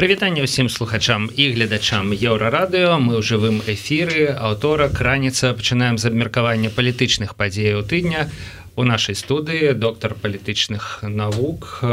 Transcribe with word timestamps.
прывітанне 0.00 0.40
ўсім 0.48 0.72
слухачам 0.72 1.28
і 1.28 1.52
гледачам 1.52 2.16
еўрарадыо 2.16 2.96
мы 2.96 3.20
ў 3.20 3.22
жывым 3.22 3.60
эфіры. 3.68 4.32
Аўторак 4.32 4.96
раніца 4.96 5.52
пачынаем 5.52 6.00
з 6.00 6.08
абмеркавання 6.08 6.72
палітычных 6.72 7.36
падзеяў 7.36 7.84
тыдня. 7.84 8.32
У 8.80 8.88
нашай 8.88 9.12
студыі 9.12 9.76
доктор 9.76 10.16
палітычных 10.16 11.04
навук 11.04 11.84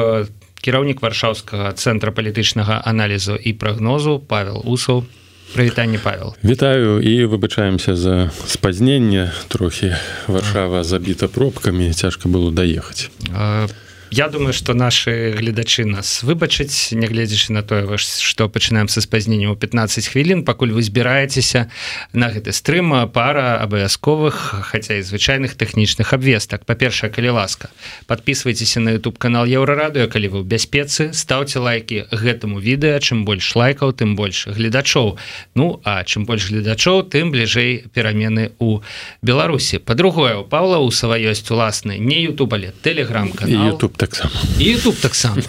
кіраўнік 0.64 1.04
варшаўскага 1.04 1.76
цэнтра 1.76 2.16
палітычнага 2.16 2.80
аналізу 2.80 3.36
і 3.36 3.52
прагнозу 3.60 4.24
павел 4.24 4.64
усаў. 4.64 5.04
Прывітанне 5.52 6.00
павел. 6.00 6.32
Вітаю 6.39 7.04
і 7.04 7.28
выбачаемся 7.28 8.00
за 8.00 8.32
спазненне. 8.48 9.36
Трохі 9.52 9.92
варшава 10.32 10.88
забіта 10.88 11.28
пробкамі. 11.28 11.92
Цяжка 11.92 12.32
было 12.32 12.55
даехаць. 12.55 13.12
По 13.28 13.87
Я 14.10 14.30
думаю 14.30 14.54
что 14.54 14.74
наши 14.74 15.34
гледачы 15.38 15.84
нас 15.84 16.23
выбачыць 16.23 16.96
нягледзячы 16.96 17.52
на 17.52 17.62
тое 17.62 17.98
что 17.98 18.48
пачынаем 18.48 18.88
са 18.88 19.02
спазненнем 19.02 19.52
у 19.52 19.55
15 19.55 20.08
хвілін. 20.08 20.44
Пакуль 20.45 20.72
вы 20.72 20.81
збіраецеся 20.81 21.68
на 22.14 22.31
гэты 22.31 22.54
стрыма 22.55 23.08
пара 23.08 23.59
абавязковых 23.59 24.64
хаця 24.72 24.95
і 24.95 25.04
звычайных 25.04 25.59
тэхнічных 25.59 26.14
абвестак. 26.14 26.64
Па-першае 26.64 27.12
калі 27.12 27.36
ласка 27.36 27.67
подписывайтеся 28.08 28.80
на 28.80 28.95
youtube 28.95 29.17
канал 29.17 29.44
еўрарадыо 29.44 30.08
калі 30.08 30.28
вы 30.31 30.38
ў 30.39 30.45
бяспецы 30.48 31.12
ставце 31.12 31.59
лайки 31.59 32.08
гэтаму 32.12 32.64
відэа. 32.64 33.03
Чым 33.03 33.26
больш 33.28 33.59
лайкаў 33.59 33.92
тым 33.92 34.16
больш 34.16 34.48
гледачоў. 34.48 35.20
Ну 35.55 35.81
а 35.84 36.00
чым 36.08 36.23
больш 36.23 36.48
гледачоў 36.48 37.03
тым 37.12 37.36
бліжэй 37.36 37.92
перамены 37.92 38.55
у 38.59 38.80
Беларусі. 39.22 39.84
По-другое 39.84 40.39
у 40.39 40.44
Павла 40.48 40.80
у 40.80 40.92
сава 40.92 41.20
ёсць 41.20 41.44
уласны 41.52 42.00
не 42.00 42.23
youtube 42.23 42.55
але 42.55 42.72
телеграм 42.81 43.36
канал. 43.36 43.76
Youtube 43.76 43.97
таксама 43.98 44.32
YouTube 44.60 45.02
таксама 45.02 45.42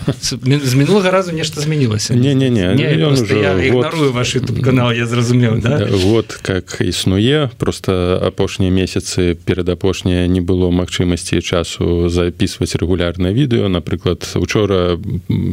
з 0.65 0.75
мінулага 0.75 1.11
разу 1.11 1.33
нешта 1.33 1.61
змянілася 1.61 2.15
не 2.15 2.35
не 2.35 2.51
не, 2.51 2.75
не 2.75 3.67
ігнарую 3.67 4.13
ваш 4.13 4.37
YouTube 4.37 4.61
канал 4.61 4.93
я 4.93 5.07
зразумеў 5.07 5.61
да? 5.61 5.89
вот 5.91 6.39
как 6.43 6.81
існуе 6.81 7.51
просто 7.59 8.21
апошнія 8.25 8.71
месяцы 8.71 9.35
перад 9.35 9.69
апошняе 9.69 10.29
не 10.29 10.41
было 10.41 10.71
магчымасці 10.71 11.43
часу 11.43 12.09
записывать 12.09 12.75
регулярнае 12.77 13.33
відэо 13.33 13.69
напрыклад 13.69 14.25
учора 14.35 14.99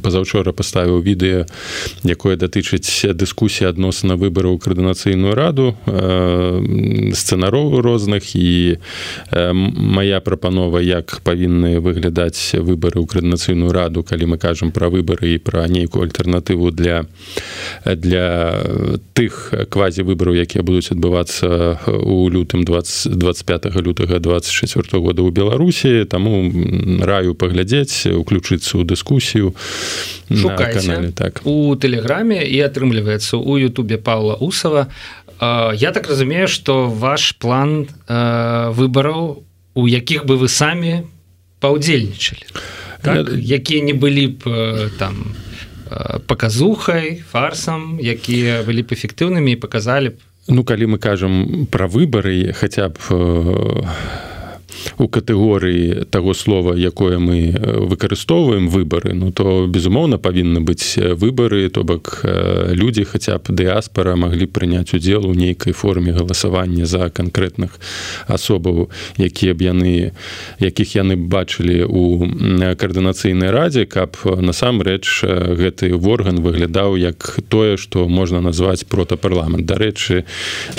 пазаўчора 0.03 0.51
поставіў 0.51 1.01
відэа 1.01 1.45
якое 2.03 2.35
датычыць 2.35 3.13
дыскусіі 3.13 3.69
адносна 3.69 4.15
выбараў 4.15 4.57
каардынацыйную 4.59 5.35
раду 5.35 5.75
э, 5.85 7.11
сцэнароў 7.13 7.81
розных. 7.81 8.35
І 8.35 8.77
э, 9.31 9.53
моя 9.53 10.19
прапанова 10.21 10.79
як 10.79 11.21
павінны 11.23 11.79
выглядаць 11.79 12.53
выбор 12.53 12.84
выборы 12.85 13.01
ў 13.01 13.05
каардынацыйную 13.09 13.71
раду 13.73 14.03
калі 14.05 14.35
мы 14.35 14.37
кажам 14.37 14.69
пра 14.71 14.89
выбары 14.93 15.35
і 15.35 15.41
пра 15.41 15.65
нейкую 15.65 16.05
альтэрнатыву 16.05 16.69
для 16.69 17.05
для 17.85 18.61
тых 19.17 19.53
квазі 19.69 20.05
выбараў 20.05 20.37
якія 20.37 20.61
будуць 20.61 20.93
адбывацца 20.93 21.81
у 21.89 22.29
лютым 22.29 22.61
20 22.61 23.17
25 23.17 23.73
лютага 23.81 24.19
24 24.19 25.01
года 25.01 25.21
ў 25.25 25.31
беларусі. 25.33 26.05
Таму 26.05 26.45
раю 27.01 27.33
паглядзець 27.33 28.05
уключыцца 28.05 28.77
ў 28.77 28.85
дыскусію 28.85 29.55
канале 30.29 31.11
так. 31.11 31.41
у 31.45 31.73
тэлеграме 31.75 32.45
і 32.45 32.61
атрымліваецца 32.61 33.37
у 33.37 33.57
Ютубе 33.57 33.97
Павла 33.97 34.35
усава. 34.37 34.87
Я 35.41 35.91
так 35.91 36.07
разумею 36.07 36.47
что 36.47 36.85
ваш 36.85 37.33
план 37.35 37.89
выбараў 38.07 39.43
у 39.75 39.87
якіх 39.87 40.25
бы 40.25 40.37
вы 40.37 40.47
самі 40.47 41.03
паўдзельнічалі 41.59 42.45
так? 43.01 43.29
якія 43.37 43.83
не 43.83 43.93
былі 43.93 44.27
б 44.27 44.89
там 44.99 45.35
паказухай 46.27 47.21
фарсам 47.31 47.99
якія 48.01 48.63
былі 48.63 48.81
б 48.81 48.97
эфектыўнымі 48.97 49.53
і 49.53 49.61
паказалі 49.61 50.15
б 50.15 50.17
ну 50.47 50.63
калі 50.63 50.95
мы 50.95 50.97
кажам 50.97 51.67
пра 51.71 51.87
выбары 51.87 52.53
хаця 52.53 52.89
б 52.89 52.97
у 54.97 55.07
катэгорыі 55.07 56.05
таго 56.09 56.33
слова 56.33 56.75
якое 56.75 57.19
мы 57.19 57.53
выкарыстоўваем 57.89 58.69
выбары 58.69 59.13
ну 59.13 59.31
то 59.31 59.67
безумоўна 59.67 60.17
павінны 60.17 60.61
быць 60.61 60.97
выбары 60.97 61.69
то 61.69 61.83
бок 61.83 62.21
людзі 62.23 63.05
хаця 63.05 63.37
б 63.37 63.53
дыаспара 63.53 64.15
маглі 64.15 64.45
прыняць 64.45 64.93
удзел 64.93 65.27
у 65.27 65.33
нейкай 65.33 65.73
форме 65.73 66.11
галасавання 66.11 66.85
за 66.85 67.09
канкрэтных 67.09 67.79
асобаў 68.27 68.89
якія 69.17 69.53
б 69.53 69.61
яны 69.61 69.93
якіх 70.59 70.95
яны 70.95 71.15
бачылі 71.15 71.83
у 71.85 72.25
каардынацыйнай 72.75 73.51
радзе 73.51 73.85
каб 73.85 74.17
насамрэч 74.23 75.25
гэты 75.59 75.93
орган 75.95 76.39
выглядаў 76.41 76.97
як 76.97 77.39
тое 77.49 77.77
што 77.77 78.07
можна 78.07 78.41
назваць 78.41 78.85
протапарламент. 78.85 79.65
Дарэчы 79.65 80.23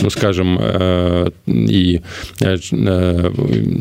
ну 0.01 0.11
скажем 0.11 0.59
і 1.47 2.01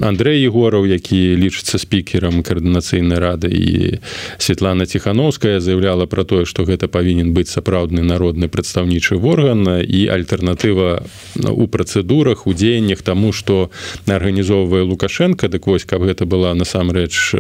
Андрей 0.02 0.44
егораў 0.44 0.86
які 0.86 1.36
лічыцца 1.40 1.78
спікерам 1.78 2.44
каардынацыйнай 2.44 3.20
рады 3.20 3.50
і 3.52 4.00
Светлана 4.38 4.86
ціхановская 4.86 5.60
заявляла 5.60 6.06
про 6.06 6.24
тое 6.24 6.46
что 6.46 6.64
гэта 6.64 6.88
павінен 6.88 7.34
быць 7.34 7.52
сапраўдны 7.52 8.02
народны 8.04 8.48
прадстаўнічы 8.48 9.16
орган 9.16 9.84
і 9.84 10.02
альтэрнатыва 10.08 11.04
у 11.50 11.68
працэдурах 11.68 12.48
у 12.48 12.54
дзеяннях 12.54 13.02
тому 13.02 13.32
что 13.32 13.70
арганізоўвае 14.08 14.84
лукашенко. 14.84 15.48
Дык 15.48 15.68
вось 15.68 15.86
каб 15.86 16.04
гэта 16.04 16.26
была 16.26 16.54
насамрэч 16.54 17.36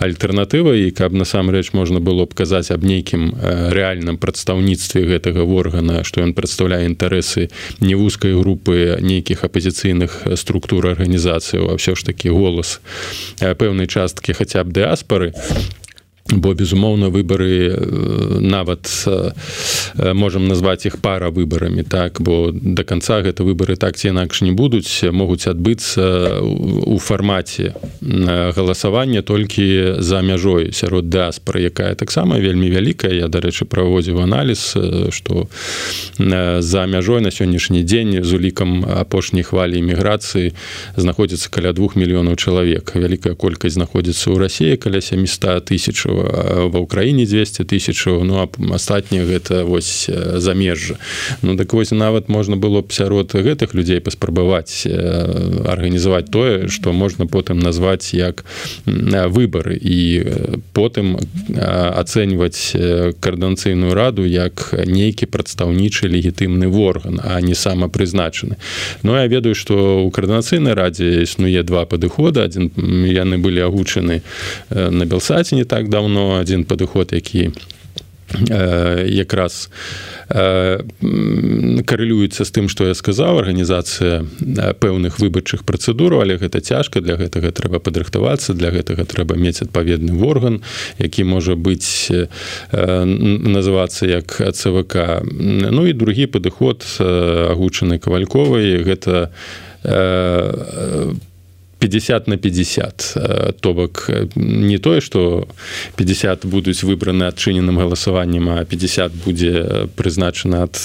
альтэрнатыва 0.00 0.74
і 0.74 0.90
каб 0.90 1.12
насамрэч 1.12 1.72
можна 1.72 2.00
было 2.00 2.26
б 2.26 2.34
казаць 2.34 2.70
аб 2.70 2.84
нейкім 2.84 3.36
рэальным 3.72 4.18
прадстаўніцтве 4.18 5.06
гэтага 5.06 5.44
органа 5.44 6.04
что 6.04 6.20
ён 6.20 6.34
прадстаўляе 6.34 6.86
інтарэсы 6.86 7.48
не 7.80 7.94
вузкай 7.94 8.34
групы 8.34 8.98
нейкіх 9.00 9.44
апозіцыйных 9.44 10.26
структур 10.36 10.86
арганізацыі 10.92 11.62
а 11.62 11.76
ўсё 11.86 11.94
ж 11.94 12.02
такі 12.02 12.34
голас 12.34 12.82
пэўнай 13.38 13.86
часткі 13.86 14.34
хаця 14.34 14.66
б 14.66 14.74
дыаспары 14.74 15.30
бо 16.32 16.54
безумоўна 16.54 17.08
выбары 17.08 17.78
нават 18.40 18.90
можам 19.94 20.48
назваць 20.48 20.86
іх 20.86 20.98
пара 20.98 21.30
выбарамі 21.30 21.82
так? 21.82 22.20
Бо 22.20 22.50
до 22.52 22.84
конца 22.84 23.22
гэта 23.22 23.46
выбары 23.46 23.76
так 23.76 23.96
ці 23.96 24.08
інакш 24.10 24.42
не 24.42 24.50
будуць 24.52 25.04
могуць 25.12 25.46
адбыцца 25.46 26.42
у 26.42 26.98
фармаце 26.98 27.74
галасавання 28.02 29.22
толькі 29.22 30.02
за 30.02 30.22
мяжой 30.22 30.72
сярод 30.72 31.08
дыаспора 31.08 31.60
якая 31.60 31.94
таксама 31.94 32.38
вельмі 32.38 32.70
вялікая. 32.70 33.14
Я 33.14 33.28
дарэчы 33.28 33.64
праводзіў 33.64 34.20
аналіз 34.20 34.74
что 35.10 35.46
за 36.18 36.86
мяжой 36.86 37.20
на 37.20 37.30
сённяшні 37.30 37.82
дзень 37.86 38.24
з 38.24 38.32
улікам 38.32 38.82
апошняй 38.82 39.46
хвалі 39.46 39.78
эміграцыі 39.78 40.52
знаходзіцца 40.96 41.50
каля 41.50 41.72
двух 41.72 41.94
мільёнаў 41.94 42.34
чалавек. 42.34 42.98
Вялікая 42.98 43.34
колькасць 43.38 43.78
знаходзіцца 43.78 44.34
ў 44.34 44.36
рассіі 44.42 44.76
каля 44.76 45.00
700 45.00 45.62
тысяч 45.70 46.02
ва 46.16 46.78
ўкраіне 46.80 47.26
200 47.26 47.64
тысячаў 47.64 48.24
ну 48.24 48.40
а 48.42 48.48
астатнія 48.74 49.24
гэта 49.24 49.64
вось 49.64 50.08
замежжа 50.40 50.96
ну 51.42 51.56
так 51.56 51.72
вось 51.72 51.90
нават 51.90 52.28
можна 52.28 52.56
было 52.56 52.82
б 52.82 52.92
сярод 52.92 53.34
гэтых 53.34 53.74
людзей 53.74 54.00
паспрабаваць 54.00 54.86
арганізаваць 54.86 56.30
тое 56.30 56.68
што 56.68 56.92
можна 56.92 57.26
потым 57.26 57.58
назваць 57.58 58.14
як 58.14 58.44
выбары. 58.86 59.78
І 59.80 60.24
потым 60.72 61.16
ацэньваць 61.56 62.72
каарданцыйную 63.20 63.94
раду 63.94 64.24
як 64.26 64.72
нейкі 64.72 65.26
прадстаўнічы 65.26 66.08
легітымны 66.08 66.68
орган 66.68 67.20
а 67.22 67.40
не 67.40 67.54
самапрызначаны. 67.54 68.56
Ну 69.02 69.16
я 69.16 69.26
ведаю 69.26 69.54
што 69.54 70.04
у 70.04 70.10
каардынацыйнай 70.10 70.74
радзе 70.74 71.22
існуе 71.22 71.62
два 71.62 71.84
падыхода 71.86 72.44
адзін 72.44 72.70
яны 73.06 73.38
былі 73.38 73.66
агучаны 73.66 74.22
на 74.70 75.04
белсаце 75.04 75.56
не 75.56 75.64
так 75.64 75.88
давно 75.88 76.05
даўно 76.06 76.38
адзін 76.38 76.64
падыход 76.64 77.12
які 77.12 77.50
якраз 79.06 79.70
карэлюецца 81.86 82.42
з 82.44 82.50
тым 82.50 82.68
што 82.70 82.86
я 82.86 82.94
сказаў 82.94 83.38
арганізацыя 83.42 84.22
пэўных 84.82 85.18
выбарчых 85.22 85.62
працэдураў 85.66 86.22
але 86.22 86.38
гэта 86.38 86.62
цяжка 86.62 87.00
для 87.02 87.14
гэтага 87.18 87.50
трэба 87.50 87.78
падрыхтавацца 87.78 88.54
для 88.54 88.70
гэтага 88.70 89.06
трэба 89.06 89.34
мець 89.34 89.62
адпаведны 89.62 90.14
орган 90.22 90.62
які 90.98 91.26
можа 91.26 91.54
быць 91.54 92.10
называцца 92.70 94.06
як 94.06 94.30
цвк 94.30 94.94
ну 95.30 95.86
і 95.86 95.92
другі 95.92 96.26
падыход 96.26 96.86
агучаны 97.02 97.98
кавальковай 97.98 98.82
гэта 98.82 99.30
50 101.78 102.26
на 102.28 102.36
50 102.36 103.16
то 103.60 103.74
бок 103.74 104.10
не 104.34 104.78
тое 104.78 105.00
что 105.00 105.48
50 105.96 106.46
будуць 106.46 106.82
выбраны 106.82 107.24
адчыненым 107.24 107.78
галасаваннем 107.78 108.48
а 108.48 108.64
50 108.64 109.12
будзе 109.12 109.88
прызначана 109.96 110.62
ад 110.62 110.76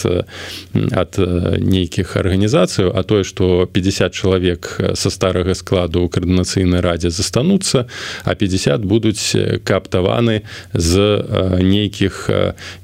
ад 0.91 1.17
нейкіх 1.59 2.17
арганізацыяў 2.17 2.91
а 2.95 3.03
тое 3.03 3.23
что 3.23 3.69
50 3.71 4.13
чалавек 4.13 4.79
со 4.95 5.09
старага 5.09 5.55
складу 5.55 6.03
ў 6.03 6.09
каардынацыйнай 6.09 6.81
радзе 6.81 7.09
застануцца 7.09 7.87
а 8.23 8.35
50 8.35 8.83
будуць 8.83 9.35
кааптаваны 9.63 10.43
з 10.73 11.23
нейкіх 11.61 12.29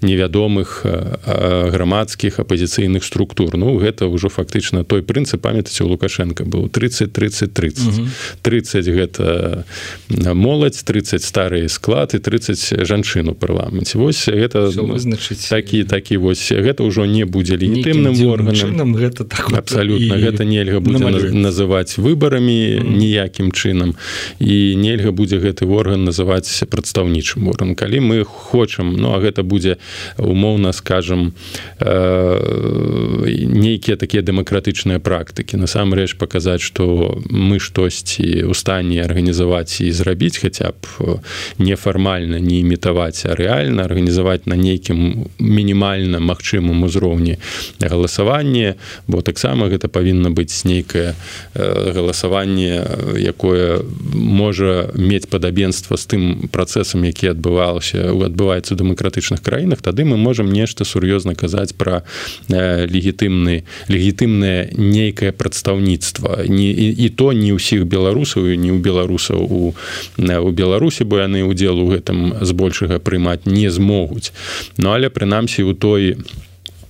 невядомых 0.02 0.86
грамадскіх 1.26 2.40
апозіцыйных 2.40 3.04
структур. 3.04 3.58
Ну 3.58 3.78
гэта 3.78 4.08
ўжо 4.08 4.30
фактычна 4.30 4.84
той 4.84 5.04
прынцып 5.04 5.42
памятаце 5.42 5.84
у 5.84 5.92
лукашенко 5.92 6.46
быў 6.46 6.70
30 6.70 7.14
30 7.14 7.54
30 7.54 7.97
30 8.42 8.88
гэта 8.88 9.66
моладзь 10.10 10.84
30 10.84 11.24
старый 11.24 11.70
склад 11.70 12.14
і 12.14 12.20
30 12.20 12.86
жанчын 12.86 13.30
у 13.30 13.34
парламенце. 13.34 13.98
Вось 13.98 14.28
гэта 14.28 14.70
вызначыць 14.70 15.50
такі 15.50 15.84
такі 15.84 16.18
вось 16.18 16.52
гэта 16.52 16.84
ўжо 16.84 17.06
не 17.06 17.26
будзе 17.26 17.58
легітымным 17.58 18.16
органам. 18.28 18.96
гэта 18.96 19.24
так 19.24 19.52
абсолютно 19.54 20.16
і... 20.16 20.22
гэта 20.22 20.46
нельга 20.46 20.80
будзе 20.80 21.32
называць 21.32 21.98
выбарамі 21.98 22.82
ніякім 22.84 23.52
чынам. 23.52 23.96
І 24.40 24.76
нельга 24.76 25.12
будзе 25.12 25.38
гэты 25.38 25.66
орган 25.66 26.06
называць 26.06 26.50
прадстаўнічым 26.70 27.48
орган 27.48 27.76
калі 27.76 28.00
мы 28.00 28.24
хочам 28.24 28.94
ну 28.94 29.14
а 29.16 29.20
гэта 29.20 29.44
будзе 29.44 29.78
умоўна 30.18 30.72
скажем 30.74 31.34
э, 31.80 33.28
нейкія 33.48 33.98
такія 33.98 34.22
дэмакратычныя 34.22 35.00
практыкі. 35.00 35.58
Насамрэч 35.58 36.18
паказаць 36.18 36.62
что 36.62 37.22
мы 37.30 37.60
што 37.60 37.87
штосьці 37.90 38.44
у 38.44 38.54
стане 38.54 39.04
арганізаваць 39.04 39.82
і 39.82 39.92
зрабіць 39.92 40.38
хаця 40.38 40.72
б 40.72 40.88
э, 41.00 41.20
нефармальна 41.60 42.40
не 42.40 42.60
імітаваць 42.60 43.26
а 43.26 43.36
рэальна 43.36 43.86
арганізаваць 43.86 44.46
на 44.46 44.56
нейкім 44.56 45.30
мінімальна 45.40 46.20
магчымым 46.20 46.84
узроўні 46.84 47.38
галасаванне 47.80 48.76
бо 49.08 49.22
таксама 49.22 49.70
гэта 49.70 49.88
павінна 49.88 50.30
быць 50.30 50.66
нейкае 50.66 51.14
э, 51.14 51.92
галасаванне 51.94 52.84
якое 53.16 53.82
можа 54.14 54.92
мець 54.96 55.28
падабенства 55.30 55.98
з 55.98 56.06
тым 56.06 56.24
працэсам 56.52 57.06
які 57.06 57.32
адбывалася 57.32 58.12
адбываецца 58.12 58.74
у 58.74 58.78
дэмакратычных 58.78 59.42
краінах 59.42 59.82
тады 59.82 60.04
мы 60.04 60.18
можемм 60.18 60.52
нешта 60.52 60.84
сур'ёзна 60.84 61.36
казаць 61.36 61.74
пра 61.78 62.04
э, 62.50 62.88
легітымны 62.88 63.64
легітымнае 63.88 64.74
нейкае 64.78 65.32
прадстаўніцтва. 65.32 66.48
Не 66.48 66.72
і, 66.72 66.88
і 67.06 67.10
то 67.10 67.34
не 67.34 67.54
ўсіх 67.54 67.77
ўсіх 67.78 67.86
беларусаў 67.86 68.50
не 68.58 68.74
ў 68.74 68.80
беларусаў 68.82 69.40
у 69.46 69.74
у 70.18 70.52
беларусі 70.52 71.04
бо 71.06 71.22
яны 71.22 71.46
удзел 71.46 71.78
у 71.78 71.94
гэтым 71.94 72.42
збольшага 72.42 73.00
прымаць 73.00 73.46
не 73.46 73.70
змогуць. 73.70 74.34
Ну 74.78 74.92
але 74.92 75.10
прынамсі 75.10 75.64
у 75.64 75.74
той 75.74 76.18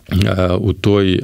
у 0.07 0.73
той 0.73 1.19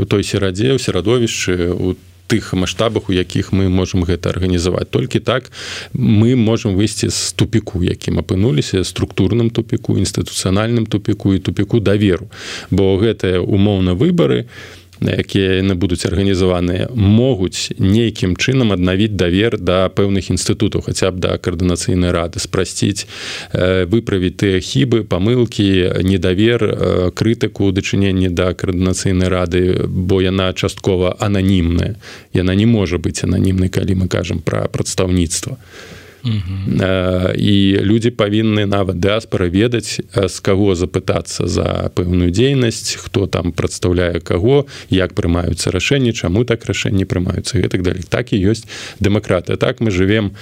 у 0.00 0.04
той 0.08 0.22
серадзе 0.24 0.72
ў 0.72 0.78
серадовішчы 0.80 1.68
у 1.68 1.94
тых 2.32 2.56
маштабах 2.56 3.10
у 3.10 3.12
якіх 3.12 3.52
мы 3.52 3.68
можемм 3.68 4.08
гэта 4.08 4.32
арганізаваць. 4.32 4.88
Толькі 4.88 5.20
так 5.20 5.52
мы 5.92 6.32
можемм 6.36 6.80
выйсці 6.80 7.12
з 7.12 7.32
тупіку 7.36 7.84
якім 7.84 8.24
апынуліся 8.24 8.84
структурным 8.88 9.52
тупіку 9.52 10.00
інстытуцыянальным 10.00 10.88
тупіку 10.88 11.34
і 11.36 11.44
тупіку 11.44 11.80
даверу. 11.80 12.32
Бо 12.70 12.96
гэтыя 12.96 13.44
умоўна 13.44 13.92
выбары 13.92 14.48
у 14.48 14.81
якія 15.10 15.58
яны 15.60 15.74
будуць 15.74 16.06
арганізаваныя 16.06 16.88
могуць 16.94 17.72
нейкім 17.78 18.36
чынам 18.36 18.72
аднавіць 18.72 19.14
давер 19.16 19.58
да 19.58 19.88
пэўных 19.88 20.30
інстытутаў 20.30 20.86
хаця 20.86 21.10
б 21.10 21.18
да 21.22 21.38
каардынацыйнай 21.38 22.12
рады 22.14 22.42
спрасціць 22.42 23.06
выправіць 23.52 24.36
тыя 24.38 24.60
хібы 24.60 25.04
памылкі 25.04 26.02
недавер 26.06 27.12
крытыку 27.16 27.68
ў 27.68 27.72
дачыненні 27.74 28.28
да 28.30 28.52
каардынацыйнай 28.54 29.28
рады 29.28 29.86
бо 29.86 30.22
яна 30.22 30.52
часткова 30.52 31.16
ананімная. 31.18 31.96
Яна 32.32 32.54
не 32.54 32.66
можа 32.66 32.98
быць 32.98 33.24
ананімнай 33.24 33.68
калі 33.68 34.04
мы 34.04 34.06
кажам 34.08 34.38
пра 34.38 34.68
прадстаўніцтва. 34.68 35.56
то 35.56 35.91
і 36.22 37.56
людзі 37.82 38.10
павінны 38.14 38.66
нават 38.66 39.02
дыаспора 39.02 39.50
ведаць 39.50 39.98
з 40.14 40.36
каго 40.38 40.74
запытацца 40.78 41.50
за 41.50 41.90
пэўную 41.94 42.30
дзейнасць 42.30 42.94
хто 43.02 43.26
там 43.26 43.50
прадстаўляе 43.50 44.22
каго 44.22 44.66
як 44.90 45.14
прымаюцца 45.18 45.74
рашэнні 45.74 46.14
чаму 46.14 46.44
так 46.46 46.62
рашэнні 46.64 47.04
прымаюцца 47.10 47.58
гэтак 47.58 47.82
далей. 47.82 48.06
Так 48.06 48.30
і 48.32 48.38
ёсць 48.38 48.70
дэмакратыя 49.02 49.58
так 49.58 49.80
мы 49.80 49.90
живвем 49.90 50.32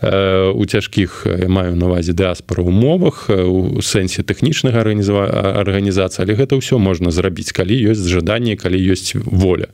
у 0.00 0.64
цяжкіх 0.64 1.26
маю 1.48 1.76
навазе 1.76 2.16
дыаспора 2.16 2.64
умовах 2.64 3.28
у 3.28 3.82
сэнсе 3.84 4.24
тэхнічнага 4.24 4.80
арганізва 4.80 5.60
арганізацыі 5.60 6.24
але 6.24 6.32
гэта 6.40 6.56
ўсё 6.56 6.80
можна 6.80 7.12
зрабіць 7.12 7.52
калі 7.52 7.76
ёсць 7.92 8.08
жаданне 8.08 8.56
калі 8.56 8.80
ёсць 8.80 9.12
воля. 9.20 9.68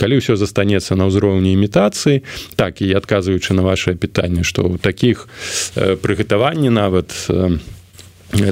Калі 0.00 0.24
ўсё 0.24 0.40
застанецца 0.40 0.96
на 0.96 1.12
ўзроўні 1.12 1.52
імітацыі 1.52 2.24
так 2.56 2.80
і 2.80 2.96
адказваючы 2.96 3.52
на 3.52 3.62
ваше 3.62 3.92
пытанне 3.92 4.40
что 4.40 4.80
такі 4.80 5.01
таких 5.02 5.26
прыгатаванні 5.74 6.70
нават 6.70 7.10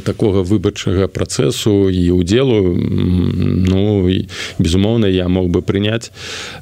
такога 0.05 0.43
выбарчага 0.43 1.07
працэсу 1.09 1.89
і 1.89 2.11
удзелу 2.13 2.77
ну 2.77 4.05
безумоўна 4.59 5.07
я 5.07 5.29
мог 5.29 5.49
бы 5.49 5.63
прыняць 5.63 6.13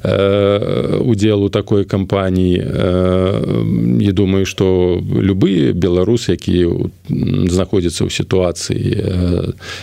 э, 0.03 1.01
удзел 1.03 1.43
у 1.43 1.49
такой 1.49 1.83
кампаніі. 1.83 2.63
Э, 2.63 3.99
і 3.99 4.11
думаю 4.11 4.45
что 4.45 5.01
любы 5.03 5.73
беларус 5.73 6.29
які 6.29 6.87
знаходзіцца 7.09 8.07
ў 8.07 8.09
сітуацыі 8.09 8.87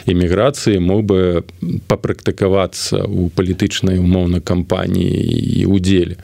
эміграцыі 0.07 0.81
мог 0.81 1.05
бы 1.05 1.45
папрактыкавацца 1.93 3.05
у 3.05 3.29
палітычнай 3.29 3.99
умоўна 4.01 4.41
кампаніі 4.41 5.61
і 5.61 5.67
удзеле 5.67 6.17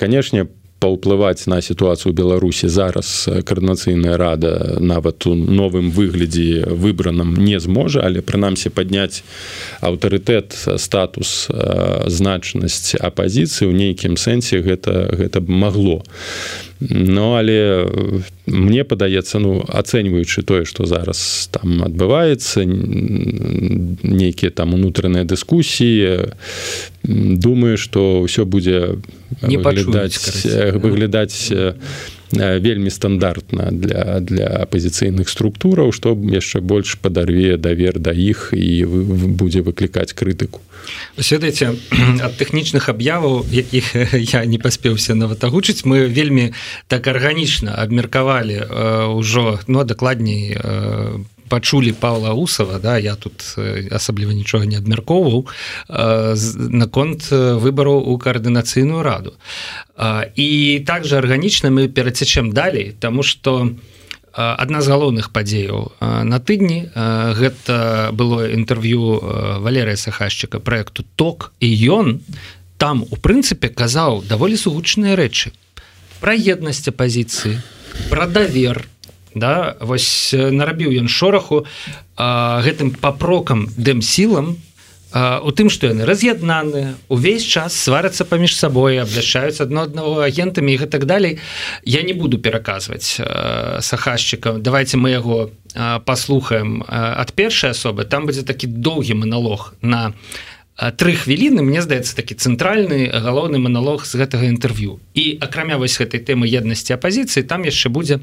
канешне 0.00 0.44
по 0.44 0.57
паўплываць 0.78 1.46
на 1.46 1.60
сітуацыю 1.62 2.14
беларусі 2.14 2.68
зараз 2.68 3.28
каардынацыйная 3.44 4.16
рада 4.16 4.78
нават 4.80 5.26
у 5.26 5.34
новым 5.34 5.90
выглядзе 5.90 6.64
выбраным 6.70 7.34
не 7.36 7.60
зможа 7.60 8.02
але 8.06 8.22
прынамсі 8.22 8.70
падняць 8.70 9.22
аўтарытэт 9.80 10.54
статус 10.78 11.48
значнасць 12.06 12.94
апазіцыі 12.94 13.68
ў 13.68 13.74
нейкім 13.74 14.16
сэнсе 14.16 14.62
гэта 14.62 15.10
гэта 15.18 15.42
магло 15.42 16.02
Ну 16.80 17.34
але 17.34 17.90
мне 18.46 18.84
падаецца 18.84 19.38
ну 19.42 19.58
ацэньваючы 19.66 20.42
тое 20.46 20.62
што 20.64 20.86
зараз 20.86 21.50
там 21.50 21.82
адбываецца 21.82 22.62
нейкія 22.62 24.50
там 24.54 24.78
унутраныя 24.78 25.26
дыскусіі 25.26 26.30
думаю 27.02 27.76
што 27.82 28.22
ўсё 28.22 28.46
будзе 28.46 29.02
не 29.42 29.58
выглядаць 29.58 30.22
выглядаць 30.78 31.50
вельмі 32.32 32.90
стандартна 32.90 33.70
для 33.72 34.20
для 34.20 34.46
апозіцыйных 34.64 35.28
структураў 35.28 35.92
што 35.92 36.12
яшчэ 36.12 36.60
больш 36.60 36.98
падарве 37.00 37.56
давер 37.56 37.98
да 37.98 38.12
іх 38.12 38.52
і 38.52 38.84
будзе 39.38 39.62
выклікаць 39.62 40.12
крытыку. 40.12 40.60
Ведаеце 41.16 41.74
ад 42.26 42.36
тэхнічных 42.36 42.88
аб'яваў 42.88 43.46
якіх 43.50 43.94
я 44.36 44.44
не 44.44 44.58
паспеўся 44.58 45.14
нават 45.14 45.44
агучыць 45.44 45.84
мы 45.84 46.06
вельмі 46.08 46.52
так 46.86 47.06
арганічна 47.06 47.74
абмеркавалі 47.78 48.60
ўжо 49.16 49.58
ну 49.66 49.84
дакладней 49.84 50.56
по 50.56 51.37
пачулі 51.48 51.92
Павла 51.92 52.32
усава 52.32 52.78
да 52.78 52.98
я 52.98 53.14
тут 53.14 53.56
асабліва 53.90 54.32
нічога 54.32 54.66
не 54.66 54.76
абмяркоўваў 54.76 55.46
наконт 55.88 57.30
выбараў 57.32 58.04
у 58.04 58.18
каардынацыйную 58.18 59.02
раду. 59.02 59.34
І 60.36 60.82
также 60.86 61.18
арганічна 61.18 61.70
мы 61.70 61.88
перацячем 61.88 62.52
далей 62.52 62.94
тому 63.00 63.22
что 63.22 63.62
у 63.62 63.76
адна 64.38 64.80
з 64.82 64.88
галоўных 64.88 65.32
падзеяў 65.34 65.98
на 66.00 66.38
тыдні 66.38 66.94
гэта 66.94 68.10
было 68.14 68.46
інтэрв'ю 68.46 69.18
валерыя 69.64 69.98
сахашчыка 69.98 70.60
проекту 70.62 71.02
ток 71.16 71.52
і 71.58 71.68
ён 71.90 72.20
там 72.78 73.02
у 73.02 73.16
прынцыпе 73.18 73.68
казаў 73.68 74.22
даволі 74.22 74.54
сугучныя 74.54 75.18
рэчы 75.18 75.50
пра 76.22 76.38
еднасць 76.38 76.86
апозіцыі 76.86 77.58
пра 78.12 78.30
давер 78.30 78.86
да 79.38 79.76
вось 79.80 80.34
нарабіў 80.34 80.94
ён 81.02 81.08
шораху 81.08 81.64
гэтым 82.18 82.94
папрокам 82.98 83.68
дэм 83.76 84.02
сілам 84.02 84.56
у 85.14 85.50
тым 85.56 85.70
што 85.72 85.88
яны 85.88 86.04
раз'яднаны 86.04 87.00
увесь 87.08 87.44
час 87.44 87.72
сварацца 87.72 88.28
паміж 88.28 88.52
сабой 88.52 89.00
абвяшчаюць 89.00 89.64
адно 89.64 89.88
аднаго 89.88 90.20
агентамі 90.20 90.76
і 90.76 90.80
гэтак 90.84 91.08
далей. 91.08 91.40
Я 91.84 92.02
не 92.02 92.12
буду 92.12 92.36
пераказваць 92.36 93.16
сахашчыкам 93.80 94.60
давайте 94.62 95.00
мы 95.00 95.16
яго 95.16 95.50
паслухаем 96.04 96.84
ад 96.88 97.32
першай 97.32 97.72
асобы. 97.72 98.04
Там 98.04 98.26
будзе 98.26 98.44
такі 98.44 98.68
доўгі 98.68 99.16
маналог 99.24 99.72
на 99.80 100.12
три 100.96 101.14
хвіліны 101.18 101.62
мне 101.66 101.82
здаецца 101.82 102.14
такі 102.14 102.38
цэнтральны 102.38 103.10
галоўны 103.10 103.58
маналог 103.58 104.06
з 104.06 104.14
гэтага 104.14 104.46
інтэрв'ю. 104.46 105.02
І 105.14 105.38
акрамя 105.42 105.74
вось 105.74 105.98
гэтай 105.98 106.22
тэмы 106.22 106.46
еднасці 106.46 106.94
апозіцыі 106.94 107.42
там 107.42 107.66
яшчэ 107.66 107.90
будзе 107.90 108.22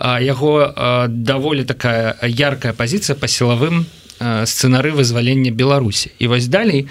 яго 0.00 0.52
даволі 1.08 1.64
такая 1.64 2.20
яркая 2.20 2.76
пазіцыя 2.76 3.16
па 3.16 3.28
сілавым 3.28 3.88
сцэнары 4.20 4.92
вызвалення 4.92 5.52
Беларусі. 5.52 6.12
І 6.20 6.28
вось 6.28 6.48
далей 6.52 6.88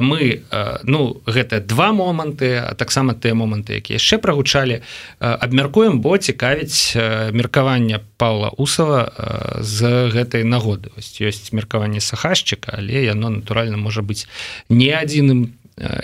мы 0.00 0.42
ну 0.84 1.22
гэта 1.26 1.60
два 1.60 1.92
моманты 1.92 2.56
а 2.56 2.74
таксама 2.74 3.14
тыя 3.14 3.34
моманты 3.34 3.76
якія 3.76 3.98
яшчэ 3.98 4.18
прагучалі 4.18 4.80
абмяркуем 5.18 6.00
бо 6.00 6.16
цікавіць 6.18 6.96
меркавання 7.32 8.00
Павла 8.16 8.50
усова 8.54 9.10
з 9.58 10.08
гэтай 10.14 10.44
нагоды. 10.44 10.94
Вось 10.96 11.18
ёсць 11.20 11.52
меркаванне 11.52 12.00
сахашчыка 12.00 12.78
але 12.78 13.04
яно 13.04 13.28
натуральна 13.30 13.76
можа 13.76 14.02
быць 14.02 14.26
не 14.68 14.94
адзіным 14.94 15.52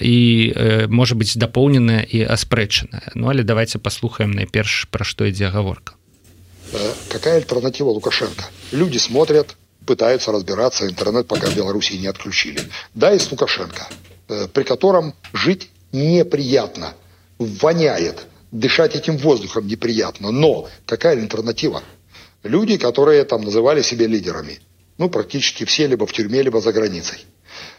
і 0.01 0.19
можа 0.89 1.15
быць 1.15 1.37
дапоўненая 1.37 2.03
і 2.03 2.25
аспрэчаная 2.25 3.15
Ну 3.15 3.29
але 3.29 3.43
давайте 3.43 3.79
паслухаем 3.79 4.33
найперш 4.33 4.89
пра 4.91 5.05
што 5.05 5.25
ідзе 5.25 5.49
гаворка 5.49 5.95
какая 7.09 7.37
альтернатива 7.37 7.91
лукашенко? 7.91 8.45
Люди 8.73 8.99
смотрят 8.99 9.57
пытаются 9.89 10.33
разбираться, 10.33 10.87
интернет 10.87 11.27
пока 11.27 11.47
в 11.47 11.57
Беларуси 11.57 11.95
не 11.95 12.09
отключили. 12.09 12.61
Да, 12.95 13.11
есть 13.11 13.33
Лукашенко, 13.33 13.89
э, 14.29 14.47
при 14.53 14.63
котором 14.63 15.15
жить 15.33 15.71
неприятно, 15.93 16.93
воняет, 17.39 18.27
дышать 18.53 18.95
этим 18.95 19.17
воздухом 19.17 19.67
неприятно. 19.67 20.31
Но 20.31 20.69
какая 20.85 21.17
альтернатива? 21.19 21.83
Люди, 22.43 22.77
которые 22.77 23.25
там 23.25 23.41
называли 23.41 23.81
себя 23.81 24.07
лидерами, 24.07 24.61
ну, 24.99 25.09
практически 25.09 25.65
все 25.65 25.87
либо 25.87 26.07
в 26.07 26.13
тюрьме, 26.13 26.43
либо 26.43 26.61
за 26.61 26.73
границей. 26.73 27.25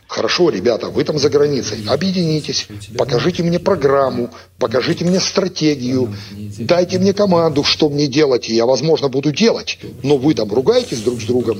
Хорошо, 0.09 0.49
ребята, 0.49 0.89
вы 0.89 1.03
там 1.03 1.19
за 1.19 1.29
границей, 1.29 1.85
объединитесь, 1.87 2.67
покажите 2.97 3.43
мне 3.43 3.59
программу, 3.59 4.31
покажите 4.57 5.05
мне 5.05 5.19
стратегию, 5.19 6.11
дайте 6.57 6.97
мне 6.97 7.13
команду, 7.13 7.63
что 7.63 7.89
мне 7.89 8.07
делать, 8.07 8.49
и 8.49 8.55
я, 8.55 8.65
возможно, 8.65 9.07
буду 9.07 9.31
делать. 9.31 9.77
Но 10.01 10.17
вы 10.17 10.33
там 10.33 10.51
ругаетесь 10.51 11.01
друг 11.01 11.21
с 11.21 11.25
другом, 11.25 11.59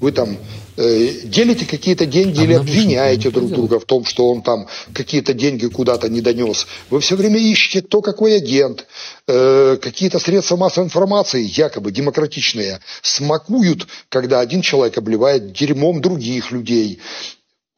вы 0.00 0.12
там 0.12 0.38
э, 0.78 1.08
делите 1.24 1.66
какие-то 1.66 2.06
деньги 2.06 2.40
а 2.40 2.44
или 2.44 2.52
обвиняете 2.54 3.30
друг 3.30 3.50
друга 3.50 3.78
в 3.78 3.84
том, 3.84 4.06
что 4.06 4.30
он 4.30 4.40
там 4.40 4.66
какие-то 4.94 5.34
деньги 5.34 5.66
куда-то 5.66 6.08
не 6.08 6.22
донес. 6.22 6.66
Вы 6.88 7.00
все 7.00 7.16
время 7.16 7.38
ищете, 7.38 7.82
кто 7.82 8.00
какой 8.00 8.34
агент, 8.34 8.86
э, 9.26 9.76
какие-то 9.76 10.18
средства 10.18 10.56
массовой 10.56 10.86
информации, 10.86 11.42
якобы 11.42 11.92
демократичные, 11.92 12.80
смакуют, 13.02 13.88
когда 14.08 14.40
один 14.40 14.62
человек 14.62 14.96
обливает 14.96 15.52
дерьмом 15.52 16.00
других 16.00 16.50
людей 16.50 16.98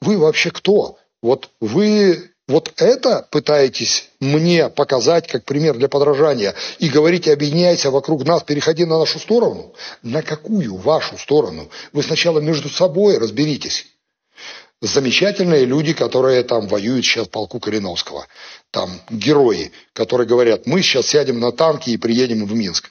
вы 0.02 0.18
вообще 0.18 0.50
кто? 0.50 0.98
Вот 1.22 1.50
вы 1.60 2.30
вот 2.48 2.72
это 2.76 3.26
пытаетесь 3.30 4.10
мне 4.20 4.68
показать 4.68 5.28
как 5.28 5.44
пример 5.44 5.76
для 5.76 5.88
подражания 5.88 6.54
и 6.80 6.88
говорите, 6.88 7.32
объединяйся 7.32 7.90
вокруг 7.90 8.24
нас, 8.24 8.42
переходи 8.42 8.84
на 8.84 8.98
нашу 8.98 9.18
сторону? 9.20 9.72
На 10.02 10.22
какую 10.22 10.76
вашу 10.76 11.16
сторону? 11.18 11.70
Вы 11.92 12.02
сначала 12.02 12.40
между 12.40 12.68
собой 12.68 13.18
разберитесь. 13.18 13.86
Замечательные 14.80 15.64
люди, 15.64 15.92
которые 15.92 16.42
там 16.42 16.66
воюют 16.66 17.04
сейчас 17.04 17.28
в 17.28 17.30
полку 17.30 17.60
Калиновского. 17.60 18.26
Там 18.72 18.90
герои, 19.08 19.70
которые 19.92 20.26
говорят, 20.26 20.66
мы 20.66 20.82
сейчас 20.82 21.06
сядем 21.06 21.38
на 21.38 21.52
танки 21.52 21.90
и 21.90 21.96
приедем 21.96 22.44
в 22.44 22.52
Минск. 22.52 22.90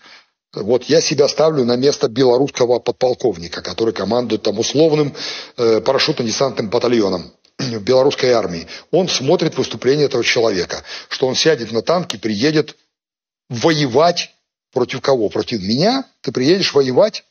Вот 0.54 0.84
я 0.86 1.00
себя 1.00 1.30
ставлю 1.30 1.64
на 1.64 1.78
место 1.78 2.10
белорусского 2.10 2.80
подполковника, 2.80 3.62
который 3.62 3.94
командует 3.94 4.42
там 4.42 4.60
условным 4.60 5.14
э, 5.58 5.80
парашютно-десантным 5.80 6.70
батальоном 6.70 7.32
в 7.58 7.82
белорусской 7.82 8.32
армии. 8.32 8.68
Он 8.92 9.08
смотрит 9.08 9.58
выступление 9.58 10.08
этого 10.08 10.26
человека, 10.26 10.84
что 11.08 11.28
он 11.28 11.36
сядет 11.36 11.72
на 11.72 11.82
танк 11.82 12.14
и 12.14 12.18
приедет 12.18 12.76
воевать 13.50 14.32
против 14.74 15.02
кого? 15.02 15.30
Против 15.30 15.62
меня? 15.62 16.06
Ты 16.22 16.34
приедешь 16.34 16.74
воевать? 16.74 17.24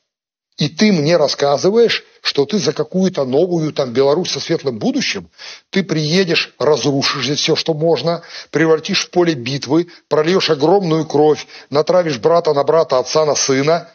И 0.60 0.68
ты 0.68 0.92
мне 0.92 1.16
рассказываешь, 1.16 2.04
что 2.20 2.44
ты 2.44 2.58
за 2.58 2.74
какую-то 2.74 3.24
новую 3.24 3.72
там 3.72 3.94
Беларусь 3.94 4.30
со 4.30 4.40
светлым 4.40 4.78
будущим, 4.78 5.30
ты 5.70 5.82
приедешь, 5.82 6.54
разрушишь 6.58 7.24
здесь 7.24 7.40
все, 7.40 7.56
что 7.56 7.72
можно, 7.72 8.22
превратишь 8.50 9.06
в 9.06 9.10
поле 9.10 9.32
битвы, 9.32 9.88
прольешь 10.08 10.50
огромную 10.50 11.06
кровь, 11.06 11.46
натравишь 11.70 12.18
брата 12.18 12.52
на 12.52 12.62
брата, 12.62 12.98
отца 12.98 13.24
на 13.24 13.36
сына, 13.36 13.88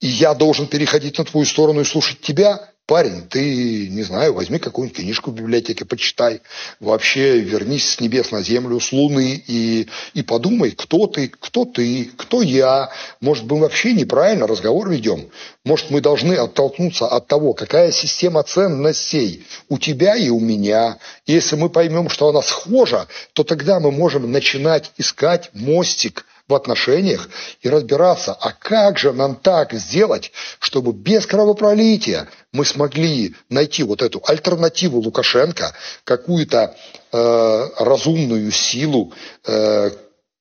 и 0.00 0.06
я 0.06 0.34
должен 0.34 0.66
переходить 0.66 1.16
на 1.16 1.24
твою 1.24 1.46
сторону 1.46 1.80
и 1.80 1.84
слушать 1.84 2.20
тебя, 2.20 2.71
парень, 2.86 3.22
ты, 3.28 3.88
не 3.88 4.02
знаю, 4.02 4.34
возьми 4.34 4.58
какую-нибудь 4.58 4.98
книжку 4.98 5.30
в 5.30 5.34
библиотеке, 5.34 5.84
почитай. 5.84 6.40
Вообще 6.80 7.38
вернись 7.38 7.88
с 7.88 8.00
небес 8.00 8.30
на 8.30 8.42
землю, 8.42 8.80
с 8.80 8.92
луны 8.92 9.42
и, 9.46 9.88
и 10.14 10.22
подумай, 10.22 10.72
кто 10.72 11.06
ты, 11.06 11.28
кто 11.28 11.64
ты, 11.64 12.10
кто 12.16 12.42
я. 12.42 12.90
Может, 13.20 13.44
мы 13.44 13.60
вообще 13.60 13.92
неправильно 13.92 14.46
разговор 14.46 14.90
ведем. 14.90 15.28
Может, 15.64 15.90
мы 15.90 16.00
должны 16.00 16.34
оттолкнуться 16.34 17.06
от 17.06 17.26
того, 17.28 17.52
какая 17.52 17.92
система 17.92 18.42
ценностей 18.42 19.44
у 19.68 19.78
тебя 19.78 20.16
и 20.16 20.28
у 20.28 20.40
меня. 20.40 20.98
Если 21.26 21.56
мы 21.56 21.70
поймем, 21.70 22.08
что 22.08 22.28
она 22.28 22.42
схожа, 22.42 23.06
то 23.32 23.44
тогда 23.44 23.80
мы 23.80 23.90
можем 23.90 24.30
начинать 24.30 24.92
искать 24.98 25.50
мостик– 25.54 26.26
в 26.48 26.54
отношениях 26.54 27.28
и 27.60 27.68
разбираться, 27.68 28.32
а 28.32 28.52
как 28.52 28.98
же 28.98 29.12
нам 29.12 29.36
так 29.36 29.72
сделать, 29.72 30.32
чтобы 30.58 30.92
без 30.92 31.26
кровопролития 31.26 32.28
мы 32.52 32.64
смогли 32.64 33.34
найти 33.48 33.82
вот 33.82 34.02
эту 34.02 34.20
альтернативу 34.24 35.00
Лукашенко, 35.00 35.74
какую-то 36.04 36.76
э, 37.12 37.68
разумную 37.78 38.50
силу, 38.50 39.12
э, 39.46 39.90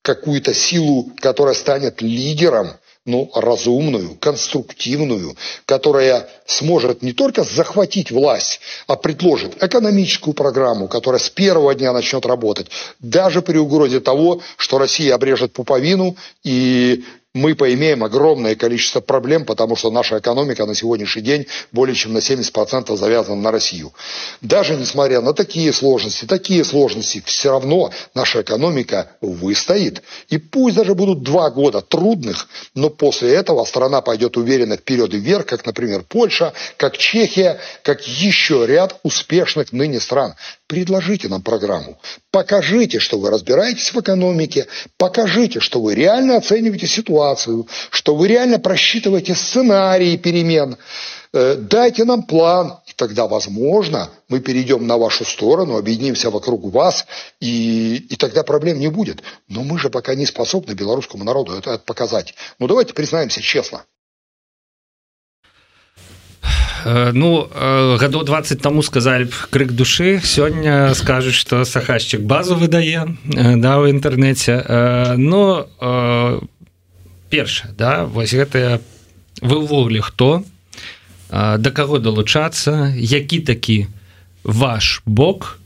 какую-то 0.01 0.53
силу, 0.53 1.11
которая 1.19 1.53
станет 1.53 2.01
лидером 2.01 2.71
ну, 3.05 3.31
разумную, 3.33 4.15
конструктивную, 4.19 5.35
которая 5.65 6.29
сможет 6.45 7.01
не 7.01 7.13
только 7.13 7.43
захватить 7.43 8.11
власть, 8.11 8.59
а 8.85 8.95
предложит 8.95 9.61
экономическую 9.63 10.35
программу, 10.35 10.87
которая 10.87 11.19
с 11.19 11.29
первого 11.29 11.73
дня 11.73 11.93
начнет 11.93 12.25
работать, 12.25 12.67
даже 12.99 13.41
при 13.41 13.57
угрозе 13.57 14.01
того, 14.01 14.41
что 14.57 14.77
Россия 14.77 15.15
обрежет 15.15 15.53
пуповину 15.53 16.15
и 16.43 17.03
мы 17.33 17.55
поимеем 17.55 18.03
огромное 18.03 18.55
количество 18.55 18.99
проблем, 18.99 19.45
потому 19.45 19.75
что 19.77 19.89
наша 19.89 20.19
экономика 20.19 20.65
на 20.65 20.75
сегодняшний 20.75 21.21
день 21.21 21.47
более 21.71 21.95
чем 21.95 22.11
на 22.13 22.17
70% 22.17 22.95
завязана 22.97 23.41
на 23.41 23.51
Россию. 23.51 23.93
Даже 24.41 24.75
несмотря 24.75 25.21
на 25.21 25.33
такие 25.33 25.71
сложности, 25.71 26.25
такие 26.25 26.65
сложности, 26.65 27.23
все 27.25 27.51
равно 27.51 27.91
наша 28.13 28.41
экономика 28.41 29.11
выстоит. 29.21 30.03
И 30.29 30.37
пусть 30.37 30.75
даже 30.75 30.93
будут 30.93 31.23
два 31.23 31.49
года 31.51 31.81
трудных, 31.81 32.49
но 32.75 32.89
после 32.89 33.33
этого 33.33 33.63
страна 33.63 34.01
пойдет 34.01 34.35
уверенно 34.35 34.75
вперед 34.75 35.13
и 35.13 35.17
вверх, 35.17 35.45
как, 35.45 35.65
например, 35.65 36.03
Польша, 36.07 36.53
как 36.75 36.97
Чехия, 36.97 37.59
как 37.83 38.05
еще 38.05 38.65
ряд 38.67 38.99
успешных 39.03 39.71
ныне 39.71 40.01
стран. 40.01 40.35
Предложите 40.71 41.27
нам 41.27 41.41
программу. 41.41 41.99
Покажите, 42.31 42.99
что 42.99 43.19
вы 43.19 43.29
разбираетесь 43.29 43.93
в 43.93 43.99
экономике. 43.99 44.67
Покажите, 44.95 45.59
что 45.59 45.81
вы 45.81 45.95
реально 45.95 46.37
оцениваете 46.37 46.87
ситуацию, 46.87 47.67
что 47.89 48.15
вы 48.15 48.29
реально 48.29 48.57
просчитываете 48.57 49.35
сценарии 49.35 50.15
перемен. 50.15 50.77
Э, 51.33 51.55
дайте 51.55 52.05
нам 52.05 52.23
план, 52.23 52.77
и 52.87 52.93
тогда, 52.95 53.27
возможно, 53.27 54.11
мы 54.29 54.39
перейдем 54.39 54.87
на 54.87 54.95
вашу 54.95 55.25
сторону, 55.25 55.75
объединимся 55.75 56.29
вокруг 56.29 56.63
вас, 56.71 57.05
и, 57.41 58.05
и 58.09 58.15
тогда 58.15 58.43
проблем 58.43 58.79
не 58.79 58.87
будет. 58.87 59.23
Но 59.49 59.65
мы 59.65 59.77
же 59.77 59.89
пока 59.89 60.15
не 60.15 60.25
способны 60.25 60.71
белорусскому 60.71 61.25
народу 61.25 61.51
это 61.51 61.79
показать. 61.79 62.33
Ну, 62.59 62.67
давайте 62.67 62.93
признаемся 62.93 63.41
честно. 63.41 63.83
Э, 66.85 67.11
ну 67.13 67.47
э, 67.53 67.97
гадоў 67.97 68.25
20 68.25 68.61
таму 68.61 68.81
сказалі 68.81 69.29
б 69.29 69.33
крык 69.53 69.71
душы 69.71 70.19
сёння 70.23 70.93
скажуць 70.97 71.37
што 71.37 71.65
сахасчык 71.65 72.21
базу 72.21 72.55
выдае 72.57 73.05
э, 73.05 73.55
да 73.61 73.77
ў 73.77 73.93
інтэрнэце 73.93 75.17
но 75.17 75.69
перша 77.29 77.69
да 77.77 78.05
вось 78.05 78.33
гэтая 78.33 78.81
вы 79.41 79.55
ўвогуле 79.61 80.01
хто 80.01 80.43
да 81.29 81.69
каго 81.69 82.01
далучацца 82.01 82.89
які 82.97 83.45
такі 83.45 83.87
ваш 84.43 85.01
бок 85.05 85.60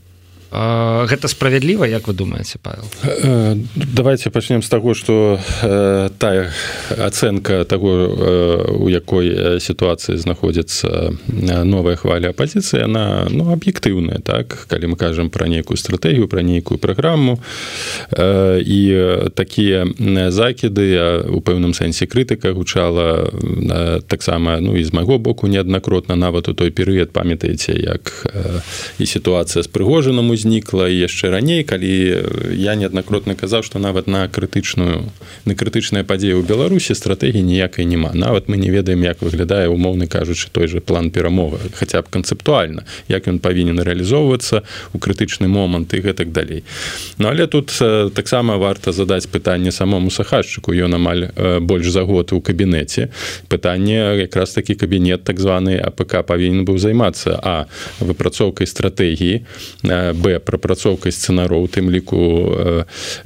гэта 0.52 1.28
справядліва 1.28 1.86
як 1.86 2.06
вы 2.08 2.14
думаете 2.14 2.58
павел? 2.62 2.84
Давайте 3.74 4.30
пачнем 4.30 4.62
з 4.62 4.68
таго 4.68 4.94
что 4.94 5.40
тая 6.18 6.52
ацэнка 6.98 7.64
того 7.64 7.90
у 8.78 8.88
якой 8.88 9.60
сітуацыі 9.60 10.16
знаходзіцца 10.16 11.12
новая 11.64 11.96
хваля 11.96 12.30
апозіцыі 12.30 12.84
она 12.84 13.26
ну 13.30 13.50
аб'ектыўная 13.52 14.20
так? 14.22 14.66
Калі 14.68 14.94
мы 14.94 14.96
кажам 14.96 15.30
про 15.30 15.46
нейкую 15.46 15.76
стратэгію 15.76 16.28
про 16.28 16.42
нейкую 16.42 16.78
праграму 16.78 17.38
і 18.12 18.80
такія 19.34 19.86
закіды 20.30 21.26
у 21.26 21.40
пэўным 21.40 21.74
сэнсе 21.74 22.06
крытыка 22.06 22.52
гучала 22.52 23.30
таксама 24.06 24.60
ну 24.60 24.76
і 24.76 24.84
з 24.84 24.92
майго 24.92 25.18
боку 25.18 25.46
неаднакротна 25.48 26.16
нават 26.16 26.48
у 26.48 26.54
той 26.54 26.70
перыяд 26.70 27.10
памятаеце 27.10 27.72
як 27.74 28.26
і 28.98 29.06
сітуацыя 29.06 29.62
з 29.62 29.68
прыгожаным 29.68 30.35
узнікла 30.36 30.86
яшчэ 30.92 31.32
раней 31.32 31.64
калі 31.64 31.90
я 32.52 32.76
неаднакротна 32.76 33.34
казаў 33.34 33.64
што 33.64 33.80
нават 33.80 34.06
на 34.06 34.28
крытычную 34.28 35.08
на 35.48 35.52
крытычныя 35.56 36.04
падзеі 36.04 36.36
ў 36.36 36.44
беларусі 36.44 36.92
стратэгіі 36.94 37.42
ніякай 37.42 37.88
няма. 37.88 38.12
Нават 38.12 38.52
мы 38.52 38.60
не 38.60 38.70
ведаем 38.70 39.02
як 39.02 39.24
выглядае 39.24 39.72
умоўны 39.72 40.06
кажучы 40.06 40.52
той 40.52 40.68
же 40.68 40.80
план 40.80 41.10
перамога 41.10 41.58
хаця 41.74 42.02
б 42.02 42.12
канцэптуальна 42.12 42.84
як 43.08 43.26
ён 43.26 43.40
павінен 43.40 43.80
рэалізоўвацца 43.80 44.62
у 44.92 44.98
крытычны 45.00 45.48
момант 45.48 45.94
і 45.96 46.04
гэтак 46.04 46.30
далей. 46.32 46.62
Ну 47.18 47.28
але 47.32 47.46
тут 47.46 47.72
таксама 48.14 48.60
варта 48.60 48.92
задаць 48.92 49.26
пытанне 49.26 49.72
самому 49.72 50.10
сахашчыку 50.10 50.76
ён 50.76 50.94
амаль 51.00 51.32
больш 51.64 51.88
за 51.88 52.04
год 52.04 52.32
у 52.36 52.40
кабінеце. 52.40 53.08
Пытанне 53.48 54.20
якраз 54.20 54.52
такі 54.52 54.74
кабінет 54.74 55.24
так 55.24 55.40
званы 55.40 55.80
АПК 55.80 56.26
павінен 56.26 56.68
быў 56.68 56.78
займацца 56.78 57.40
а 57.42 57.66
выпрацоўкай 58.00 58.66
стратэгіі 58.66 59.46
б 60.12 60.25
прапрацоўкай 60.42 61.12
сцэнароў 61.12 61.68
тым 61.70 61.90
ліку 61.94 62.20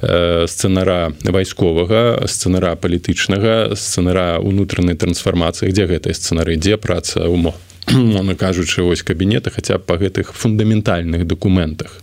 сцэнара 0.01 1.13
вайсковага 1.25 2.27
сцэнара 2.27 2.75
палітычнага 2.75 3.75
сцэнара 3.75 4.39
унутранай 4.39 4.95
трансфармацыі. 4.95 5.73
Дзе 5.73 5.89
гэтай 5.89 6.13
сцэнары 6.15 6.55
дзе 6.61 6.77
праца 6.77 7.27
умов 7.27 7.57
мона 7.91 8.35
кажучы 8.35 8.81
вось 8.81 9.01
кабінета 9.01 9.49
хаця 9.49 9.77
па 9.77 9.97
гэтых 9.97 10.33
фундаментальных 10.33 11.25
дакументах. 11.25 12.01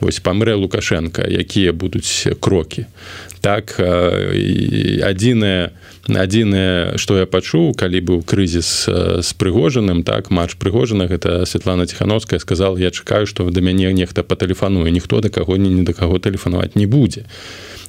Вось 0.00 0.20
памрэ 0.20 0.54
лукашенко 0.54 1.22
якія 1.22 1.72
будуць 1.72 2.26
крокі. 2.40 2.86
Так 3.40 3.78
адзінае 3.78 5.70
адзінае 6.02 6.98
што 6.98 7.18
я 7.18 7.26
пачуў 7.26 7.74
калі 7.78 8.00
быў 8.02 8.22
крызіс 8.26 8.90
з 9.22 9.30
прыгожаным 9.38 10.02
так 10.02 10.30
марш 10.30 10.58
прыгожана 10.58 11.06
гэта 11.06 11.46
Светлана 11.46 11.86
ціхановская 11.86 12.40
сказала 12.42 12.76
я 12.78 12.90
чакаю 12.90 13.26
што 13.26 13.46
да 13.50 13.60
мяне 13.60 13.92
нехта 13.92 14.22
патэлефануе. 14.22 14.90
Ніхто 14.90 15.20
да 15.20 15.28
каго 15.28 15.56
ні 15.56 15.70
ні 15.70 15.82
да 15.86 15.92
каго 15.92 16.18
тэлефанаваць 16.18 16.74
не 16.74 16.86
будзе 16.86 17.24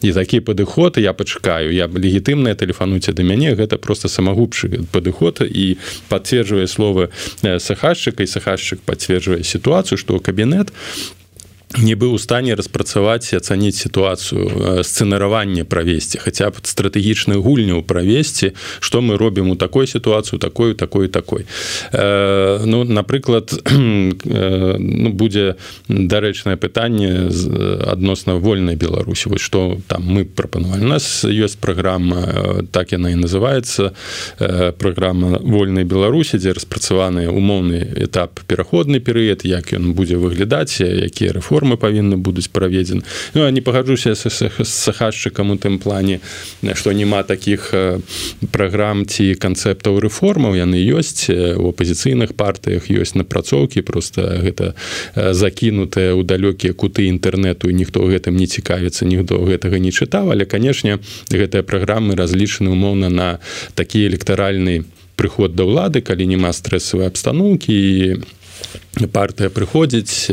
і 0.03 0.13
такі 0.13 0.39
падыход 0.39 0.98
я 0.98 1.13
пачакаю 1.13 1.72
я 1.74 1.88
легітымная 1.88 2.55
тэлефануйце 2.55 3.13
да 3.13 3.24
мяне 3.24 3.55
гэта 3.55 3.77
просто 3.77 4.07
самагубчы 4.07 4.83
падыход 4.91 5.41
і 5.41 5.77
пацверджвае 6.10 6.67
словы 6.67 7.10
сахашчыка 7.41 8.24
і 8.24 8.27
сахашчык 8.27 8.83
пацверджвае 8.86 9.43
сітуацыю 9.43 9.98
што 9.98 10.19
кабінет 10.19 10.74
не 11.77 11.96
быў 11.96 12.13
у 12.13 12.18
стане 12.18 12.56
распрацаваць 12.56 13.34
ацаніць 13.34 13.75
сітуацыю 13.82 14.84
сцэнаравання 14.86 15.65
правесці 15.65 16.22
хаця 16.22 16.50
б 16.53 16.62
стратэгічную 16.62 17.42
гульню 17.42 17.82
правесці 17.82 18.53
што 18.80 19.01
мы 19.01 19.18
робім 19.18 19.50
у 19.50 19.56
такой 19.56 19.88
сітуацыю 19.88 20.39
такой 20.39 20.75
такой 20.75 21.08
такой. 21.08 21.46
Э, 21.92 22.62
ну 22.65 22.84
напрыклад 22.84 23.53
э, 23.65 24.75
ну, 24.77 25.10
будзе 25.10 25.56
дарэчнае 25.88 26.58
пытанне 26.58 27.30
адносна 27.88 28.36
вольнай 28.36 28.75
беларусі. 28.75 29.30
Вось 29.30 29.42
што 29.42 29.77
там 29.88 30.03
мы 30.06 30.25
прапанавалі 30.25 30.86
нас 30.86 31.25
ёсць 31.25 31.58
праграма 31.58 32.68
так 32.72 32.94
яна 32.94 33.10
і 33.10 33.15
называется 33.15 33.94
э, 34.39 34.72
праграма 34.72 35.39
вольнай 35.42 35.84
беларусі 35.84 36.38
дзе 36.38 36.53
распрацаваны 36.53 37.30
умоўны 37.30 37.82
этап 37.98 38.39
пераходны 38.48 39.00
перыяд 39.00 39.46
як 39.46 39.74
ён 39.74 39.94
будзе 39.94 40.18
выглядаць 40.18 40.82
якія 40.82 41.34
рэформы 41.34 41.62
рэформы 41.63 41.77
павінны 41.77 42.17
будуць 42.17 42.51
праведзены. 42.51 43.03
Ну 43.34 43.50
не 43.50 43.62
пагаджуся 43.62 44.15
з 44.15 44.51
сахашчыкам 44.63 45.51
у 45.51 45.55
тым 45.55 45.79
плане 45.79 46.20
што 46.75 46.91
няма 46.91 47.24
таких 47.24 47.74
праграм 48.51 49.05
ці 49.05 49.36
канцэптаў 49.36 50.00
рэформаў. 50.00 50.55
Яны 50.55 50.75
ёсць 50.75 51.32
у 51.32 51.72
апозіцыйных 51.72 52.36
партыях 52.36 52.91
ёсць 52.91 53.15
напрацоўкі 53.15 53.82
просто 53.82 54.43
гэта 54.43 54.75
закінутыя 55.15 56.12
ў 56.12 56.24
далёкія 56.27 56.74
куты 56.74 57.08
інтэрнэту 57.08 57.72
і 57.72 57.74
ніхто 57.74 58.03
гэтым 58.03 58.36
не 58.36 58.48
цікавіцца 58.48 59.08
ніхто 59.08 59.39
гэтага 59.39 59.79
не 59.79 59.91
чытаў. 59.91 60.36
Але 60.36 60.46
канешне 60.46 61.00
гэтыя 61.32 61.63
праграмы 61.63 62.15
разлічаны 62.15 62.75
умоўна 62.75 63.10
на 63.10 63.39
такі 63.75 64.03
электаральны 64.12 64.84
прыход 65.15 65.55
да 65.55 65.63
ўлады 65.63 66.03
калі 66.03 66.27
няма 66.27 66.51
стрэсавай 66.51 67.08
абстаноўкі 67.08 67.72
і 67.72 68.20
партыя 68.93 69.50
прыходзіць 69.50 70.29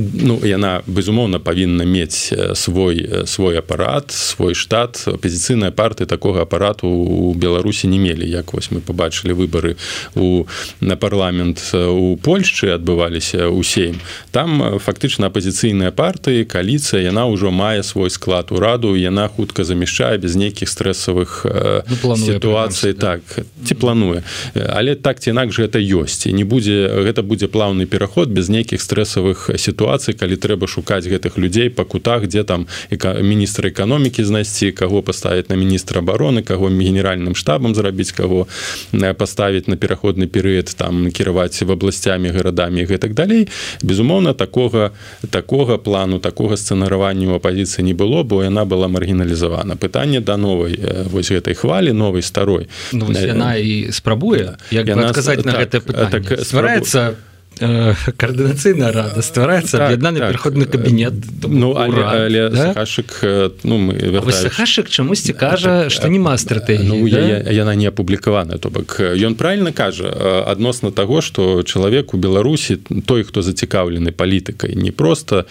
ну 0.00 0.40
яна 0.40 0.80
безумоўна 0.88 1.36
павінна 1.38 1.84
мець 1.84 2.32
свой 2.56 3.26
свой 3.28 3.58
апарат 3.58 4.10
свой 4.10 4.54
штат. 4.54 5.04
Апозіцыйная 5.04 5.70
партыя 5.70 6.08
такога 6.08 6.42
апарату 6.42 6.88
у 6.88 7.34
беларусі 7.34 7.88
не 7.88 7.98
мелі. 7.98 8.24
Як 8.24 8.52
вось 8.56 8.70
мы 8.72 8.80
побачылі 8.80 9.36
выбары 9.36 9.76
у 10.16 10.48
на 10.80 10.96
парламент 10.96 11.60
у 11.74 12.16
польшчы 12.16 12.72
адбываліся 12.72 13.52
ў 13.52 13.60
сейм. 13.60 14.00
Там 14.32 14.80
фактычна 14.80 15.28
апозіцыйная 15.28 15.92
партыі 15.92 16.48
каліцыя 16.48 17.04
яна 17.04 17.28
ўжо 17.28 17.52
мае 17.52 17.84
свой 17.84 18.08
склад 18.08 18.48
ураду 18.48 18.96
яна 18.96 19.28
хутка 19.28 19.64
замяшчае 19.64 20.16
без 20.16 20.40
нейкіх 20.40 20.72
стрэсавых 20.72 21.44
ну, 21.44 22.16
сітуацый. 22.16 22.96
так 22.96 23.20
ці 23.64 23.74
плануе. 23.74 24.24
Але 24.56 24.96
так 24.96 25.20
ці 25.20 25.36
інакш 25.36 25.60
гэта 25.60 25.76
ёсць 25.76 26.24
і 26.24 26.32
не 26.32 26.48
будзе 26.48 27.04
гэта 27.04 27.20
будзе 27.20 27.44
план 27.48 27.57
плаўны 27.58 27.86
пераход 27.90 28.30
без 28.30 28.46
нейкіх 28.48 28.78
стрэсавых 28.78 29.50
сітуацый 29.58 30.14
калі 30.14 30.38
трэба 30.38 30.70
шукаць 30.70 31.10
гэтых 31.10 31.34
людзей 31.42 31.74
па 31.74 31.82
кутах 31.82 32.30
дзе 32.30 32.46
там 32.46 32.70
міністра 32.94 33.74
эканомікі 33.74 34.22
знайсці 34.22 34.70
каго 34.70 35.02
паставіць 35.02 35.50
на 35.50 35.58
міністра 35.58 35.98
обороны 35.98 36.46
каго 36.46 36.70
генеральным 36.70 37.34
штабам 37.34 37.74
зрабіць 37.74 38.14
каго 38.14 38.46
паставіць 38.94 39.66
на 39.66 39.74
пераходны 39.74 40.30
перыяд 40.30 40.70
там 40.78 41.10
кіраваць 41.10 41.58
в 41.58 41.72
абласцямі 41.74 42.30
гарадамі 42.30 42.86
гэтак 42.86 43.18
далей. 43.18 43.48
Безумоўна 43.82 44.38
такога 44.38 44.94
такога 45.30 45.82
плану 45.82 46.22
такога 46.22 46.54
сцэнаравання 46.54 47.34
у 47.34 47.42
апозіцыі 47.42 47.82
не 47.82 47.94
было 47.98 48.22
бо 48.22 48.46
яна 48.46 48.62
была 48.70 48.86
маргіналізавана. 48.86 49.74
Пытанне 49.74 50.20
да 50.20 50.36
новай 50.36 50.78
вось 51.10 51.34
гэтай 51.34 51.58
хвалі 51.58 51.90
новай 51.90 52.22
старой. 52.22 52.68
Ну, 52.92 53.10
яна 53.10 53.58
і 53.58 53.90
спрабуе 53.90 54.54
як 54.70 54.86
яна 54.86 55.10
сказаць 55.10 55.42
на 55.42 55.58
так, 55.58 55.66
гэта 55.66 55.82
так, 56.10 56.46
ствараецца 56.46 57.18
коаардынацыйная 57.58 58.92
рада 58.92 59.22
ствараецца 59.22 59.86
аб'яднаны 59.86 60.20
так, 60.20 60.30
пераходны 60.30 60.64
так. 60.64 60.78
кабінет 60.78 61.14
ну 61.42 61.74
але, 61.76 62.02
але 62.04 62.48
да? 62.50 62.72
сахашык 62.72 63.18
ну 63.64 63.78
мы 63.78 64.32
сахашык 64.32 64.88
чамусьці 64.88 65.32
кажа 65.32 65.90
што 65.90 66.08
няма 66.08 66.38
стратэгіі 66.38 66.86
ну, 66.86 67.08
да? 67.10 67.18
я, 67.18 67.38
яна 67.50 67.74
не 67.74 67.88
апублікавана 67.90 68.58
то 68.58 68.70
бок 68.70 69.00
ён 69.00 69.34
правильно 69.34 69.72
кажа 69.72 70.10
адносна 70.46 70.92
таго 70.92 71.20
што 71.20 71.62
чалавек 71.62 72.14
у 72.14 72.18
беларусі 72.18 72.78
той 73.06 73.24
хто 73.24 73.42
зацікаўлены 73.42 74.12
палітыкай 74.12 74.74
не 74.78 74.92
просто 74.92 75.46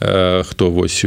хто 0.00 0.70
вось 0.70 1.06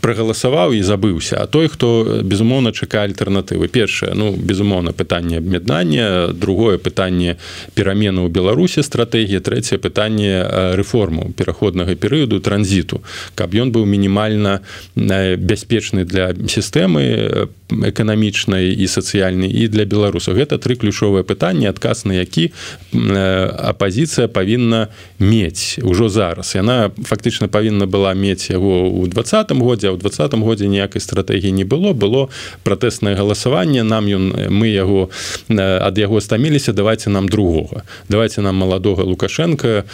прагаласаваў 0.00 0.72
і 0.78 0.82
забыўся 0.82 1.42
а 1.42 1.46
той 1.46 1.68
хто 1.68 2.22
безумоўна 2.22 2.72
чакае 2.72 3.10
альтэрнатывы 3.10 3.68
першае 3.68 4.14
ну 4.14 4.32
безумоўна 4.32 4.92
пытанне 4.92 5.42
аб'яднання 5.42 6.30
другое 6.32 6.78
пытанне 6.78 7.36
перамены 7.74 8.22
ў 8.22 8.30
беларусі 8.30 8.86
стратэгія 8.86 9.40
трэцяе 9.48 9.80
пытанне 9.80 10.44
рэформу 10.76 11.32
пераходнага 11.32 11.96
перыяду 11.96 12.40
транзіту 12.44 13.00
каб 13.34 13.56
ён 13.56 13.72
быў 13.72 13.88
мінімальна 13.88 14.60
бяспечны 14.94 16.04
для 16.04 16.36
сістэмы 16.36 17.48
эканамічнай 17.68 18.72
і 18.72 18.86
сацыяльнай 18.88 19.52
і 19.52 19.68
для 19.68 19.84
беларусаў 19.84 20.40
гэта 20.40 20.56
тры 20.58 20.76
ключовыя 20.76 21.22
пытанні 21.22 21.68
адказ 21.68 22.04
на 22.08 22.16
які 22.16 22.50
апозіцыя 22.92 24.28
павінна 24.28 24.88
мець 25.18 25.78
ужо 25.84 26.08
зараз. 26.08 26.54
Яна 26.56 26.90
фактычна 27.04 27.48
павінна 27.48 27.86
была 27.86 28.14
мець 28.14 28.48
яго 28.50 28.88
ў 28.88 29.12
двадцатым 29.12 29.60
годзе 29.60 29.88
а 29.88 29.92
ў 29.92 30.00
двадцатым 30.00 30.42
годзе 30.42 30.68
ніякай 30.68 31.00
стратэгіі 31.00 31.52
не 31.52 31.64
было. 31.64 31.92
Было 31.92 32.28
пратэснае 32.64 33.14
галасаванне 33.14 33.84
нам 33.84 34.08
ён 34.08 34.24
мы 34.48 34.72
яго 34.72 35.12
ад 35.52 35.94
яго 35.98 36.20
стаміліся 36.20 36.72
давайте 36.72 37.10
нам 37.10 37.28
другога. 37.28 37.84
Давайте 38.08 38.40
нам 38.40 38.56
маладога 38.56 39.04
лукаша 39.04 39.37
лукашенко 39.38 39.84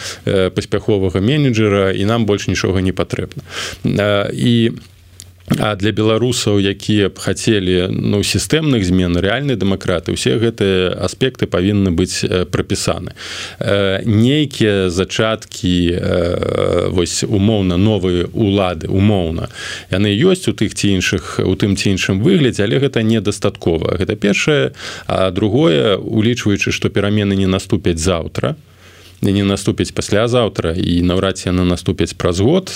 паспяховага 0.55 1.21
менеджера 1.21 1.91
і 1.91 2.05
нам 2.05 2.25
больш 2.25 2.47
нічога 2.47 2.81
не 2.81 2.93
патрэбна. 2.93 3.43
І 4.33 4.71
А 5.45 5.75
для 5.77 5.93
беларусаў 5.93 6.57
якія 6.57 7.13
б 7.13 7.21
хацелі 7.21 7.93
ну 7.93 8.25
сістэмных 8.25 8.81
змен 8.81 9.13
рэальнай 9.13 9.53
дэмакраты 9.53 10.09
усе 10.17 10.41
гэтыя 10.41 10.97
аспекты 11.05 11.45
павінны 11.45 11.93
быць 11.93 12.25
прапісаны. 12.49 13.13
Нейкія 14.09 14.89
зачаткі 14.89 16.01
вось 16.89 17.21
умоўна 17.21 17.77
новыя 17.77 18.25
улады 18.33 18.89
умоўна 18.89 19.53
яны 19.93 20.09
ёсць 20.17 20.49
у 20.49 20.57
тых 20.57 20.73
ці 20.73 20.97
іншых 20.97 21.37
у 21.45 21.53
тым 21.53 21.77
ці 21.77 21.93
іншым 21.93 22.25
выглядзе 22.25 22.65
але 22.65 22.81
гэта 22.81 23.05
недастаткова. 23.05 24.01
Гэта 24.01 24.17
першае. 24.17 24.73
А 25.05 25.29
другое 25.29 25.93
улічваючы 26.01 26.73
што 26.73 26.89
перамены 26.89 27.37
не 27.37 27.45
наступяць 27.45 28.01
заўтра 28.01 28.57
то 28.57 28.74
не 29.31 29.43
наступіць 29.43 29.91
паслязаўтра 29.91 30.73
і 30.73 31.01
наўрад 31.01 31.37
ці 31.37 31.49
яна 31.49 31.65
наступіць 31.65 32.13
праз 32.13 32.39
год 32.39 32.71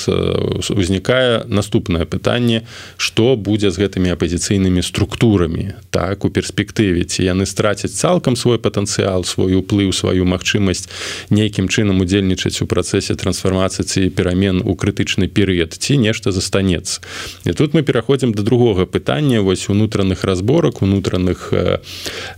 узнікае 0.70 1.46
наступнае 1.48 2.06
пытанне 2.06 2.64
што 2.98 3.36
будзе 3.36 3.72
з 3.72 3.82
гэтымі 3.82 4.14
апозіцыйнымі 4.16 4.82
структурамі 4.82 5.76
так 5.90 6.26
у 6.26 6.30
перспектыве 6.30 7.04
ці 7.04 7.24
яны 7.24 7.46
страцяць 7.46 7.94
цалкам 7.94 8.36
свой 8.36 8.60
патэнцыял 8.60 9.26
свой 9.26 9.60
уплыў 9.60 9.94
сваю 9.94 10.26
магчымасць 10.26 10.90
нейкім 11.30 11.68
чынам 11.68 12.02
удзельнічаць 12.02 12.62
у 12.62 12.70
працэсе 12.70 13.16
трансфармацыі 13.16 14.10
перамен 14.10 14.62
у 14.66 14.76
крытычны 14.76 15.28
перыяд 15.28 15.76
ці 15.78 15.98
нешта 15.98 16.32
застанецца 16.32 17.02
і 17.46 17.54
тут 17.54 17.74
мы 17.74 17.84
пераходзім 17.84 18.34
до 18.34 18.44
другога 18.44 18.86
пытання 18.86 19.42
вось 19.42 19.70
унутраных 19.70 20.24
разборак 20.24 20.82
унутраных 20.82 21.50
э, 21.52 21.80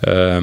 э, 0.02 0.42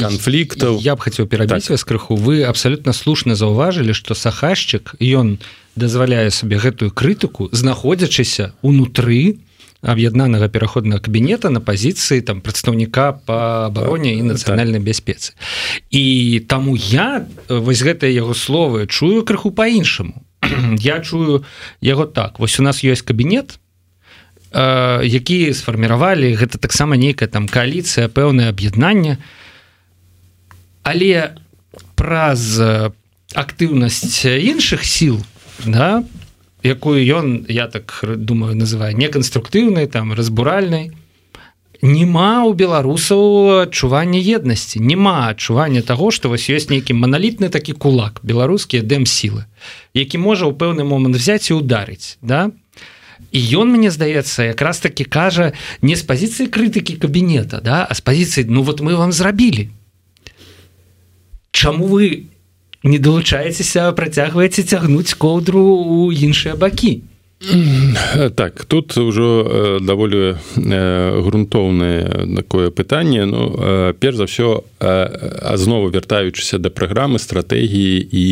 конфликтов. 0.00 0.80
я 0.82 0.96
б 0.96 1.00
хотел 1.00 1.26
перабіць 1.26 1.62
так. 1.62 1.70
вас 1.70 1.84
крыху. 1.84 2.16
Вы 2.16 2.42
абсолютно 2.42 2.92
слушно 2.92 3.34
заўважылі 3.34 3.92
что 3.92 4.14
сахашчык 4.14 4.94
ён 5.00 5.38
дазваляе 5.76 6.30
сабе 6.30 6.58
гэтую 6.58 6.90
крытыку 6.90 7.48
знаходзячыся 7.52 8.52
унутры 8.62 9.38
аб'яднанага 9.82 10.48
пераходнага 10.48 11.00
кабінета 11.02 11.50
на 11.50 11.60
пазіцыі 11.60 12.20
там 12.20 12.40
прадстаўніка 12.40 13.12
по 13.12 13.66
абароне 13.68 14.14
і 14.16 14.22
нацыянальнай 14.22 14.80
так. 14.80 14.88
бяспецы 14.88 15.32
і 15.90 16.40
таму 16.48 16.76
я 16.76 17.26
вось 17.48 17.82
гэтыя 17.82 18.10
яго 18.10 18.34
словы 18.34 18.86
чую 18.86 19.22
крыху 19.22 19.50
по-іншаму. 19.50 20.22
Я 20.78 21.00
чую 21.00 21.44
яго 21.80 22.06
так. 22.06 22.38
Вось 22.38 22.60
у 22.60 22.62
нас 22.62 22.84
есть 22.84 23.02
кабінет 23.02 23.58
які 24.52 25.52
сфарміравалі 25.52 26.34
гэта 26.36 26.58
таксама 26.58 26.96
нейкая 26.96 27.28
там 27.28 27.48
кааліцыя 27.48 28.08
пэўнае 28.08 28.48
аб'яднанне. 28.52 29.18
Але 30.86 31.36
праз 31.96 32.60
актыўнасць 33.34 34.24
іншых 34.24 34.84
сіл 34.84 35.18
да 35.64 36.04
якую 36.62 37.00
ён 37.02 37.46
я 37.48 37.66
так 37.66 38.04
думаю 38.04 38.54
называю 38.54 38.96
неканструктыўнай 38.96 39.86
там 39.86 40.12
разбуральнай 40.12 40.92
няма 41.82 42.44
у 42.46 42.54
беларусаў 42.54 43.66
адчування 43.66 44.20
еднасці 44.20 44.80
няма 44.80 45.28
адчування 45.30 45.82
того 45.82 46.10
что 46.10 46.28
вось 46.28 46.48
ёсць 46.48 46.70
нейкі 46.70 46.94
маналітны 46.94 47.48
такі 47.48 47.72
кулак 47.72 48.20
беларускія 48.22 48.82
дэм 48.82 49.06
сілы 49.06 49.44
які 49.94 50.18
можа 50.18 50.46
ў 50.46 50.54
пэўны 50.54 50.84
момант 50.84 51.16
взять 51.16 51.50
і 51.50 51.58
ударыць 51.60 52.16
да? 52.22 52.48
то 52.48 52.65
і 53.32 53.40
ён 53.56 53.72
мне 53.72 53.90
здаецца 53.90 54.52
якраз 54.52 54.78
таки 54.78 55.04
кажа 55.04 55.52
не 55.82 55.96
з 55.96 56.02
пазіцыі 56.02 56.52
крытыкі 56.52 56.96
кабінета 57.00 57.60
да 57.64 57.86
а 57.88 57.94
з 57.94 58.00
пазіцыі 58.00 58.46
ну 58.48 58.62
вот 58.62 58.80
мы 58.80 58.96
вам 58.96 59.12
зрабілі 59.12 59.70
Чаму 61.50 61.86
вы 61.88 62.28
не 62.84 62.98
далучаецеся 62.98 63.90
працягваеце 63.92 64.62
цягнуць 64.62 65.16
коўдру 65.16 65.60
у 65.60 66.12
іншыя 66.12 66.56
бакі 66.56 67.02
так 68.34 68.64
тут 68.64 68.96
ўжо 68.96 69.78
даволі 69.84 70.40
грунтоўнае 70.56 72.32
такое 72.40 72.70
пытанне 72.70 73.28
Ну 73.28 73.52
перш 74.00 74.16
за 74.16 74.24
ўсё 74.24 74.64
знову 75.60 75.92
вяртаючыся 75.92 76.56
да 76.58 76.72
праграмы 76.72 77.20
стратэгіі 77.20 78.08
і 78.08 78.26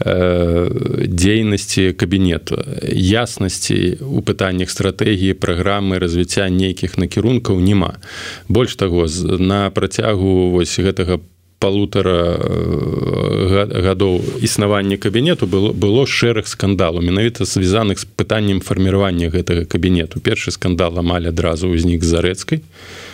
Э, 0.00 0.68
дзейнасці 1.06 1.92
кабінету. 1.92 2.58
Яснасці 2.82 4.02
у 4.02 4.22
пытаннях 4.26 4.70
стратэгіі 4.70 5.38
праграмы 5.38 6.02
развіцця 6.02 6.50
нейкіх 6.50 6.98
накірункаў 6.98 7.62
няма. 7.62 8.02
Больш 8.48 8.74
таго 8.74 9.06
на 9.38 9.70
працягу 9.70 10.50
вось 10.50 10.74
гэтага 10.82 11.22
полутора 11.58 12.36
э, 12.36 13.82
гадоў 13.82 14.20
існавання 14.42 14.96
кабінету 14.96 15.46
было 15.46 15.72
было 15.72 16.06
шэраг 16.06 16.46
скандалу 16.46 17.00
менавіта 17.00 17.44
звязаных 17.44 17.98
з 17.98 18.06
пытаннем 18.06 18.60
фарміравання 18.60 19.28
гэтага 19.28 19.64
кабінету. 19.64 20.20
Першы 20.20 20.50
скандал 20.50 20.98
амаль 20.98 21.28
адразу 21.28 21.68
ўзнік 21.70 22.04
зарэцкай. 22.04 22.58
і 22.58 23.13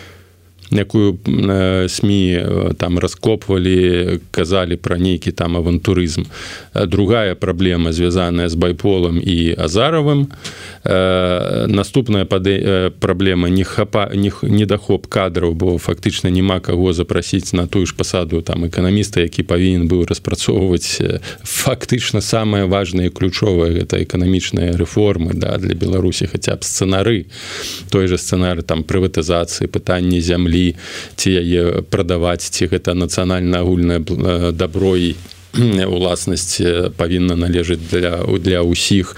якую 0.71 1.19
сМ 1.89 2.11
там 2.79 2.99
раскопвалі 2.99 4.21
казалі 4.31 4.77
пра 4.77 4.99
нейкі 4.99 5.33
там 5.33 5.57
авантурызм 5.57 6.25
другая 6.87 7.35
праблема 7.35 7.93
звязаная 7.93 8.49
з 8.49 8.55
байполам 8.55 9.19
і 9.19 9.55
азаровым. 9.59 10.29
Наступная 10.85 12.25
пады 12.25 12.91
праблема 13.01 13.49
не 13.49 13.65
хапа 13.65 14.11
недахоп 14.15 15.07
кадраў 15.07 15.55
бо 15.55 15.79
фактычна 15.79 16.31
няма 16.31 16.61
каго 16.61 16.93
запрасіць 16.93 17.53
на 17.53 17.67
тую 17.67 17.87
ж 17.87 17.95
пасаду 17.97 18.43
там 18.43 18.67
эканаміста 18.67 19.21
які 19.21 19.43
павінен 19.43 19.89
быў 19.89 20.07
распрацоўваць 20.07 21.03
фактычна 21.43 22.21
самое 22.21 22.65
важное 22.65 23.11
ключовое 23.11 23.73
гэта 23.73 24.03
эканамічныя 24.03 24.77
рэформы 24.77 25.35
да 25.35 25.59
для 25.59 25.75
беларусі 25.75 26.27
хаця 26.27 26.57
б 26.57 26.65
сцэнары 26.65 27.27
той 27.91 28.07
же 28.07 28.19
сцэнары 28.19 28.63
там 28.63 28.85
прыватызацыі 28.85 29.67
пытанні 29.67 30.21
зямлі 30.21 30.60
калі 30.61 30.77
ці 31.17 31.29
яе 31.31 31.83
прадаваць 31.89 32.45
ці 32.45 32.69
гэта 32.69 32.95
нацыянальна 32.95 33.65
агульнае 33.65 34.01
дабро 34.53 34.97
і 34.97 35.17
уласнасць 35.51 36.63
павінна 36.97 37.35
належыць 37.35 37.83
для 37.91 38.23
для 38.39 38.63
ўсіх. 38.63 39.17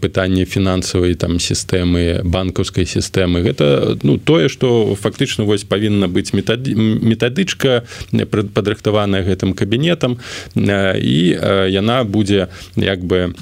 Пытанне 0.00 0.44
фінансавай 0.44 1.14
там 1.14 1.38
сістэмы 1.38 2.24
банкаўскай 2.24 2.86
сістэмы. 2.86 3.44
Гэта 3.46 3.98
ну 4.02 4.18
тое 4.18 4.48
что 4.48 4.96
фактычна 4.98 5.44
вось 5.44 5.64
павінна 5.64 6.08
быць 6.08 6.34
метады 6.34 6.74
метадычка 6.74 7.84
падрыхтаваная 8.10 9.22
гэтым 9.22 9.54
кабінетам. 9.54 10.18
І 10.56 11.18
яна 11.70 12.02
будзе 12.04 12.48
як 12.74 13.04
бы 13.04 13.34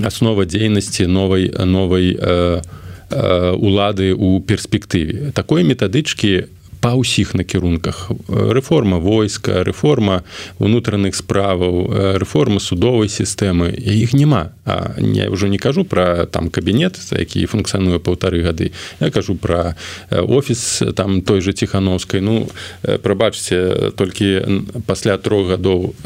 аснова 0.00 0.46
дзейнасці 0.48 1.06
новай 1.06 1.52
новай 1.52 2.16
у 2.16 2.84
улады 3.10 4.14
у 4.14 4.40
перспектыве. 4.40 5.32
Такой 5.32 5.62
метадычки 5.62 6.48
па 6.84 6.92
ўсіх 7.00 7.32
накірунках. 7.32 8.12
Рэформа 8.28 9.00
войска 9.00 9.64
рэформа 9.64 10.20
унутраных 10.60 11.16
справаў 11.16 11.88
рэформа 12.20 12.60
судовай 12.60 13.08
сістэмы. 13.08 13.72
Іх 13.72 14.12
няма. 14.12 14.52
А 14.68 14.92
не 15.00 15.24
ўжо 15.32 15.48
не 15.48 15.56
кажу 15.56 15.88
про 15.88 16.28
там 16.28 16.52
кабінет 16.52 17.00
які 17.16 17.48
функцыянуе 17.48 18.04
паўтары 18.04 18.44
гады. 18.44 18.76
Я 19.00 19.08
кажу 19.08 19.34
про 19.34 19.74
офіс 20.12 20.82
там 20.92 21.22
той 21.24 21.40
же 21.40 21.56
ціхановскай 21.56 22.20
ну 22.20 22.52
прабачце 23.00 23.92
толькі 23.96 24.44
пасля 24.84 25.16
трох 25.16 25.56
гадоў 25.56 25.96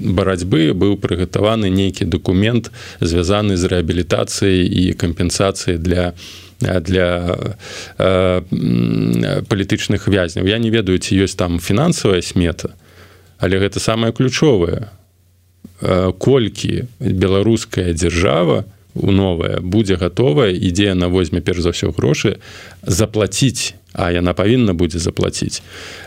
барацьбы 0.00 0.76
быў 0.76 1.00
прыгатаваны 1.00 1.72
нейкі 1.72 2.04
документ 2.04 2.68
звязаны 3.00 3.56
з 3.56 3.64
рэабілітацыяй 3.72 4.68
і 4.68 4.92
кампенсацыі 4.92 5.80
для 5.80 6.12
для 6.12 6.12
для 6.60 7.36
э, 7.98 8.40
палітычных 9.48 10.08
вязняў 10.08 10.46
я 10.46 10.58
не 10.58 10.70
ведаю 10.70 10.98
ці 10.98 11.12
ёсць 11.12 11.36
там 11.36 11.60
фінансавая 11.60 12.22
смета 12.22 12.72
але 13.38 13.60
гэта 13.60 13.80
самае 13.80 14.12
ключовае. 14.12 14.88
Э, 15.80 16.12
колькі 16.16 16.88
беларуская 17.00 17.92
дзяржава 17.92 18.64
у 18.94 19.12
новая 19.12 19.60
будзе 19.60 19.96
гатовая 19.96 20.56
ідзе 20.56 20.94
на 20.94 21.08
возьме 21.08 21.44
перш 21.44 21.60
за 21.60 21.76
ўсё 21.76 21.92
грошы 21.92 22.40
заплаціць 22.82 23.76
а 23.92 24.12
яна 24.12 24.32
павінна 24.32 24.72
будзе 24.72 24.98
заплаціць. 24.98 25.60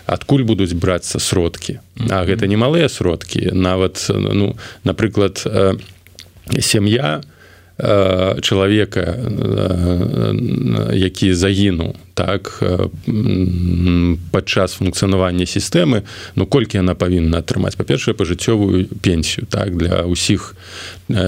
Адкуль 0.05 0.45
будуць 0.45 0.73
брацца 0.73 1.21
сродкі? 1.21 1.81
А 2.09 2.25
гэта 2.25 2.49
немалыя 2.49 2.89
сродкі. 2.89 3.53
Нават 3.53 4.09
ну 4.09 4.57
напрыклад 4.83 5.41
э, 5.45 5.77
сям'я 6.57 7.21
у 7.21 7.21
Э, 7.21 7.38
чалавека 8.41 8.99
э, 8.99 10.91
які 10.93 11.33
загінуў 11.33 11.95
так 12.19 12.51
падчас 14.35 14.75
функцыянавання 14.75 15.47
сістэмы 15.47 16.03
ну 16.35 16.43
колькі 16.45 16.83
яна 16.83 16.99
павінна 16.99 17.39
атрымаць 17.39 17.79
па-першае 17.79 18.13
пажыццёвую 18.19 18.91
пенсію 18.99 19.47
так 19.47 19.79
для 19.79 20.03
ўсіх 20.03 20.53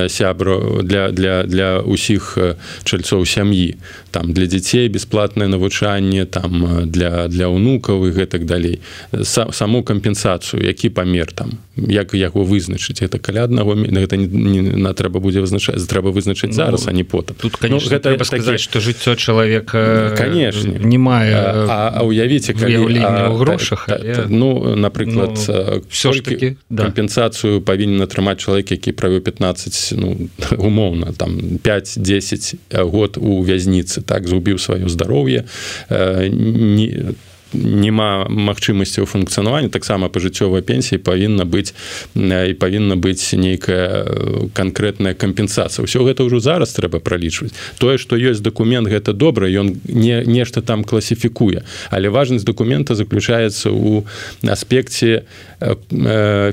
сябра 0.08 0.84
для 0.84 1.12
для 1.12 1.43
для 1.43 1.80
ўсіх 1.82 2.38
чальцоў 2.84 3.25
сям'і. 3.25 3.75
Там 4.12 4.34
для 4.34 4.45
дзяцей 4.45 4.89
бесплатнае 4.89 5.47
навучанне 5.47 6.25
там 6.25 6.86
для 6.91 7.27
для 7.27 7.47
ўнукаў 7.47 8.08
і 8.08 8.12
гэтак 8.12 8.45
далей. 8.45 8.82
Саму 9.23 9.84
кампенсацыю 9.84 10.63
які 10.63 10.89
памер 10.89 11.32
там 11.32 11.58
як 11.75 12.13
яго 12.13 12.43
вызначыць? 12.43 13.01
Это 13.01 13.17
каля 13.19 13.43
аднаго 13.43 13.75
гэта 13.75 14.17
не, 14.17 14.27
не, 14.27 14.62
не 14.62 14.93
трэба 14.93 15.19
будзе 15.19 15.41
вызначаць 15.41 15.82
трэба 15.88 16.12
вызначыць 16.12 16.54
зараз 16.54 16.86
ну, 16.86 16.89
а 16.89 16.93
не 16.93 17.04
потым. 17.04 17.36
тут 17.39 17.58
конечно 17.58 17.89
ну, 17.89 17.95
гэта 17.97 18.23
сказаць 18.23 18.62
что 18.62 18.80
жыццё 18.80 19.15
чалавека 19.15 20.13
конечно 20.17 20.77
не 20.84 20.98
мае 20.98 21.36
а, 21.36 21.91
а 21.96 22.04
уявіце 22.04 22.54
у 22.54 23.36
грошах 23.36 23.86
та, 23.88 23.98
та, 23.98 24.26
ну 24.30 24.76
напрыклад 24.76 25.39
ну, 25.48 25.82
все 25.89 26.13
ж 26.13 26.22
таки 26.22 26.58
да. 26.70 26.84
кампенсацыю 26.84 27.62
павінен 27.62 28.02
атрымаць 28.02 28.38
чалавек 28.38 28.72
які 28.72 28.91
правёў 28.91 29.20
15 29.20 29.94
ну 29.98 30.17
умоўна 30.58 31.13
там 31.17 31.38
5-10 31.63 32.84
год 32.84 33.17
у 33.17 33.44
вязніцы 33.44 34.02
так 34.02 34.28
згубіў 34.28 34.58
сваё 34.58 34.89
здароўе 34.89 35.46
не 35.89 37.15
няма 37.54 38.26
магчымасці 38.30 39.04
ў 39.04 39.08
функцыянавання 39.08 39.70
таксама 39.70 40.08
пажыццёвай 40.08 40.62
пенсіі 40.62 41.04
павінна 41.04 41.46
быць 41.46 41.76
і 42.16 42.54
павінна 42.56 42.96
быць 42.96 43.22
нейкая 43.36 44.06
канкрэтная 44.54 45.14
кампенсацыя. 45.14 45.86
Ўсё 45.86 46.08
гэта 46.08 46.24
ўжо 46.24 46.40
зараз 46.40 46.74
трэба 46.74 47.04
пралічваць. 47.04 47.54
Тое 47.78 47.98
што 47.98 48.16
ёсць 48.16 48.42
дакумент 48.42 48.88
гэта 48.88 49.14
добра 49.14 49.48
ён 49.48 49.76
не 49.86 50.24
нешта 50.26 50.62
там 50.62 50.84
класіфікуе. 50.84 51.64
Але 51.92 52.10
важнасць 52.10 52.48
дакумента 52.48 52.96
заключаецца 52.96 53.70
ў 53.70 54.04
аспекце 54.48 55.24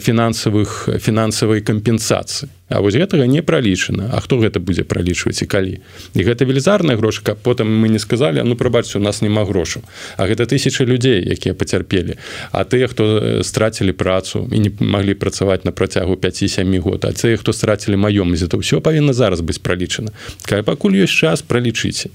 фінансавых 0.03 1.01
фінансавай 1.01 1.61
кампенсацыі 1.61 2.58
А 2.69 2.81
вось 2.81 2.95
гэтага 2.95 3.27
не 3.27 3.43
пралічана. 3.43 4.11
А 4.13 4.21
хто 4.21 4.39
гэта 4.39 4.61
будзе 4.61 4.85
пралічваць 4.85 5.41
і 5.43 5.47
калі? 5.47 5.75
І 6.15 6.21
гэта 6.23 6.45
велізарная 6.45 6.97
гроша 6.97 7.23
каб 7.25 7.41
потым 7.41 7.69
мы 7.69 7.89
не 7.89 7.99
сказалі 7.99 8.45
ну 8.45 8.57
прабачце 8.57 8.99
у 8.99 9.03
нас 9.03 9.23
няма 9.23 9.45
грошаў 9.45 9.83
А 10.17 10.27
гэта 10.29 10.47
тысячи 10.47 10.85
людзей 10.85 11.25
якія 11.25 11.55
пацярпелі. 11.55 12.17
А 12.53 12.65
тыя 12.65 12.89
хто 12.89 13.43
страцілі 13.43 13.93
працу 13.93 14.49
і 14.53 14.59
не 14.59 14.71
маглі 14.81 15.15
працаваць 15.15 15.65
на 15.65 15.73
працягу 15.73 16.15
5-7 16.15 16.81
год 16.81 17.05
А 17.05 17.13
тыя 17.13 17.37
хто 17.37 17.53
страцілі 17.53 17.97
маёмасць 17.97 18.45
это 18.45 18.61
ўсё 18.61 18.81
павінна 18.81 19.13
зараз 19.13 19.41
быць 19.41 19.61
пралічана. 19.61 20.13
Ка 20.45 20.63
пакуль 20.63 21.01
ёсць 21.01 21.17
час 21.17 21.43
пралічыце 21.43 22.11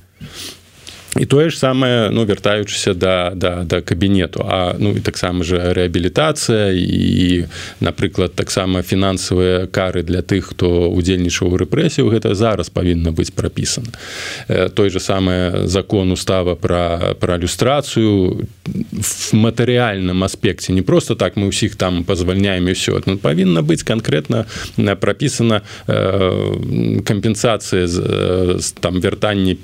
і 1.19 1.25
тое 1.25 1.49
ж 1.49 1.57
самае 1.57 2.09
ну 2.09 2.25
вяртаючыся 2.25 2.93
да 2.93 3.31
да 3.35 3.63
да 3.63 3.81
кабінету 3.81 4.45
а 4.49 4.75
ну 4.79 4.97
і 4.97 4.99
таксама 4.99 5.43
же 5.43 5.57
рэабілітацыя 5.73 6.73
і 6.73 7.45
напрыклад 7.79 8.33
таксама 8.33 8.81
фінансавыя 8.81 9.67
кары 9.67 10.01
для 10.03 10.21
тых 10.25 10.53
хто 10.53 10.89
удзельнічаў 10.89 11.53
у 11.53 11.57
рэпрэсію 11.57 12.09
гэта 12.09 12.33
зараз 12.33 12.69
павінна 12.69 13.11
быць 13.13 13.29
прапісана 13.29 13.93
той 14.73 14.89
же 14.89 14.99
самае 14.99 15.67
закон 15.67 16.11
устава 16.11 16.55
про 16.55 17.15
про 17.19 17.37
люстрацыю 17.37 18.47
в 18.65 19.33
матэрыяльным 19.33 20.23
аспекце 20.23 20.73
не 20.73 20.81
просто 20.81 21.15
так 21.15 21.37
мы 21.37 21.53
ўсіх 21.53 21.75
там 21.75 22.03
позвальняем 22.03 22.65
все 22.73 23.01
ну, 23.05 23.17
павінна 23.17 23.61
быць 23.61 23.83
конкретно 23.85 24.45
прапісана 24.77 25.61
кампенсацыя 27.05 27.87
з 27.87 28.73
там 28.81 29.01
вяртанні 29.01 29.57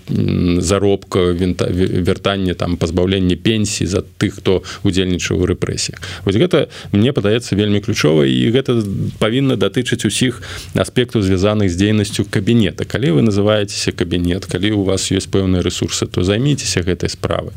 заробка 0.61 1.38
вяртанне 1.39 2.53
там 2.53 2.77
пазбаўленне 2.77 3.35
пенсій 3.35 3.85
за 3.85 4.03
тых 4.17 4.39
хто 4.39 4.63
удзельнічаў 4.83 5.41
у 5.41 5.45
рэпрэсіях. 5.45 5.99
Вось 6.25 6.35
гэта 6.35 6.69
мне 6.91 7.13
падаецца 7.13 7.55
вельмі 7.55 7.79
ключова 7.79 8.25
і 8.25 8.51
гэта 8.51 8.83
павінна 9.19 9.55
датычыць 9.55 10.05
усіх 10.05 10.41
аспектаў 10.75 11.21
звязаных 11.21 11.71
з 11.71 11.77
дзейнасцю 11.77 12.25
кабінета. 12.29 12.85
Калі 12.85 13.19
вы 13.19 13.21
называецеся 13.21 13.91
кабінет 13.91 14.45
калі 14.45 14.71
у 14.71 14.83
вас 14.83 15.11
ёсць 15.11 15.29
пэўныя 15.29 15.63
ресурсы 15.63 16.05
то 16.05 16.23
займіцеся 16.23 16.81
гэтай 16.81 17.09
справай. 17.09 17.53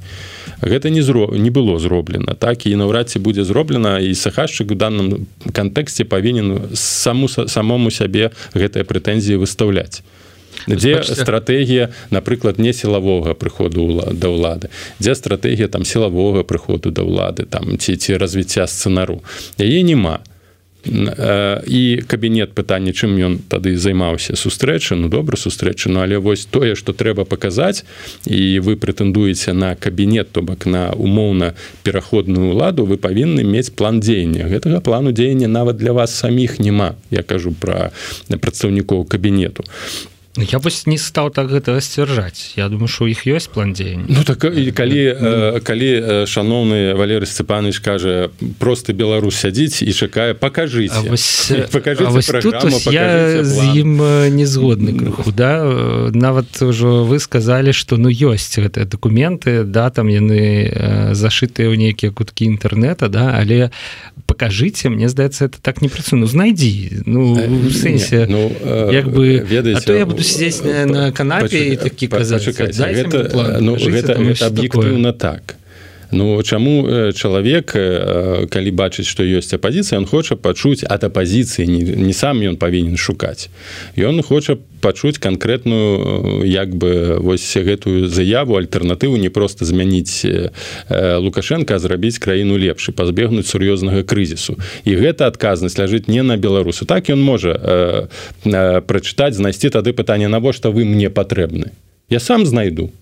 Гэта 0.62 0.90
не 0.90 1.02
зро 1.02 1.32
не 1.34 1.50
было 1.50 1.78
зроблена. 1.78 2.34
Так 2.34 2.66
і 2.66 2.76
наўрад 2.76 3.10
ці 3.10 3.18
будзе 3.18 3.44
зроблена 3.44 3.98
і 3.98 4.14
сахашчык 4.14 4.70
у 4.70 4.74
данном 4.74 5.26
кантэксце 5.52 6.04
павінен 6.04 6.74
саму 6.74 7.28
самому 7.28 7.90
сябе 7.90 8.30
гэтыя 8.54 8.84
прэтэнзіі 8.84 9.42
выстаўляць 9.42 10.02
дзе 10.68 11.00
Бачце... 11.00 11.14
стратэгія 11.14 11.90
напрыклад 12.10 12.58
не 12.58 12.72
сілавога 12.72 13.34
прыходу 13.34 13.88
да 14.12 14.28
ўлады? 14.28 14.68
Дзе 14.98 15.14
стратэгія 15.14 15.68
там 15.68 15.84
сілавога 15.84 16.42
прыходу 16.42 16.90
да 16.90 17.02
ўлады 17.02 17.46
там 17.46 17.78
ці 17.78 17.96
ці 17.96 18.16
развіцця 18.16 18.66
сцэнару? 18.66 19.22
Яе 19.58 19.82
няма. 19.82 20.20
І 20.84 22.02
кабінет 22.06 22.58
пытання 22.58 22.90
чым 22.90 23.14
ён 23.14 23.38
тады 23.46 23.78
займаўся? 23.78 24.34
Сустрэчы 24.34 24.98
ну 24.98 25.06
добра 25.08 25.38
сустрэчы 25.38 25.88
Ну 25.94 26.02
але 26.02 26.18
вось 26.18 26.44
тое 26.44 26.74
што 26.74 26.92
трэба 26.92 27.24
паказаць 27.24 27.84
і 28.26 28.58
вы 28.58 28.74
прэтэндуеце 28.74 29.54
на 29.54 29.76
кабінет 29.76 30.32
то 30.32 30.42
бок 30.42 30.66
на 30.66 30.90
умоўна 30.90 31.54
пераходную 31.86 32.50
ўладу 32.50 32.82
вы 32.84 32.98
павінны 32.98 33.46
мець 33.46 33.70
план 33.70 34.00
дзеяння. 34.00 34.50
Гэтага 34.50 34.80
плану 34.82 35.12
дзеяння 35.12 35.46
нават 35.46 35.76
для 35.76 35.92
вас 35.92 36.10
саміх 36.10 36.58
няма. 36.58 36.98
Я 37.10 37.22
кажу 37.22 37.54
пра 37.54 37.92
прадстаўнікоў 38.26 39.06
кабінету. 39.06 39.62
Ну, 39.62 40.11
я 40.36 40.58
вось 40.58 40.86
не 40.86 40.96
стаў 40.96 41.28
так 41.30 41.52
гэта 41.52 41.76
сцвярджаць 41.80 42.56
Я 42.56 42.68
думаю 42.68 42.88
що 42.88 43.04
у 43.04 43.08
іх 43.08 43.26
ёсць 43.28 43.52
план 43.52 43.76
дзеяння 43.76 44.08
Ну 44.08 44.24
так 44.24 44.44
і 44.44 44.72
калі 44.72 45.16
ну, 45.20 45.60
калі 45.60 46.24
шаноўны 46.24 46.96
Валерый 46.96 47.26
Сцепанович 47.26 47.78
кажа 47.84 48.30
просто 48.58 48.92
Беларусь 48.96 49.36
сядзіць 49.36 49.82
і 49.82 49.92
чакае 49.92 50.32
покажите 50.32 50.96
я 52.92 53.44
з 53.44 53.58
ім 53.76 54.00
не 54.32 54.46
згодны 54.46 54.96
крыху 54.96 55.32
да? 55.32 55.68
Нават 56.14 56.62
ужо 56.62 57.04
вы 57.04 57.20
сказалі 57.20 57.72
что 57.76 58.00
ну 58.00 58.08
ёсць 58.08 58.56
гэтыя 58.56 58.88
документы 58.88 59.64
да 59.64 59.90
там 59.90 60.08
яны 60.08 61.12
зашитыя 61.12 61.68
ў 61.68 61.76
нейкія 61.76 62.08
куткі 62.08 62.48
інтэрнета 62.48 63.12
да 63.12 63.36
але 63.36 63.68
покажите 64.24 64.88
мне 64.88 65.12
здаецца 65.12 65.44
это 65.44 65.60
так 65.60 65.82
не 65.82 65.92
працу 65.92 66.16
ну 66.16 66.24
знайдзі 66.24 67.04
ну 67.04 67.36
сэнсе 67.68 68.24
ну, 68.32 68.48
як 68.88 69.12
бы 69.12 69.44
ведаеце 69.44 69.92
я 69.92 70.06
буду 70.06 70.21
буду 70.22 70.34
сидеть 70.34 70.64
на, 70.64 70.86
на 70.86 71.12
канапе 71.12 71.68
і 71.68 71.76
такі 71.76 72.08
казаць 72.08 72.46
гэта, 72.46 73.58
ну, 73.60 73.76
гэта, 73.76 74.14
гэта 74.14 74.46
аб'ектыўна 74.46 75.12
так 75.12 75.56
Ну 76.12 76.42
чаму 76.42 76.84
чалавек 77.16 77.72
калі 78.52 78.70
бачыць 78.76 79.08
што 79.08 79.24
ёсць 79.24 79.56
апозіцыя 79.56 79.96
он 79.96 80.04
хоча 80.04 80.36
пачуць 80.36 80.84
ад 80.84 81.08
апозіцыі 81.08 81.64
не, 81.64 81.80
не 81.96 82.12
сам 82.12 82.44
ён 82.44 82.60
павінен 82.60 83.00
шукаць. 83.00 83.48
Ён 83.96 84.20
хоча 84.20 84.60
пачуць 84.84 85.16
канкрэтную 85.16 86.44
як 86.44 86.76
бы 86.76 87.16
вось 87.16 87.56
гэтую 87.56 88.12
заяву 88.12 88.60
альтэрнатыву 88.60 89.16
не 89.16 89.32
просто 89.32 89.64
змяніць 89.64 90.28
лукашенко 90.92 91.78
зрабіць 91.80 92.20
краіну 92.20 92.60
лепш 92.60 92.92
пазбегнуць 92.92 93.48
сур'ёзнага 93.48 94.04
крызісу. 94.04 94.60
І 94.84 95.00
гэта 95.00 95.32
адказнасць 95.32 95.80
ляжыць 95.80 96.12
не 96.12 96.20
на 96.20 96.36
беларусу 96.36 96.84
так 96.84 97.08
ён 97.08 97.24
можа 97.24 97.56
прачытаць 98.84 99.40
знайсці 99.40 99.72
тады 99.72 99.96
пытанне 99.96 100.28
навошта 100.28 100.68
вы 100.68 100.84
мне 100.84 101.08
патрэбны. 101.08 101.72
Я 102.12 102.20
сам 102.20 102.44
знайду 102.44 102.92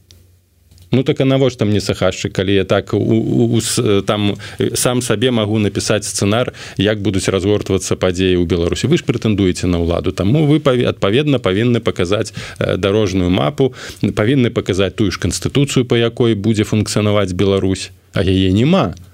Ну 0.90 1.02
так 1.02 1.20
а 1.20 1.24
навошта 1.24 1.64
мне 1.64 1.80
сахашчык 1.80 2.32
калі 2.32 2.54
я 2.54 2.64
так 2.64 2.94
у, 2.94 2.98
у, 2.98 3.58
у, 3.58 3.60
там 4.02 4.36
сам 4.74 5.02
сабе 5.02 5.30
магу 5.30 5.58
напісаць 5.58 6.06
сцэнар 6.06 6.52
як 6.76 7.02
будуць 7.02 7.28
разгортвацца 7.28 7.96
падзеі 7.96 8.40
ў 8.40 8.46
беларусі. 8.46 8.86
Вы 8.86 8.98
ж 8.98 9.04
прэтэндуеце 9.06 9.66
на 9.66 9.78
ўладу 9.78 10.12
таму 10.12 10.46
вы 10.46 10.58
адпаведна 10.64 11.38
павінны 11.38 11.80
паказаць 11.80 12.34
дарожную 12.58 13.30
мапу 13.30 13.74
павінны 14.02 14.50
паказаць 14.50 14.94
тую 14.96 15.10
ж 15.10 15.18
канстытуцыю 15.18 15.84
па 15.84 15.98
якой 15.98 16.34
будзе 16.34 16.64
функцыянаваць 16.64 17.32
Беларусь 17.34 17.90
а 18.12 18.22
яе 18.22 18.50
няма. 18.50 18.94
то 18.94 19.09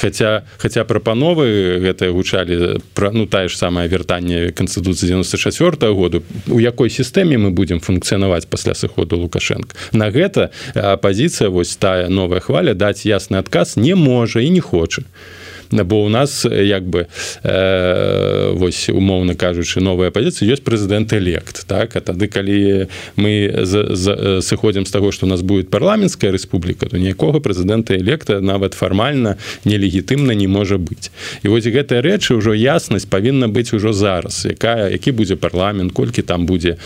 хотя 0.00 0.44
хотя 0.58 0.84
прапановы 0.84 1.78
гэтыя 1.82 2.12
гучалі 2.12 2.78
пра 2.94 3.10
ну 3.12 3.26
тае 3.26 3.48
ж 3.48 3.56
самае 3.56 3.88
вяртанне 3.88 4.50
канстытуцыі 4.52 5.08
94 5.08 5.92
-го 5.92 5.94
году. 5.94 6.22
У 6.48 6.60
якой 6.60 6.90
сістэме 6.90 7.36
мы 7.36 7.50
будемм 7.50 7.80
функцыянаваць 7.80 8.46
пасля 8.46 8.74
сыходу 8.74 9.16
лукашенко 9.16 9.74
на 9.92 10.10
гэта 10.10 10.50
апозіцыя 10.74 11.50
вось 11.50 11.76
тая 11.76 12.08
новая 12.08 12.40
хваля 12.40 12.74
даць 12.74 13.06
ясны 13.06 13.38
адказ 13.38 13.76
не 13.76 13.94
можа 13.94 14.40
і 14.40 14.50
не 14.50 14.60
хоча 14.60 15.02
бо 15.70 16.04
у 16.04 16.08
нас 16.08 16.44
як 16.44 16.84
бы 16.84 17.06
э, 17.42 18.52
вось 18.52 18.88
умоўна 18.88 19.34
кажучы 19.34 19.80
новая 19.80 20.10
пазіцыя 20.10 20.48
ёсць 20.48 20.64
прэзідэнт 20.64 21.12
элект 21.12 21.66
так? 21.66 21.96
А 21.96 22.00
тады 22.00 22.28
калі 22.28 22.88
мы 23.16 23.64
сыходзім 24.42 24.86
з 24.86 24.90
таго 24.90 25.12
што 25.12 25.26
у 25.26 25.28
нас 25.28 25.42
будет 25.42 25.70
парламенцкая 25.70 26.32
рэспубліка 26.32 26.88
то 26.88 26.98
ніякога 26.98 27.40
прэзідэнта 27.40 27.96
электа 27.96 28.40
нават 28.40 28.74
фармальна 28.74 29.36
нелегітымна 29.64 30.32
не 30.32 30.48
можа 30.48 30.78
быць 30.78 31.10
і 31.42 31.48
вось 31.48 31.66
гэтыя 31.66 32.00
рэчы 32.00 32.38
ўжо 32.40 32.54
яснасць 32.54 33.08
павінна 33.08 33.48
быць 33.48 33.74
ужо 33.74 33.92
зараз 33.92 34.46
якая 34.48 34.88
які 34.90 35.12
будзе 35.12 35.36
парламент 35.36 35.92
колькі 35.92 36.22
там 36.22 36.46
будзе 36.46 36.78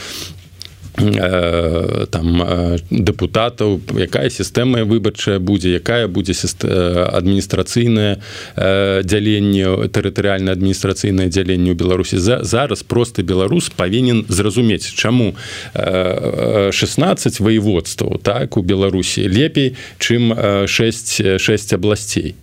там 0.94 2.42
э, 2.42 2.78
депутатаў 2.90 3.80
якая 3.96 4.28
сістэма 4.28 4.84
выбарчая 4.84 5.38
будзе 5.40 5.72
якая 5.80 6.06
будзе 6.06 6.36
адміністрацыйнае 6.36 8.20
э, 8.56 9.00
дзяленне 9.00 9.88
тэрытарыальна 9.88 10.52
адміністрацыйнае 10.52 11.32
дзяленне 11.32 11.72
ў 11.72 11.76
беларусі. 11.80 12.20
За 12.20 12.44
зараз 12.44 12.82
просто 12.84 13.22
беларус 13.22 13.72
павінен 13.72 14.24
зразумець 14.28 14.84
чаму 14.84 15.32
16 15.72 17.40
воеводстваў 17.40 18.20
так 18.20 18.56
у 18.56 18.62
беларусі 18.62 19.24
лепей 19.28 19.76
чым 19.96 20.36
6 20.68 21.40
6 21.40 21.72
абласцей 21.72 22.36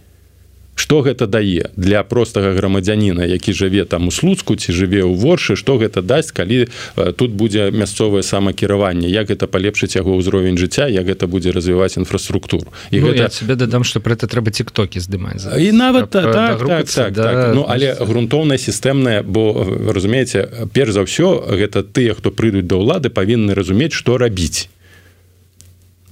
что 0.79 1.01
гэта 1.03 1.27
дае 1.27 1.69
для 1.75 2.03
простага 2.07 2.55
грамадзяніна 2.55 3.27
які 3.27 3.51
жыве 3.53 3.83
там 3.83 4.07
у 4.07 4.11
слуцку 4.11 4.55
ці 4.55 4.71
жыве 4.71 5.03
ў 5.03 5.11
воршы 5.19 5.59
что 5.59 5.75
гэта 5.75 5.99
дасць 6.01 6.31
калі 6.31 6.71
тут 6.95 7.35
будзе 7.35 7.69
мясцовае 7.71 8.23
самакіраванне? 8.23 9.11
Як 9.11 9.29
это 9.29 9.51
палепшыць 9.51 9.99
яго 9.99 10.15
ўзровень 10.15 10.55
жыцця 10.55 10.87
як 10.87 11.05
гэта 11.05 11.27
будзе 11.27 11.51
развіваць 11.51 11.99
інфраструктуру? 11.99 12.71
І 12.91 13.03
ну, 13.03 13.11
гэта... 13.11 13.29
себе 13.29 13.55
дадам 13.55 13.83
что 13.83 13.99
про 13.99 14.15
это 14.15 14.31
трэба 14.31 14.51
тиктоки 14.55 14.99
здымаць 15.03 15.43
і 15.59 15.71
нават 15.75 16.09
так, 16.09 16.31
так, 16.31 16.59
так, 16.63 16.87
так, 16.87 17.13
да... 17.13 17.23
так. 17.23 17.55
Ну, 17.55 17.65
але 17.67 17.93
грунтоўная 17.99 18.57
сістэмная 18.57 19.23
бо 19.23 19.67
разумееце 19.91 20.71
перш 20.71 20.95
за 20.95 21.03
ўсё 21.03 21.43
гэта 21.59 21.83
тыя 21.83 22.15
хто 22.15 22.31
прыйдуць 22.31 22.67
да 22.71 22.79
ўлады 22.79 23.11
павінны 23.11 23.51
разумець 23.51 23.93
што 23.93 24.15
рабіць 24.15 24.71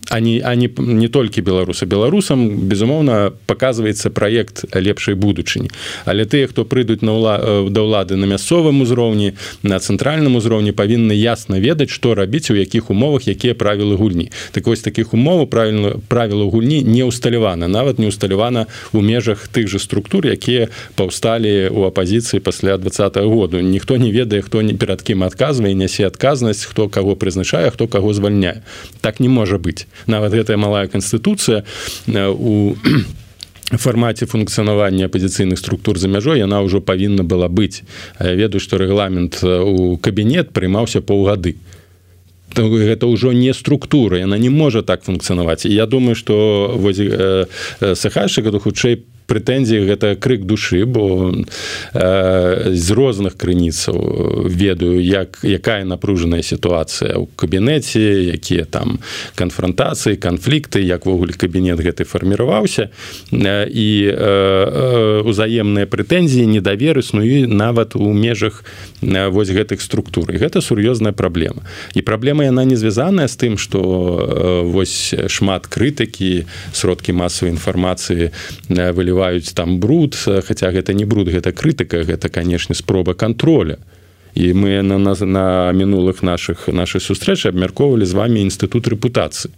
они 0.10 0.42
они 0.46 0.70
не 0.78 1.08
толькі 1.08 1.42
беларуса 1.42 1.86
беларусам 1.86 2.68
безумоўна 2.68 3.34
показывается 3.46 4.10
проект 4.10 4.66
лепшай 4.74 5.16
будучыні 5.16 5.70
але 6.06 6.26
тыя 6.26 6.48
хто 6.48 6.64
прыйдуць 6.64 7.02
на 7.02 7.12
ўла 7.14 7.36
э, 7.40 7.70
да 7.70 7.82
ўлады 7.82 8.16
на 8.16 8.26
мясцовым 8.26 8.82
узроўні 8.82 9.34
на 9.64 9.80
цэнтральным 9.80 10.36
узроўні 10.36 10.72
павінны 10.72 11.14
ясна 11.14 11.60
ведаць 11.60 11.90
што 11.90 12.16
рабіць 12.16 12.52
у 12.52 12.56
якіх 12.56 12.90
умовах 12.90 13.28
якія 13.28 13.54
правілы 13.54 13.96
гульні. 13.96 14.32
Так 14.52 14.68
вось 14.68 14.82
таких 14.82 15.14
умоваў 15.14 15.48
правильно 15.48 16.00
правіла 16.08 16.46
гульні 16.46 16.84
не 16.84 17.04
усталявана 17.04 17.68
нават 17.68 18.00
не 18.00 18.08
усталявана 18.08 18.68
у 18.94 19.02
межах 19.02 19.48
тых 19.48 19.68
же 19.68 19.80
структур 19.80 20.28
якія 20.28 20.68
паўсталі 20.96 21.70
у 21.70 21.84
апозіцыі 21.84 22.40
пасля 22.40 22.78
два 22.78 23.10
году. 23.16 23.60
Ніхто 23.60 23.98
не 23.98 24.12
ведае 24.12 24.42
хто 24.42 24.62
не 24.62 24.74
перад 24.74 25.02
кім 25.02 25.24
адказвае 25.24 25.74
нясе 25.74 26.08
адказнасць 26.08 26.66
хто 26.66 26.90
каго 26.90 27.16
прызначае 27.16 27.72
хто 27.72 27.88
каго 27.88 28.14
звальняе. 28.14 28.64
Так 29.02 29.20
не 29.20 29.30
можа 29.30 29.58
быть 29.58 29.88
нават 30.06 30.34
гэтая 30.34 30.58
малая 30.58 30.88
канстытуцыя 30.88 31.64
э, 32.08 32.28
у 32.30 32.78
фармаце 33.72 34.26
функцыянавання 34.26 35.10
апозіцыйных 35.10 35.60
структур 35.60 35.98
за 35.98 36.08
мяжой 36.08 36.40
яна 36.40 36.62
ўжо 36.62 36.80
павінна 36.80 37.24
была 37.24 37.50
быць. 37.50 37.84
Ведаю 38.20 38.62
што 38.62 38.78
рэгламент 38.78 39.42
э, 39.44 39.60
у 39.60 39.98
кабінет 39.98 40.54
прымаўся 40.54 41.02
паўгады. 41.02 41.58
Гэта 42.56 43.06
ўжо 43.06 43.34
не 43.34 43.54
структура 43.54 44.22
яна 44.24 44.38
не 44.38 44.50
можа 44.50 44.82
так 44.82 45.04
функцыянаваць. 45.04 45.66
Я 45.66 45.86
думаю 45.86 46.16
что 46.16 46.72
вось 46.78 47.00
э, 47.00 47.46
сахашчыка 47.82 48.52
то 48.52 48.60
хутчэй 48.60 48.98
по 48.98 49.17
прэтэнзіі 49.28 49.86
гэта 49.86 50.16
крык 50.16 50.48
душы 50.48 50.86
бо 50.88 51.32
э, 51.94 52.72
з 52.74 52.88
розных 52.92 53.36
крыніцаў 53.36 54.48
ведаю 54.48 55.04
як 55.04 55.44
якая 55.44 55.84
напружаная 55.84 56.42
сітуацыя 56.42 57.20
ў 57.20 57.28
кабінеце 57.36 58.32
якія 58.34 58.64
там 58.64 59.00
канфронтацыі 59.36 60.16
канфлікты 60.16 60.80
яквогуле 60.80 61.36
кабінет 61.36 61.84
гэты 61.84 62.08
фарміраваўся 62.08 62.90
э, 63.32 63.68
і 63.68 63.90
э, 64.08 64.16
э, 64.16 65.22
узаемныя 65.28 65.86
прэтэнзіі 65.86 66.48
недавер 66.48 67.00
існуе 67.00 67.48
нават 67.48 67.96
у 67.96 68.14
межах 68.14 68.64
э, 69.02 69.28
вось 69.28 69.50
гэтых 69.50 69.82
структур. 69.82 70.32
І 70.32 70.40
гэта 70.40 70.64
сур'ёзная 70.64 71.12
праблема. 71.12 71.68
І 71.94 72.02
праблема 72.02 72.48
яна 72.48 72.64
не 72.66 72.76
звязаная 72.76 73.28
з 73.28 73.36
тым 73.36 73.58
што 73.60 73.80
э, 73.84 74.62
вось 74.64 75.14
шмат 75.28 75.68
крытыкі 75.68 76.48
сродкі 76.72 77.12
масавай 77.12 77.52
інфармацыі 77.52 78.32
э, 78.32 78.92
выліваюць 78.92 79.17
называюць 79.18 79.54
там 79.54 79.80
бруд 79.80 80.16
хотя 80.16 80.72
гэта 80.72 80.94
не 80.94 81.06
бруд 81.06 81.28
гэта 81.28 81.52
крытыка 81.52 82.04
гэта 82.04 82.30
канешне 82.30 82.76
спроба 82.76 83.14
контроля 83.14 83.78
і 84.36 84.54
мы 84.54 84.82
на 84.84 84.98
нас 84.98 85.22
на 85.22 85.72
мінулых 85.74 86.22
наших 86.22 86.68
нашай 86.68 87.02
сустрэчы 87.02 87.50
абмяркоўвалі 87.50 88.06
з 88.06 88.14
вами 88.14 88.46
інстытут 88.46 88.86
рэпутацыі. 88.88 89.50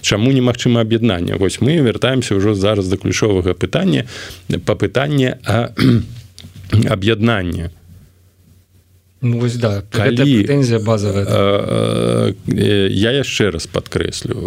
Чаму 0.00 0.30
немагчыма 0.30 0.80
аб'яднання? 0.80 1.34
Вось 1.36 1.58
мы 1.58 1.82
вяртаемся 1.82 2.38
ўжо 2.38 2.54
зараз 2.54 2.86
да 2.86 2.96
ключовага 2.96 3.58
пытання 3.58 4.06
па 4.64 4.78
пытанне 4.78 5.42
аб'яднання 6.94 7.70
Ну, 9.20 9.38
вось, 9.42 9.56
да 9.58 9.82
калі 9.90 10.46
тэнзія 10.46 10.78
базовая 10.78 11.26
я 12.46 13.10
яшчэ 13.18 13.50
раз 13.50 13.66
падкрэслю 13.66 14.38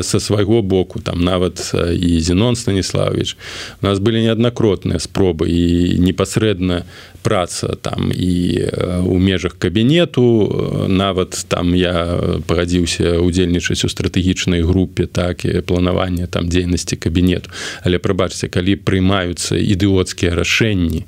са 0.00 0.20
свайго 0.20 0.62
боку 0.62 1.00
там 1.04 1.20
нават 1.20 1.60
і 1.76 2.20
зенон 2.24 2.56
станіславович 2.56 3.36
у 3.82 3.86
нас 3.86 4.00
былі 4.00 4.24
неаднакротныя 4.24 4.96
спробы 4.96 5.52
і 5.52 6.00
непасрэдна 6.00 6.88
праца 7.22 7.76
там 7.80 8.12
і 8.14 8.64
у 9.04 9.18
межах 9.18 9.58
кабінету. 9.58 10.86
Нават 10.88 11.44
там 11.48 11.74
я 11.74 12.20
пагадзіўся 12.46 13.20
удзельнічаць 13.20 13.84
у 13.84 13.88
стратэгічнай 13.88 14.62
групе 14.62 15.06
так 15.06 15.44
і 15.44 15.60
планавання 15.60 16.26
там 16.26 16.48
дзейнасці 16.48 16.96
кабінету. 16.96 17.50
Але 17.84 17.98
прабачце 17.98 18.48
калі 18.48 18.76
прымаюцца 18.76 19.56
ідыоцкія 19.56 20.34
рашэнні 20.34 21.04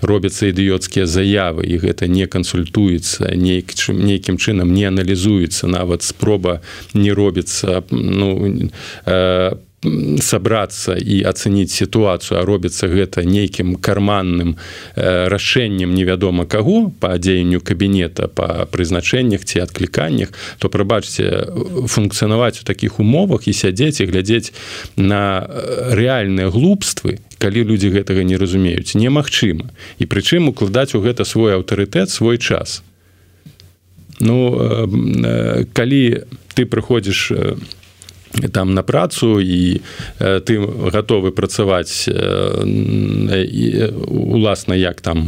робяцца 0.00 0.48
ідыёцкія 0.48 1.06
заявы 1.06 1.68
і 1.68 1.76
гэта 1.76 1.89
не 2.06 2.26
кансультуецца 2.26 3.34
нейк 3.34 3.74
чым 3.74 4.04
нейкім 4.04 4.38
чынам 4.38 4.74
не 4.74 4.86
аналізуецца 4.88 5.66
нават 5.66 6.02
спроба 6.02 6.60
не 6.94 7.12
робіцца 7.12 7.82
ну 7.90 8.70
по 9.08 9.69
сабрацца 10.20 10.92
і 10.92 11.24
ацаніць 11.24 11.72
сітуацыю 11.72 12.36
а 12.40 12.44
робіцца 12.44 12.84
гэта 12.84 13.24
нейкім 13.24 13.80
карманным 13.80 14.60
э, 14.94 15.28
рашэннем 15.32 15.94
невядома 15.96 16.44
каго 16.44 16.92
па 17.00 17.16
дзеянню 17.16 17.64
кабінета 17.64 18.28
па 18.28 18.68
прызначэннях 18.68 19.40
ці 19.40 19.64
адкліканнях 19.64 20.36
то 20.60 20.68
прабачце 20.68 21.48
функцыянаваць 21.88 22.60
у 22.60 22.64
такіх 22.68 23.00
умовах 23.00 23.48
і 23.48 23.56
сядзець 23.56 24.04
і 24.04 24.08
глядзець 24.12 24.52
на 25.00 25.48
рэальныя 25.96 26.52
глупствы 26.52 27.16
калі 27.40 27.64
людзі 27.64 27.88
гэтага 27.88 28.20
не 28.20 28.36
разумеюць 28.36 28.92
немагчыма. 28.92 29.72
І 29.96 30.04
прычым 30.04 30.52
укладаць 30.52 30.92
у 30.92 31.00
гэта 31.00 31.24
свой 31.24 31.56
аўтарытэт 31.56 32.12
свой 32.12 32.36
час. 32.36 32.84
Ну 34.20 34.60
э, 34.60 35.64
калі 35.72 36.28
ты 36.52 36.68
прыходзіш 36.68 37.32
на 37.32 37.79
там 38.52 38.74
на 38.74 38.82
працу 38.82 39.40
і 39.40 39.80
ты 40.18 40.58
готовы 40.62 41.32
працаваць 41.32 42.08
уласна 44.06 44.74
як 44.74 45.00
там 45.00 45.26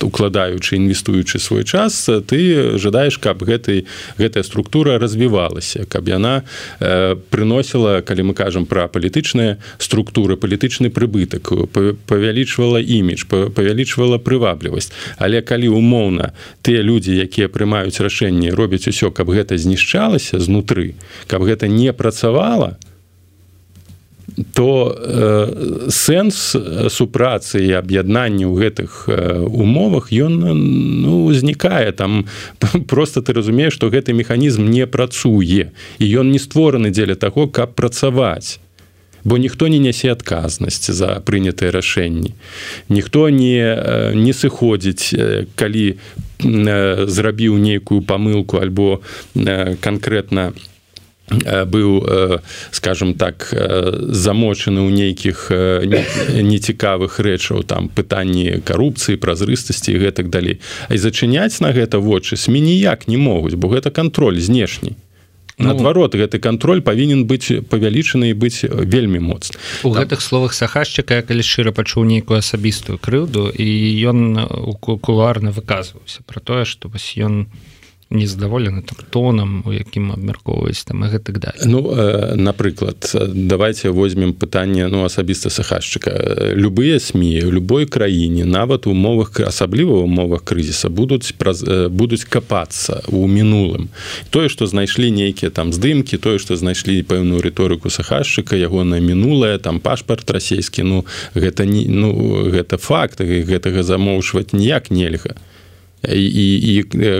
укладаючы 0.00 0.76
інвестуючы 0.76 1.38
свой 1.38 1.64
час 1.64 2.08
ты 2.28 2.76
жадаеш 2.78 3.18
каб 3.18 3.42
гэтай 3.42 3.86
гэтая 4.18 4.44
структура 4.44 4.98
развівалася 4.98 5.88
каб 5.88 6.08
яна 6.08 6.42
прыносіла 7.30 8.02
калі 8.04 8.22
мы 8.30 8.34
кажам 8.34 8.66
пра 8.66 8.84
палітычныя 8.88 9.56
структуры 9.78 10.36
палітычны 10.36 10.92
прыбытак 10.92 11.48
павялічвала 12.06 12.84
імідж 12.84 13.24
павялічвала 13.24 14.18
прываблівасць. 14.18 14.92
Але 15.16 15.40
калі 15.40 15.72
умоўна 15.72 16.32
тыя 16.60 16.84
людзі 16.84 17.16
якія 17.16 17.48
прымаюць 17.48 17.96
рашэнні 17.96 18.52
робяць 18.52 18.84
усё 18.84 19.08
каб 19.08 19.32
гэта 19.32 19.56
знішчалася 19.56 20.36
знутры 20.36 20.94
каб 21.26 21.48
гэта 21.48 21.64
не 21.64 21.93
працавала 21.94 22.76
то 24.52 24.96
э, 24.98 25.90
сэнс 25.90 26.56
супрацы 26.88 27.62
і 27.62 27.78
аб'яднання 27.78 28.50
ў 28.50 28.54
гэтых 28.58 29.06
э, 29.06 29.38
умовах 29.46 30.10
ён 30.10 30.42
ну, 30.42 31.30
узнікае. 31.30 31.92
Там 31.92 32.26
просто 32.90 33.22
ты 33.22 33.32
разумееш 33.32 33.78
што 33.78 33.90
гэты 33.90 34.12
механізм 34.12 34.66
не 34.66 34.86
працуе 34.86 35.70
і 35.98 36.04
ён 36.04 36.34
не 36.34 36.38
створаны 36.38 36.90
дзеля 36.90 37.14
таго 37.14 37.46
каб 37.46 37.74
працаваць. 37.74 38.58
Бо 39.24 39.38
ніхто 39.38 39.68
не 39.68 39.78
нясе 39.78 40.12
адказнасць 40.12 40.90
за 40.90 41.22
прынятыя 41.24 41.70
рашэнні. 41.70 42.34
Ніхто 42.88 43.30
не 43.30 43.62
э, 43.62 44.12
не 44.18 44.34
сыходзіць 44.34 45.14
э, 45.14 45.46
калі 45.54 45.94
э, 45.94 47.06
зрабіў 47.06 47.54
нейкую 47.58 48.02
памылку 48.02 48.58
альбо 48.58 49.00
канкрэтна 49.80 50.52
не 50.52 50.58
Э, 50.58 50.73
быў 51.28 52.04
э, 52.04 52.38
скажем 52.70 53.14
так 53.14 53.48
э, 53.52 54.12
замочаны 54.12 54.84
ў 54.84 54.90
нейкіх 54.92 55.48
нецікавых 56.44 57.16
рэчаў 57.16 57.64
там 57.64 57.88
пытанні 57.88 58.60
карупцыі 58.60 59.16
празрыстасці 59.16 59.96
і 59.96 60.00
гэтак 60.04 60.28
далей. 60.28 60.60
А 60.88 60.94
і 60.94 60.98
зачыняць 60.98 61.60
на 61.64 61.72
гэта 61.72 61.98
вочы 61.98 62.36
сМ 62.36 62.60
ніяк 62.60 63.08
не 63.08 63.16
могуць 63.16 63.56
бо 63.56 63.68
гэта 63.68 63.90
кантроль 63.90 64.40
знешні. 64.40 64.96
Ну, 65.56 65.70
наадварот 65.70 66.16
гэты 66.18 66.42
кантроль 66.42 66.82
павінен 66.82 67.30
быць 67.30 67.62
павялічаны 67.70 68.34
і 68.34 68.34
быць 68.34 68.66
вельмі 68.66 69.22
моцны. 69.22 69.54
У 69.86 69.94
там... 69.94 70.02
гэтых 70.02 70.18
словах 70.18 70.52
сахашчыка 70.52 71.22
калі 71.22 71.46
шчыра 71.46 71.70
пачуў 71.70 72.04
нейкую 72.10 72.42
асабістую 72.42 72.98
крыўду 72.98 73.54
і 73.54 73.68
ён 74.02 74.34
кулуарна 74.82 75.54
выказваўся 75.54 76.26
про 76.26 76.42
тое 76.42 76.66
што 76.66 76.90
вось 76.90 77.14
ён 77.16 77.46
незадаволены 78.14 78.82
там 78.82 78.98
тонам 79.10 79.62
у 79.66 79.72
якім 79.72 80.12
абмяркоўваюць 80.12 80.84
там 80.84 81.04
гэта 81.04 81.24
так 81.32 81.38
далее 81.38 81.62
ну 81.66 81.92
э, 81.92 82.34
напрыклад 82.36 83.10
давайте 83.34 83.90
возьмем 83.90 84.32
пытанне 84.32 84.88
ну 84.88 85.04
асабіста 85.04 85.50
сахашчыка 85.50 86.54
любыя 86.54 86.98
сМ 86.98 87.22
у 87.44 87.50
любой 87.50 87.86
краіне 87.86 88.44
нават 88.44 88.86
у 88.86 88.94
умовах 88.94 89.40
асабліва 89.40 89.98
умовах 90.06 90.44
крызіса 90.44 90.88
будуць 90.88 91.32
праз 91.38 91.64
будуць 91.90 92.24
капацца 92.24 93.02
у 93.08 93.26
мінулым. 93.26 93.88
Тое 94.30 94.48
что 94.48 94.66
знайшлі 94.66 95.10
нейкія 95.10 95.50
там 95.50 95.72
здымкі 95.72 96.16
тое 96.18 96.38
что 96.38 96.56
знайшлі 96.56 97.02
пэўную 97.02 97.42
рыторыку 97.42 97.90
сахашчыка 97.90 98.56
ягонае 98.56 99.00
мінулае 99.00 99.58
там 99.58 99.80
пашпарт 99.80 100.30
расійскі 100.30 100.82
ну 100.82 101.04
гэта 101.34 101.66
не 101.66 101.84
ну 101.88 102.14
гэта 102.50 102.78
факт 102.78 103.20
гэтага 103.20 103.82
замоўчваць 103.82 104.52
ніяк 104.52 104.90
нельга 104.90 105.34
і, 106.08 106.54
і 106.70 106.74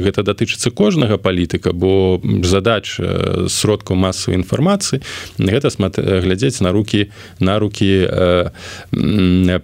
гэта 0.04 0.22
датычыцца 0.22 0.70
кожнага 0.70 1.16
палітыка 1.18 1.72
бо 1.72 2.20
задач 2.42 3.00
сродкаў 3.48 3.96
масавай 3.96 4.40
інфармацыі 4.40 5.00
гэта 5.38 5.72
глядзець 5.96 6.60
на 6.60 6.72
руки 6.72 7.10
на 7.40 7.58
руки 7.58 8.06
э, 8.06 8.50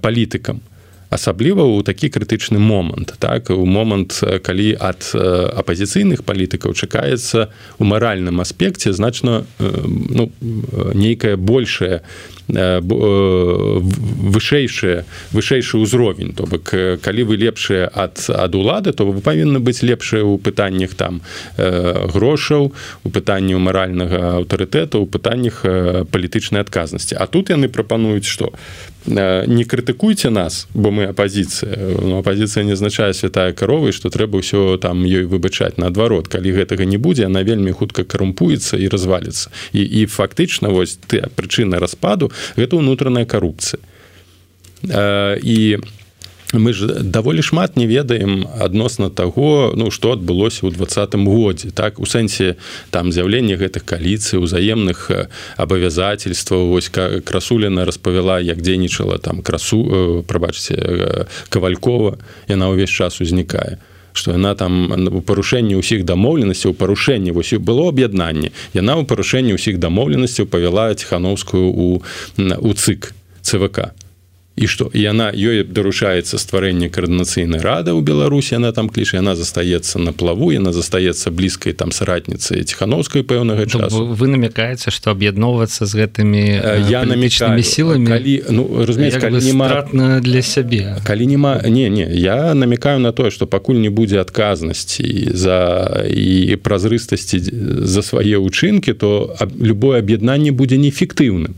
палітыкам. 0.00 0.61
Асабліва 1.11 1.66
ў 1.66 1.83
такі 1.83 2.06
крытычны 2.06 2.62
момант 2.62 3.18
так? 3.18 3.50
У 3.50 3.66
момант 3.66 4.22
калі 4.46 4.78
ад 4.78 5.02
апазіцыйных 5.11 6.22
палітыкаў 6.22 6.70
чакаецца 6.70 7.50
у 7.78 7.85
маральным 7.85 8.38
аспекце 8.38 8.94
значна 8.94 9.42
ну, 9.59 10.30
нейкае 10.94 11.35
большее 11.35 12.06
вышэйшае 14.35 15.05
вышэйшы 15.33 15.79
ўзровень 15.79 16.35
то 16.35 16.46
бок 16.46 16.75
калі 17.03 17.23
вы 17.31 17.37
лепшыя 17.37 17.87
ад 17.88 18.27
ад 18.29 18.55
улады 18.55 18.92
то 18.92 19.07
вы 19.07 19.21
павінны 19.21 19.59
быць 19.63 19.83
лепшыя 19.87 20.23
ў 20.27 20.38
пытаннях 20.38 20.94
там 20.94 21.21
грошаў 21.57 22.73
у 23.05 23.09
пытанні 23.11 23.55
маральнага 23.61 24.42
аўтарытэта 24.42 24.98
у 24.98 25.07
пытаннях 25.07 25.63
палітычнай 26.11 26.63
адказнасці. 26.63 27.17
А 27.19 27.27
тут 27.27 27.51
яны 27.51 27.69
прапануюць 27.69 28.27
што? 28.27 28.53
Не 29.07 29.65
крытыкуйце 29.65 30.31
нас 30.31 30.69
бо 30.75 30.90
мы 30.90 31.09
апозіцыя. 31.09 31.73
Ну, 32.03 32.19
апозіцыя 32.21 32.65
не 32.65 32.73
азначае 32.73 33.15
святая 33.15 33.53
каровы 33.53 33.92
што 33.92 34.11
трэба 34.11 34.40
ўсё 34.40 34.77
там 34.77 35.05
ёй 35.05 35.25
выбачаць. 35.25 35.81
Наадварот 35.81 36.29
калі 36.29 36.53
гэтага 36.53 36.85
не 36.85 36.98
будзе 36.98 37.27
она 37.27 37.42
вельмі 37.42 37.73
хутка 37.73 38.05
карумпуецца 38.05 38.77
і 38.77 38.88
разваліцца. 38.88 39.51
І, 39.73 39.83
і 39.83 40.07
фактычна 40.07 40.69
вось 40.69 40.98
ты 41.09 41.25
прычына 41.37 41.81
распаду 41.81 42.31
гэта 42.57 42.77
ўнутраная 42.77 43.25
карупцыя. 43.25 43.81
І 45.45 45.79
у 45.79 46.01
мы 46.53 46.73
ж 46.73 46.87
даволі 47.03 47.43
шмат 47.43 47.77
не 47.77 47.87
ведаем 47.87 48.47
адносна 48.59 49.11
таго 49.11 49.73
ну 49.77 49.91
что 49.91 50.13
адбылося 50.13 50.67
ў 50.67 50.75
двадцатым 50.75 51.27
годзе 51.27 51.71
так? 51.71 51.99
У 52.03 52.07
сэнсе 52.07 52.57
там 52.91 53.13
з'яўлення 53.15 53.55
гэтых 53.55 53.87
каліцый 53.87 54.43
узаемных 54.43 55.11
абавязательстваў. 55.57 56.75
Вось 56.75 56.91
красуліна 56.91 57.85
распавяла 57.85 58.41
як 58.41 58.63
дзейнічала 58.63 59.19
там 59.19 59.43
красу 59.43 60.25
прабачце 60.27 61.29
кавалькова 61.49 62.19
яна 62.51 62.67
ўвесь 62.75 62.91
час 62.91 63.21
узнікае 63.23 63.79
что 64.13 64.33
яна 64.33 64.54
там 64.54 64.90
у 64.90 65.21
парушэнні 65.21 65.79
ўсіх 65.79 66.04
дамоўленасцяў 66.04 66.75
парушэнне 66.75 67.33
вось 67.33 67.54
было 67.58 67.88
аб'яднанне 67.88 68.52
яна 68.75 68.98
ў 68.98 69.04
парушэнні 69.06 69.54
ўсіх 69.54 69.79
дамоўленасцяў 69.79 70.46
павяла 70.46 70.94
ціхановскую 70.94 71.67
у 71.71 72.02
у 72.37 72.71
цык 72.75 73.15
цвк 73.42 73.94
і 74.61 74.67
што 74.69 74.90
яна 74.92 75.33
ёй 75.33 75.65
даручаецца 75.65 76.37
стварэнне 76.37 76.92
каардынацыйнай 76.92 77.65
рады 77.65 77.96
ў 77.96 78.04
беларусі 78.04 78.61
она 78.61 78.77
там 78.77 78.92
кліша 78.92 79.17
яна 79.25 79.33
застаецца 79.33 79.96
на 80.04 80.13
плаву 80.13 80.52
яна 80.52 80.77
застаецца 80.77 81.33
блізкай 81.33 81.73
там 81.73 81.96
саратніцы 81.96 82.61
ціхановскай 82.69 83.25
пэўнага 83.25 83.65
часу. 83.65 84.13
вы 84.13 84.29
намякаеце 84.29 84.92
што 84.92 85.17
аб'ядноўвацца 85.17 85.88
з 85.88 85.92
гэтымі 86.04 86.44
я 86.92 87.08
намечнымі 87.08 87.65
сіламі 87.65 88.13
калі 88.13 88.35
ну 88.52 88.85
разумець 88.85 89.17
калі 89.17 89.40
нема 89.40 90.21
для 90.21 90.44
сябе 90.44 91.00
калі 91.08 91.25
няма 91.33 91.65
не 91.65 91.88
не 91.88 92.04
я 92.13 92.52
намекаю 92.52 93.00
на 93.00 93.17
тое 93.17 93.33
што 93.33 93.48
пакуль 93.48 93.81
не 93.81 93.88
будзе 93.88 94.21
адказнасці 94.21 95.33
за 95.33 95.56
і 96.04 96.61
празрыстасці 96.61 97.40
за 97.88 98.04
свае 98.04 98.37
ўчынкі 98.37 98.92
то 98.92 99.33
любое 99.56 100.04
аб'яднанне 100.04 100.52
будзе 100.52 100.77
неэфектыўным 100.77 101.56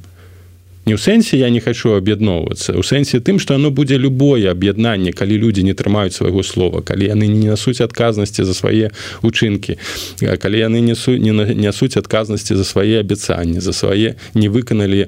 не 0.84 0.94
ў 0.94 0.98
сэнсе 0.98 1.38
я 1.38 1.50
не 1.50 1.60
хочу 1.60 1.94
аб'ядноўвацца. 1.94 2.74
У 2.74 2.82
сэнсе 2.82 3.20
тым 3.20 3.38
что 3.38 3.54
оно 3.54 3.70
будзе 3.70 3.98
любое 3.98 4.50
аб'яднанне 4.50 5.12
калі 5.12 5.38
людзі 5.38 5.62
не 5.62 5.74
трымаюць 5.74 6.14
свайго 6.14 6.42
слова 6.42 6.82
калі 6.82 7.06
яны 7.06 7.30
не 7.30 7.50
нясуць 7.50 7.80
адказнасці 7.80 8.42
за 8.42 8.54
свае 8.54 8.90
учынкі 9.22 9.78
калі 10.18 10.58
яны 10.58 10.82
несу 10.82 11.14
не 11.16 11.30
нясуць 11.54 11.96
адказнасці 11.96 12.58
за 12.58 12.64
свае 12.64 12.98
абяцанні 13.00 13.60
за 13.60 13.72
свае 13.72 14.16
не 14.34 14.48
выканалі 14.48 15.06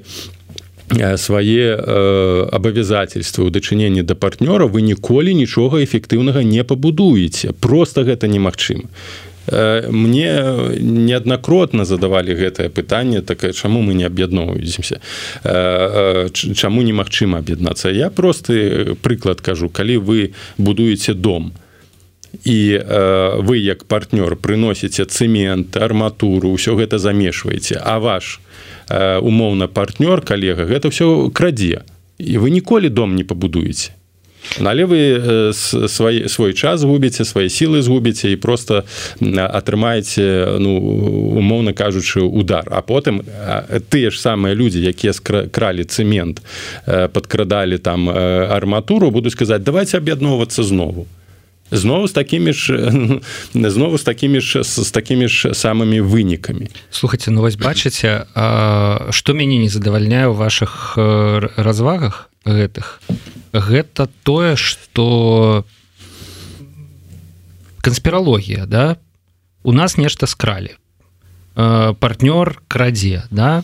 свае 1.17 1.75
э, 1.75 2.47
абавязательствы 2.51 3.45
ў 3.45 3.51
дачыненні 3.51 4.05
да 4.05 4.15
партнёра 4.15 4.69
вы 4.69 4.81
ніколі 4.85 5.33
нічога 5.33 5.81
эфектыўнага 5.81 6.45
не 6.45 6.63
пабудуеце. 6.63 7.51
Просто 7.57 8.05
гэта 8.05 8.27
немагчыма. 8.29 8.85
Э, 8.85 9.34
мне 9.51 10.31
неаднакротна 10.79 11.85
задавалі 11.85 12.33
гэтае 12.33 12.69
пытанне 12.69 13.21
такое 13.21 13.53
чаму 13.53 13.81
мы 13.81 13.93
не 13.93 14.05
аб'ядноўваемся? 14.05 15.01
Э, 15.43 16.27
э, 16.27 16.53
чаму 16.53 16.81
немагчыма 16.81 17.39
аб'яднацца? 17.39 17.89
Я 17.89 18.09
просты 18.09 18.95
прыклад 19.01 19.41
кажу. 19.41 19.69
Калі 19.69 19.97
вы 19.97 20.33
будуеце 20.57 21.13
дом 21.13 21.53
і 22.43 22.81
вы 23.39 23.57
як 23.57 23.85
партнёр 23.85 24.35
прыносіце 24.35 25.05
цэмент 25.05 25.77
арматуру 25.77 26.51
ўсё 26.51 26.75
гэта 26.75 26.99
замешваеце 26.99 27.79
а 27.79 27.99
ваш 27.99 28.41
умоўна 28.91 29.67
партнёр 29.67 30.21
калега 30.21 30.65
гэта 30.65 30.91
ўсё 30.91 31.31
крадзе 31.31 31.87
і 32.17 32.37
вы 32.37 32.49
ніколі 32.49 32.89
дом 32.89 33.15
не 33.15 33.23
пабудуеце 33.23 33.95
але 34.59 34.85
вы 34.85 34.99
свой, 35.53 36.29
свой 36.29 36.53
час 36.53 36.83
губіце 36.83 37.25
свае 37.25 37.49
сілы 37.49 37.81
згубіце 37.81 38.31
і 38.31 38.35
просто 38.35 38.83
атрымаеце 39.21 40.57
ну 40.59 40.77
умоўна 41.37 41.73
кажучы 41.73 42.21
удар. 42.21 42.67
А 42.71 42.81
потым 42.81 43.21
тыя 43.89 44.11
ж 44.11 44.19
самыя 44.19 44.55
людзі 44.55 44.81
якія 44.81 45.13
кралі 45.51 45.83
цэмент 45.83 46.41
подкрадалі 46.85 47.77
там 47.77 48.09
арматуру 48.09 49.11
буду 49.11 49.29
сказаць 49.29 49.63
давайте 49.63 49.97
аб'ядноўвацца 49.97 50.63
знову 50.63 51.07
знову 51.71 52.07
з 52.07 52.11
такімі 52.11 52.53
ж 52.53 52.91
знову 53.53 53.97
з 53.97 54.03
такімі 54.03 54.41
ж 54.41 54.63
з 54.63 54.91
такімі 54.91 55.27
ж 55.27 55.53
самымі 55.53 56.01
вынікамі 56.01 56.69
слухайте 56.89 57.31
ну 57.31 57.41
вось 57.41 57.57
бачыце 57.57 58.25
што 59.09 59.33
мяне 59.33 59.57
не 59.57 59.69
задавальняе 59.69 60.29
ў 60.29 60.35
ваших 60.37 60.97
развагах 61.57 62.29
гэтых 62.45 63.01
гэта 63.59 64.09
тое 64.23 64.55
что 64.55 65.65
канспіралогія 67.81 68.65
да? 68.65 68.97
У 69.63 69.71
нас 69.71 69.97
нешта 69.97 70.27
скралі. 70.27 70.75
Партнёр 71.55 72.61
крадзе 72.67 73.23
да? 73.31 73.63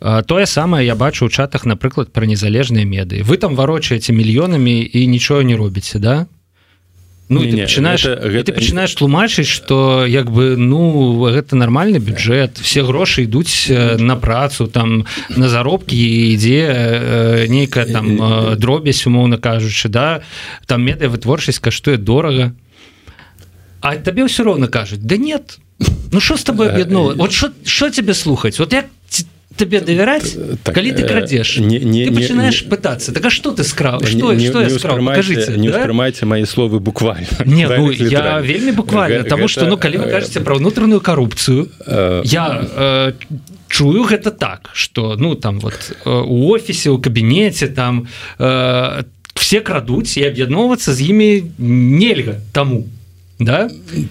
Тое 0.00 0.46
самае 0.46 0.86
я 0.86 0.94
бачу 0.94 1.26
у 1.26 1.28
чатах 1.28 1.66
напрыклад 1.66 2.12
пра 2.12 2.24
незалежныя 2.26 2.86
меды 2.86 3.22
вы 3.22 3.36
там 3.36 3.56
варочаеце 3.56 4.12
мільёнамі 4.12 4.90
і 4.92 5.06
нічого 5.06 5.42
не 5.42 5.56
робіце 5.56 5.98
да 5.98 6.26
Ну, 7.28 7.44
не, 7.44 7.50
ты 7.50 7.56
пачынаеш 7.62 8.04
гэта... 8.04 8.44
ты 8.44 8.52
пачынаеш 8.56 8.94
тлумачыць 8.96 9.46
что 9.46 10.06
як 10.06 10.30
бы 10.32 10.56
ну 10.56 11.28
гэта 11.28 11.56
нормальны 11.56 11.98
бюджет 12.00 12.56
все 12.56 12.82
грошы 12.82 13.28
ідуць 13.28 13.68
на 14.00 14.16
працу 14.16 14.66
там 14.66 15.04
на 15.28 15.48
заробкі 15.48 15.96
ідзе 16.32 17.46
нейкая 17.48 17.84
там 17.84 18.56
дробязь 18.56 19.04
умоўна 19.04 19.36
кажучы 19.36 19.88
да? 19.88 20.22
Там 20.66 20.82
медыа 20.88 21.12
вытворчасць 21.12 21.60
каштуе 21.60 21.96
дорага. 22.00 22.56
А 23.80 23.96
табе 23.96 24.24
ўсё 24.24 24.48
роўна 24.48 24.72
кажуць 24.72 25.04
да 25.04 25.20
нет 25.20 25.60
ну 26.12 26.20
что 26.20 26.36
с 26.40 26.44
тобой 26.44 26.72
аб'ядно 26.72 27.12
вот 27.12 27.32
что 27.32 27.90
тебе 27.90 28.14
слухаць? 28.14 28.58
Вот 28.58 28.72
як 28.72 28.86
ты 29.58 29.64
тебе 29.64 29.80
давяраць 29.80 30.36
так, 30.62 30.74
калі 30.74 30.92
ты 30.94 31.02
крадзеш 31.02 31.58
не, 31.58 31.78
не, 31.80 32.06
ты 32.06 32.14
пачынаешь 32.14 32.62
не, 32.62 32.68
пытаться. 32.68 33.12
Так 33.12 33.24
а 33.26 33.30
что 33.30 33.52
ты 33.52 33.64
скраў 33.64 34.04
что 34.06 34.32
не, 34.32 34.48
что 34.48 34.62
не, 34.62 34.70
скажите 34.70 35.56
не 35.56 35.68
успрымайце 35.68 36.20
да? 36.20 36.26
мои 36.26 36.44
словы 36.44 36.80
буквально. 36.80 37.26
Не, 37.44 37.66
ну, 37.78 37.90
я 37.92 38.40
вельмі 38.40 38.72
буквально 38.72 39.24
потому 39.24 39.48
что 39.48 39.66
ну 39.66 39.76
калі 39.76 39.98
вы 39.98 40.10
кажете 40.10 40.40
про 40.40 40.54
внутреннюю 40.54 41.00
коррупцию 41.00 41.68
э, 41.86 42.22
я 42.24 42.62
э, 42.76 43.12
чую 43.68 44.04
гэта 44.04 44.30
так 44.30 44.70
что 44.72 45.16
ну 45.18 45.34
там 45.34 45.60
вот 45.60 45.92
э, 46.04 46.10
у 46.10 46.48
офісе 46.50 46.90
у 46.90 46.98
кабінеце 46.98 47.68
там 47.68 48.08
э, 48.38 49.04
все 49.34 49.60
крадуць 49.60 50.16
і 50.16 50.24
аб'ядноўвацца 50.24 50.94
з 50.94 51.00
імі 51.10 51.44
нельга 51.58 52.40
тому 52.52 52.84
да? 53.38 53.70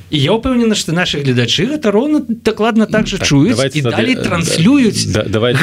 І 0.10 0.20
я 0.20 0.32
упэўнена 0.32 0.76
что 0.76 0.94
наши 0.94 1.20
гледачы 1.20 1.68
гэта 1.68 1.92
роўна 1.92 2.24
дакладна 2.28 2.86
так 2.86 3.08
же 3.08 3.18
так, 3.18 3.28
чуюць 3.28 3.60
і 3.76 3.82
далей 3.82 4.16
тады, 4.16 4.24
транслююць 4.24 5.12
да, 5.12 5.24
давай 5.24 5.54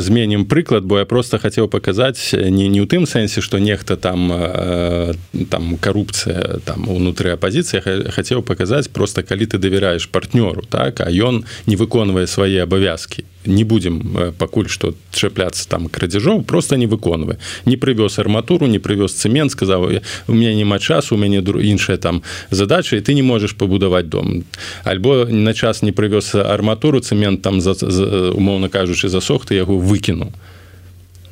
зменім 0.00 0.44
прыклад 0.44 0.84
бо 0.84 0.98
я 0.98 1.04
просто 1.04 1.38
хацеў 1.38 1.68
паказаць 1.68 2.32
не 2.32 2.68
не 2.68 2.80
ў 2.80 2.86
тым 2.86 3.06
сэнсе 3.08 3.40
что 3.40 3.58
нехта 3.58 3.96
там 3.96 4.28
э, 4.32 5.14
там 5.48 5.76
коррупция 5.80 6.60
там 6.64 6.88
унутры 6.88 7.32
апозіцыя 7.32 7.80
хацеў 8.12 8.42
паказаць 8.42 8.88
просто 8.88 9.22
калі 9.22 9.46
ты 9.46 9.58
давяраешь 9.58 10.08
партнёру 10.08 10.62
так 10.68 11.00
а 11.00 11.08
ён 11.08 11.44
не 11.66 11.76
выконвае 11.76 12.26
свае 12.26 12.62
абавязки 12.62 13.24
не 13.46 13.64
будем 13.64 14.34
пакуль 14.38 14.68
что 14.68 14.94
чапляцца 15.12 15.68
там 15.68 15.88
крадзяжоў 15.88 16.42
просто 16.42 16.76
не 16.76 16.86
выконвае 16.86 17.38
не 17.64 17.76
прывёз 17.76 18.18
арматуру 18.18 18.66
не 18.66 18.78
прывёз 18.78 19.12
цемент 19.12 19.52
сказаў 19.52 20.00
у 20.28 20.32
меня 20.32 20.54
няма 20.54 20.78
часу 20.78 21.14
у 21.14 21.18
мяне 21.18 21.38
іншая 21.38 21.96
там 21.96 22.22
задача 22.50 22.96
і 22.96 23.00
ты 23.00 23.14
не 23.14 23.22
можешь 23.22 23.54
пабудаваць 23.54 24.08
дом 24.08 24.44
альбо 24.84 25.26
на 25.30 25.54
час 25.54 25.82
не 25.82 25.92
прывёз 25.92 26.34
арматуру 26.34 27.00
цемент 27.00 27.42
там 27.42 27.60
за, 27.60 27.74
за 27.74 28.32
умоўно 28.32 28.68
кажучы 28.68 29.08
засох 29.08 29.46
ты 29.46 29.54
яго 29.54 29.78
выкінуў 29.78 30.32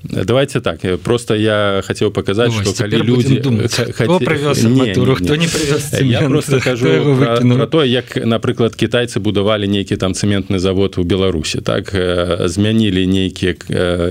давайте 0.04 0.60
так 0.60 0.80
просто 1.02 1.34
я 1.34 1.82
хотел 1.86 2.10
показать 2.10 2.52
ну, 2.56 2.62
что 2.62 2.82
коли 2.82 2.96
люди 3.02 3.42
просто 6.28 6.60
скажу 6.60 7.16
про 7.40 7.66
то 7.66 7.84
як 7.84 8.16
напрыклад 8.16 8.74
китайцы 8.76 9.20
будавали 9.20 9.66
нейкі 9.66 9.96
там 9.96 10.12
цементный 10.12 10.58
завод 10.58 10.94
у 10.98 11.02
беларуси 11.02 11.60
так 11.60 11.94
змянілі 12.44 13.06
нейкіе 13.06 13.56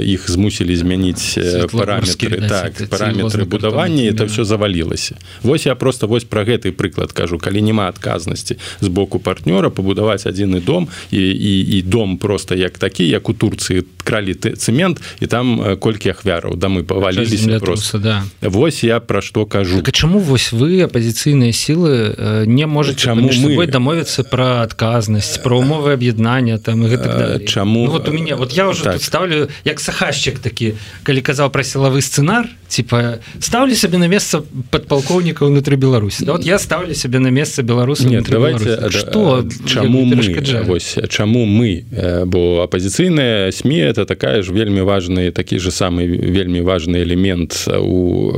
іх 0.01 0.29
змусілі 0.29 0.75
змяніць 0.75 1.37
параметры 1.71 2.47
так 2.49 2.89
параметры 2.89 3.45
будавання 3.45 4.03
это 4.03 4.25
все 4.25 4.43
завалілася 4.43 5.15
Вось 5.43 5.65
я 5.65 5.75
просто 5.75 6.07
вось 6.07 6.23
про 6.23 6.43
гэты 6.43 6.71
прыклад 6.71 7.13
кажу. 7.13 7.37
Калі 7.37 7.61
няма 7.61 7.87
адказнасці 7.87 8.57
з 8.81 8.87
боку 8.87 9.19
партнёра 9.19 9.69
пабудаваць 9.69 10.25
адзіны 10.25 10.61
дом 10.61 10.87
і, 11.11 11.19
і, 11.19 11.77
і 11.77 11.81
дом 11.81 12.17
просто 12.17 12.55
як 12.55 12.77
такі 12.77 13.07
як 13.07 13.29
у 13.29 13.33
Турцыі 13.33 13.83
кралі 14.03 14.33
цемент 14.33 15.01
і 15.19 15.27
там 15.27 15.77
колькі 15.83 16.15
ахвяраў 16.15 16.55
да 16.55 16.71
мы 16.71 16.83
паваліліся 16.87 17.59
просто. 17.59 17.99
да. 17.99 18.23
Вось 18.41 18.83
я 18.87 18.99
пра 19.03 19.19
што 19.21 19.45
кажу. 19.45 19.81
Так, 19.83 19.91
чаму 19.91 20.19
вось 20.19 20.55
вы 20.55 20.79
апозіцыйныя 20.87 21.51
сілы 21.51 22.47
не 22.47 22.65
можете 22.65 23.11
чаму 23.11 23.27
мы? 23.27 23.67
дамовіцца 23.67 24.23
про 24.23 24.63
адказнасць 24.63 25.37
про 25.43 25.59
умовы 25.59 25.93
аб'яднання 25.93 26.57
там 26.57 26.87
гэта 26.87 27.43
чаму? 27.43 27.85
Ну, 27.85 27.91
вот 27.91 28.07
у 28.07 28.13
меня 28.13 28.35
вот 28.35 28.53
я 28.53 28.69
уже 28.69 28.83
так. 28.83 29.03
ставлю 29.03 29.49
як 29.67 29.79
сахашчык 29.83 30.39
такі 30.39 30.73
калі 31.03 31.19
казаў 31.21 31.51
пра 31.51 31.63
сілавы 31.67 31.99
сцэнар 31.99 32.47
типа 32.73 33.19
ставлю 33.39 33.75
сабе 33.75 33.97
на 34.01 34.07
месца 34.09 34.41
падпалкоўніка 34.73 35.45
ўнутры 35.45 35.77
беларусі 35.77 36.25
да, 36.25 36.33
вот 36.33 36.45
я 36.45 36.57
ставлю 36.57 36.97
сабе 36.97 37.21
на 37.21 37.29
месца 37.29 37.61
беларусы 37.61 38.09
нет 38.09 38.25
давайте 38.25 38.89
что? 38.89 39.45
чаму 39.69 40.05
мы? 40.05 40.65
вось 40.65 40.97
чаму 41.09 41.45
мы? 41.45 41.85
Бо 42.25 42.65
апозіцыйная 42.65 43.51
сМ 43.51 43.71
это 43.77 44.05
такая 44.05 44.41
ж 44.41 44.51
вельмі 44.51 44.81
важный 44.81 45.29
такі 45.31 45.59
же 45.59 45.69
самы 45.69 46.09
вельмі 46.09 46.61
важный 46.61 47.05
элемент 47.05 47.67
у 47.69 48.33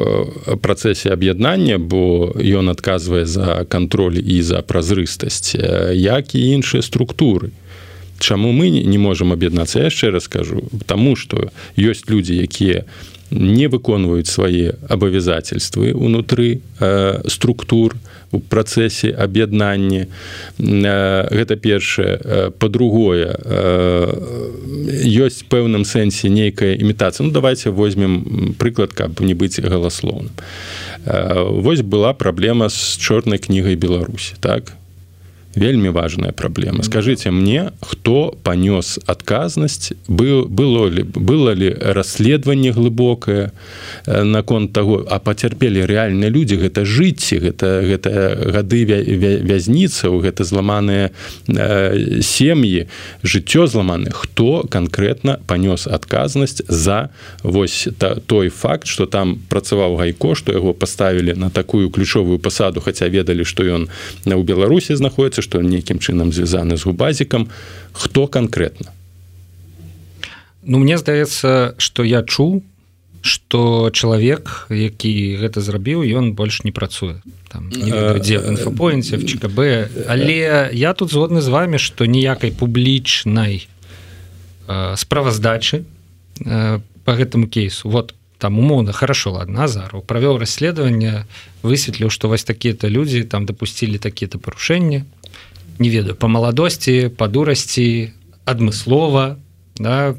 працэсе 0.60 1.16
аб'яднання 1.16 1.80
бо 1.80 2.36
ён 2.36 2.70
адказвае 2.70 3.26
за 3.26 3.64
кантроль 3.70 4.20
і 4.20 4.42
за 4.42 4.60
празрыстасць 4.62 5.56
як 5.96 6.36
і 6.36 6.40
іншыя 6.60 6.82
структуры. 6.82 7.56
Чаму 8.20 8.52
мы 8.52 8.70
не 8.70 8.98
можемм 8.98 9.32
аб'яднацца 9.32 9.80
яшчэ 9.80 10.12
раскажу 10.12 10.64
тому 10.86 11.16
что 11.16 11.52
ёсць 11.76 12.08
людзі 12.08 12.36
якія 12.36 12.84
не 13.32 13.68
выконваюць 13.68 14.30
свае 14.30 14.76
абавязательствы 14.90 15.94
унутры 15.94 16.62
э, 16.80 17.22
структур 17.28 17.96
у 18.32 18.40
працэсе 18.40 19.12
аб'яднання 19.12 20.08
гэта 20.60 21.56
першае 21.56 22.52
по-другое 22.60 23.32
ёсць 25.06 25.46
пэўным 25.48 25.86
сэнсе 25.86 26.30
нейкая 26.30 26.76
імітацыя 26.76 27.26
ну 27.26 27.32
давайте 27.32 27.70
возьмем 27.70 28.56
прыклад 28.60 28.94
каб 28.94 29.22
не 29.22 29.34
быць 29.34 29.60
галаслоўным 29.60 30.36
Вось 31.06 31.82
была 31.82 32.14
праблема 32.14 32.70
з 32.70 32.98
чорнай 32.98 33.40
кнігай 33.40 33.76
Беларусі 33.76 34.36
так 34.40 34.74
вельмі 35.56 35.90
важная 35.90 36.32
праблема 36.32 36.84
скажите 36.84 37.32
мне 37.32 37.72
хто 37.82 38.36
панёс 38.44 39.00
адказнасць 39.06 39.94
был 40.08 40.46
было 40.46 40.88
ли 40.88 41.04
было 41.04 41.52
ли 41.54 41.70
расследаванне 41.70 42.72
глыбокае 42.72 43.52
э, 44.06 44.24
наконт 44.24 44.74
того 44.74 45.06
а 45.10 45.20
пацярпелі 45.20 45.86
рэальныя 45.86 46.30
людзі 46.30 46.60
гэта 46.60 46.86
жыцці 46.86 47.40
гэта 47.40 47.82
гэта 47.82 48.12
гады 48.52 48.84
вязніцаў 48.86 50.20
гэта 50.20 50.44
зламаныя 50.44 51.12
э, 51.48 52.22
сем'і 52.22 52.88
жыццё 53.24 53.68
зламаны 53.68 54.12
хто 54.12 54.68
канкрэтна 54.68 55.40
панёс 55.48 55.88
адказнасць 55.88 56.62
за 56.68 57.10
вось 57.44 57.88
та, 57.98 58.16
той 58.16 58.50
факт 58.50 58.88
что 58.88 59.06
там 59.06 59.40
працаваў 59.50 59.96
гайко 59.96 60.36
что 60.36 60.52
яго 60.52 60.74
поставілі 60.74 61.34
на 61.34 61.50
такую 61.50 61.90
ключовую 61.90 62.40
пасаду 62.40 62.82
хаця 62.82 63.08
ведалі 63.08 63.46
что 63.46 63.64
ён 63.64 63.88
на 64.26 64.36
у 64.36 64.44
беларусі 64.44 64.96
знаходіцца 64.96 65.45
што 65.46 65.62
нейкім 65.62 66.02
чынам 66.02 66.34
звязаны 66.34 66.78
з 66.82 66.90
губазікам 66.90 67.50
хто 67.94 68.28
канкрэтна 68.28 68.90
Ну 70.66 70.82
мне 70.82 70.98
здаецца 70.98 71.78
што 71.78 72.02
я 72.02 72.26
чуў 72.26 72.66
што 73.26 73.90
чалавек 73.90 74.70
які 74.70 75.38
гэта 75.42 75.62
зрабіў 75.62 76.06
ён 76.06 76.34
больш 76.38 76.62
не 76.62 76.70
працуе. 76.70 77.22
Дзе 77.54 78.38
інфопоінце 78.38 79.18
ЧКБ. 79.18 79.90
але 80.10 80.70
я 80.74 80.94
тут 80.94 81.10
згодны 81.10 81.42
з 81.42 81.50
вами 81.50 81.78
што 81.78 82.06
ніякай 82.06 82.52
публічнай 82.52 83.66
справаздачы 84.96 85.86
по 87.06 87.12
гэтаму 87.14 87.48
кейсу. 87.48 87.90
Вот 87.90 88.14
там 88.38 88.60
умоўна 88.60 88.94
хорошо 88.94 89.32
ладно 89.32 89.64
Азару 89.64 90.02
правёў 90.02 90.38
расследаванне 90.38 91.26
высветліў 91.64 92.14
што 92.14 92.30
вось 92.30 92.44
такія-то 92.44 92.90
людзі 92.90 93.24
там 93.24 93.46
дапусцілі 93.46 93.98
такія-то 93.98 94.38
парушэнні 94.38 95.06
не 95.80 95.90
ведаю 95.90 96.16
по 96.16 96.28
маладосці 96.28 97.10
по 97.18 97.28
дурасці 97.28 98.12
адмыслова 98.46 99.38
да. 99.78 100.16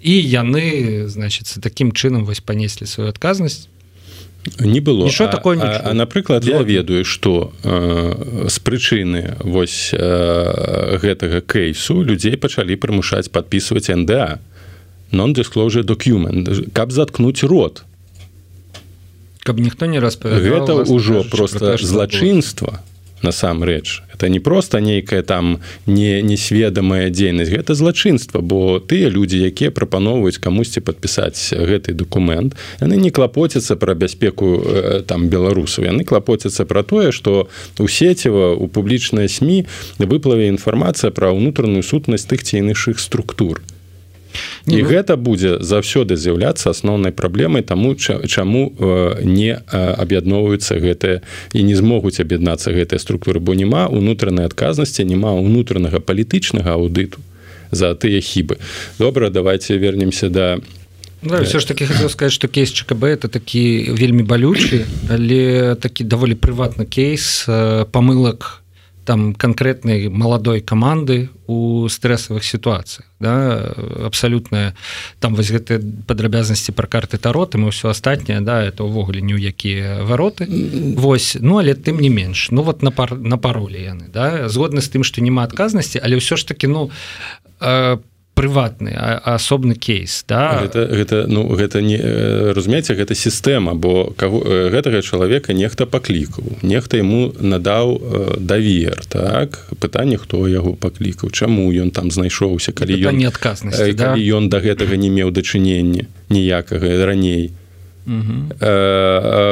І 0.00 0.12
яны 0.14 1.08
значится 1.08 1.60
таким 1.60 1.90
чынам 1.92 2.24
вось 2.24 2.40
панеслі 2.40 2.86
сваю 2.86 3.10
адказнасць 3.10 3.68
не 4.60 4.80
было. 4.80 5.10
Що 5.10 5.28
такое 5.28 5.56
напрыклад 5.94 6.44
я 6.44 6.62
ведаю 6.62 7.04
что 7.04 7.52
э, 7.62 8.48
з 8.48 8.58
прычыны 8.60 9.36
вось 9.40 9.90
э, 9.92 10.98
гэтага 11.02 11.40
кейсу 11.40 12.02
людзей 12.02 12.36
пачалі 12.36 12.76
прымушаць 12.76 13.28
подписывать 13.30 13.88
нда 13.88 14.38
non-disclosure 15.12 15.84
document. 15.84 16.70
Каб 16.72 16.92
заткнуць 16.92 17.42
рот. 17.42 17.84
Каб 19.42 19.58
ніхто 19.58 19.86
не 19.86 20.00
распавя 20.00 20.38
гэта 20.38 20.86
ўжо 20.86 21.24
просто 21.24 21.76
злачынства 21.76 22.80
насамрэч 23.22 24.08
это 24.18 24.28
не 24.28 24.40
просто 24.40 24.80
нейкая 24.80 25.22
там 25.22 25.60
не 25.86 26.22
несведамая 26.22 27.08
дзейнасць. 27.10 27.50
Гэта 27.50 27.74
злачынства 27.74 28.40
бо 28.40 28.80
тыя 28.80 29.08
людзі 29.08 29.38
якія 29.46 29.70
прапаноўваюць 29.70 30.42
камусьці 30.42 30.82
падпісаць 30.82 31.54
гэты 31.54 31.94
документ 31.94 32.58
яны 32.82 32.98
не 32.98 33.10
клапоцяцца 33.14 33.78
пра 33.78 33.94
бяспеку 33.94 34.58
э, 34.58 35.02
там 35.06 35.30
беларусаў. 35.30 35.86
Яны 35.86 36.02
клапоцяцца 36.02 36.66
пра 36.66 36.82
тое 36.82 37.12
што 37.12 37.46
у 37.78 37.86
сеціва 37.86 38.58
у 38.58 38.66
публічнай 38.66 39.30
сМ 39.30 39.70
выплаве 40.02 40.50
інфармацыя 40.50 41.14
пра 41.14 41.30
ўнутраную 41.30 41.86
сутнасць 41.86 42.26
тых 42.26 42.42
ці 42.42 42.58
іншых 42.58 42.98
структур 42.98 43.62
і 44.66 44.82
ну, 44.82 44.88
гэта 44.88 45.16
будзе 45.16 45.58
заўсёды 45.60 46.16
з'яўляцца 46.16 46.70
асноўнай 46.70 47.12
праблемай 47.12 47.62
таму 47.62 47.94
чаму 47.94 48.72
э, 48.78 49.24
не 49.24 49.56
э, 49.56 49.60
аб'ядноўваюцца 49.72 50.78
гэтыя 50.78 51.22
і 51.52 51.62
не 51.62 51.74
змогуць 51.74 52.20
аб'яднацца 52.20 52.72
гэтыя 52.72 52.98
структуры 52.98 53.40
бо 53.40 53.54
няма 53.54 53.88
унутранай 53.88 54.46
адказнасці 54.46 55.04
няма 55.04 55.32
унутранага 55.32 56.00
палітычнага 56.00 56.76
аўдыту 56.76 57.20
за 57.70 57.94
тыя 57.94 58.20
хібы. 58.20 58.56
Добра 58.98 59.30
давайте 59.30 59.78
вернемся 59.78 60.28
да 60.28 60.58
Да, 61.20 61.42
все 61.42 61.58
ж 61.58 61.66
таки 61.66 61.84
хотел 61.84 62.08
сказать 62.08 62.32
что 62.32 62.48
кейс 62.48 62.70
ЧКБ 62.70 63.04
это 63.04 63.28
такі 63.28 63.90
вельмі 63.90 64.22
балючы 64.22 64.86
але 65.10 65.74
такі 65.74 66.04
даволі 66.04 66.34
прыватны 66.34 66.86
кейс 66.86 67.44
э, 67.48 67.84
памылак 67.90 68.62
там 69.08 69.32
конкретной 69.32 70.10
молодой 70.10 70.60
команды 70.60 71.30
у 71.46 71.88
стрессовых 71.88 72.44
ситуациях 72.44 73.08
да, 73.18 73.72
абсолютная 74.04 74.76
там 75.18 75.34
вось 75.34 75.48
гэты 75.48 75.80
падрабязнасці 76.04 76.76
про 76.76 76.86
карты 76.86 77.16
тароты 77.16 77.56
мы 77.56 77.70
все 77.70 77.88
астатняе 77.88 78.44
да 78.44 78.60
это 78.60 78.84
увогуле 78.84 79.24
ні 79.24 79.32
ў 79.32 79.48
якія 79.48 80.04
вароты 80.04 80.44
Вось 81.00 81.40
ну 81.40 81.56
але 81.56 81.72
тым 81.72 82.04
не 82.04 82.12
менш. 82.12 82.50
Ну 82.52 82.60
вот 82.60 82.82
на 82.82 82.90
пар 82.92 83.16
на 83.16 83.38
паролі 83.40 83.80
яны 83.80 84.12
да. 84.12 84.44
Згодны 84.52 84.84
з 84.84 84.92
тым 84.92 85.08
что 85.08 85.24
няма 85.24 85.48
адказнасці 85.48 86.04
але 86.04 86.20
ўсё 86.20 86.36
ж 86.36 86.44
таки 86.44 86.68
ну 86.68 86.92
по 87.58 87.64
э, 87.64 87.98
прыватны 88.38 88.94
асобны 88.94 89.74
кейс 89.74 90.22
да? 90.28 90.62
Гэта, 90.62 90.86
гэта 90.86 91.16
ну 91.26 91.44
гэта 91.58 91.82
не 91.82 91.98
разумееце 92.54 92.94
гэта 92.94 93.18
сістэма 93.18 93.74
бо 93.74 94.14
каго 94.16 94.40
гэтага 94.72 95.02
чалавека 95.02 95.52
нехта 95.52 95.86
паклікаў 95.90 96.62
нехта 96.62 97.02
ему 97.02 97.34
надаў 97.40 97.98
давер 98.38 99.02
так? 99.10 99.66
Пытанне 99.82 100.16
хто 100.16 100.46
яго 100.46 100.78
паклікаў 100.78 101.34
чаму 101.34 101.68
ён 101.74 101.90
там 101.90 102.10
знайшоўся 102.14 102.72
калі 102.72 102.94
ён 103.10 103.18
не 103.18 103.28
адказнасць 103.28 103.94
да? 103.98 104.14
ён 104.14 104.48
да 104.48 104.62
гэтага 104.62 104.94
не 104.94 105.10
меў 105.10 105.34
дачынення 105.34 106.06
ніякага 106.30 107.04
раней 107.04 107.50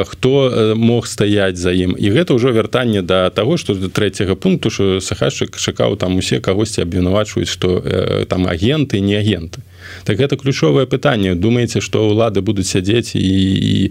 хто 0.07 0.31
мог 0.77 1.07
стаять 1.07 1.57
за 1.57 1.73
ім. 1.73 1.95
І 1.99 2.11
гэта 2.11 2.35
ўжо 2.35 2.53
вяртанне 2.53 3.03
да 3.03 3.31
того 3.31 3.57
что 3.57 3.75
до 3.75 3.89
третьего 3.89 4.35
пункту 4.35 4.71
что 4.71 5.01
сахашчык 5.01 5.57
чакаў 5.57 5.97
там 5.97 6.17
усе 6.17 6.41
кагосьці 6.41 6.83
абвінавачваюць 6.83 7.49
что 7.49 7.81
там 8.29 8.47
агенты 8.47 9.01
не 9.01 9.15
агенты 9.15 9.61
так 10.05 10.21
это 10.21 10.37
ключовае 10.37 10.87
пытанне 10.87 11.35
думаеце 11.35 11.81
что 11.81 12.09
ўлады 12.09 12.41
будуць 12.41 12.67
сядзець 12.69 13.15
і, 13.15 13.21
і 13.21 13.91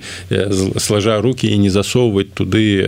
слажа 0.80 1.22
руки 1.22 1.48
і 1.48 1.58
не 1.58 1.70
засоўваць 1.70 2.34
туды 2.34 2.88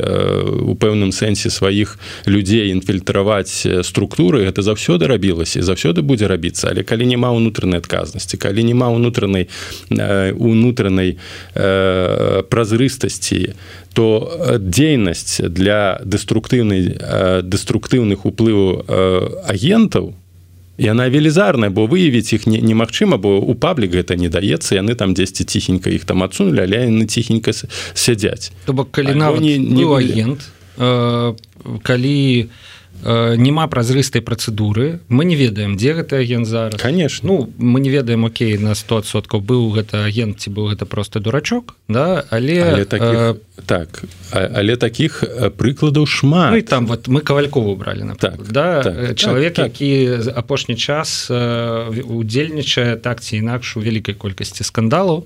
у 0.64 0.76
пэўным 0.76 1.12
сэнсе 1.12 1.50
сваіх 1.50 1.98
людзей 2.26 2.72
інфільтраваць 2.72 3.68
структуры? 3.84 4.44
Это 4.46 4.62
заўсёды 4.62 5.08
рабілася 5.08 5.62
заўсёды 5.62 6.02
будзе 6.02 6.28
рабіцца 6.28 6.70
але 6.72 6.84
калі 6.84 7.06
няма 7.06 7.32
унутранай 7.32 7.80
адказнасці 7.80 8.38
калі 8.38 8.64
няма 8.64 8.90
унутранай 8.90 9.48
унутранай 10.36 11.18
празрыстасці 12.50 13.54
то 13.94 14.58
дзейнасць 14.60 15.42
для 15.42 16.00
дэструктыўнай 16.06 17.42
дэструктыўных 17.44 18.26
уплыву 18.26 18.86
агентаў 19.48 20.14
яна 20.78 21.10
велізарная 21.10 21.70
бо 21.70 21.86
выявіць 21.86 22.34
іх 22.34 22.48
немагчыма 22.48 23.18
бо 23.18 23.38
у 23.42 23.56
паблік 23.56 23.98
гэта 23.98 24.16
не 24.16 24.30
даецца 24.30 24.78
яны 24.78 24.96
там 24.96 25.14
дзесьці 25.14 25.44
ціхенька 25.44 25.90
іх 25.90 26.06
там 26.06 26.24
адсунули 26.24 26.64
але 26.64 26.86
яны 26.86 27.06
ціхенька 27.06 27.52
сядзяць. 27.94 28.52
То 28.66 28.74
бок 28.74 28.92
калі 28.92 29.16
нават 29.16 29.42
не, 29.42 29.58
не 29.58 29.84
агент 29.84 30.50
э, 30.78 31.34
калі 31.84 32.18
у 32.46 32.77
няма 33.04 33.68
празрыстай 33.68 34.22
працэдуры. 34.22 35.00
Мы 35.08 35.26
не 35.26 35.36
ведаем 35.36 35.78
дзе 35.78 35.94
гэты 35.94 36.18
агент 36.18 36.48
зараз. 36.48 36.82
Конечно. 36.82 37.28
Ну 37.28 37.54
мы 37.58 37.80
не 37.80 37.90
ведаем 37.90 38.26
Окей 38.26 38.58
на 38.58 38.74
100соткаў 38.74 39.42
быў 39.42 39.72
гэта 39.72 40.06
агент 40.06 40.40
ці 40.40 40.50
быў 40.50 40.74
гэта 40.74 40.86
просто 40.86 41.20
дурачок 41.20 41.76
да? 41.88 42.24
Але, 42.30 42.64
але 42.64 42.86
таких, 42.86 43.20
э, 43.20 43.36
так 43.66 44.04
але 44.32 44.76
таких 44.76 45.24
э, 45.24 45.50
прыкладаў 45.50 46.06
шмат. 46.06 46.54
Ну, 46.54 46.62
там 46.62 46.86
вот 46.88 47.08
мы 47.08 47.22
кавалькову 47.22 47.76
бралі 47.76 48.04
на 48.04 48.16
так 48.16 48.52
да? 48.52 48.84
так, 48.84 49.16
чалавек 49.16 49.54
так, 49.54 49.66
які 49.66 50.24
так. 50.26 50.38
апошні 50.38 50.76
час 50.76 51.28
э, 51.32 52.02
удзельнічае 52.02 52.98
так 52.98 53.22
ці 53.22 53.38
інакш 53.38 53.78
у 53.78 53.82
вялікай 53.82 54.16
колькасці 54.16 54.64
скандалаў. 54.64 55.26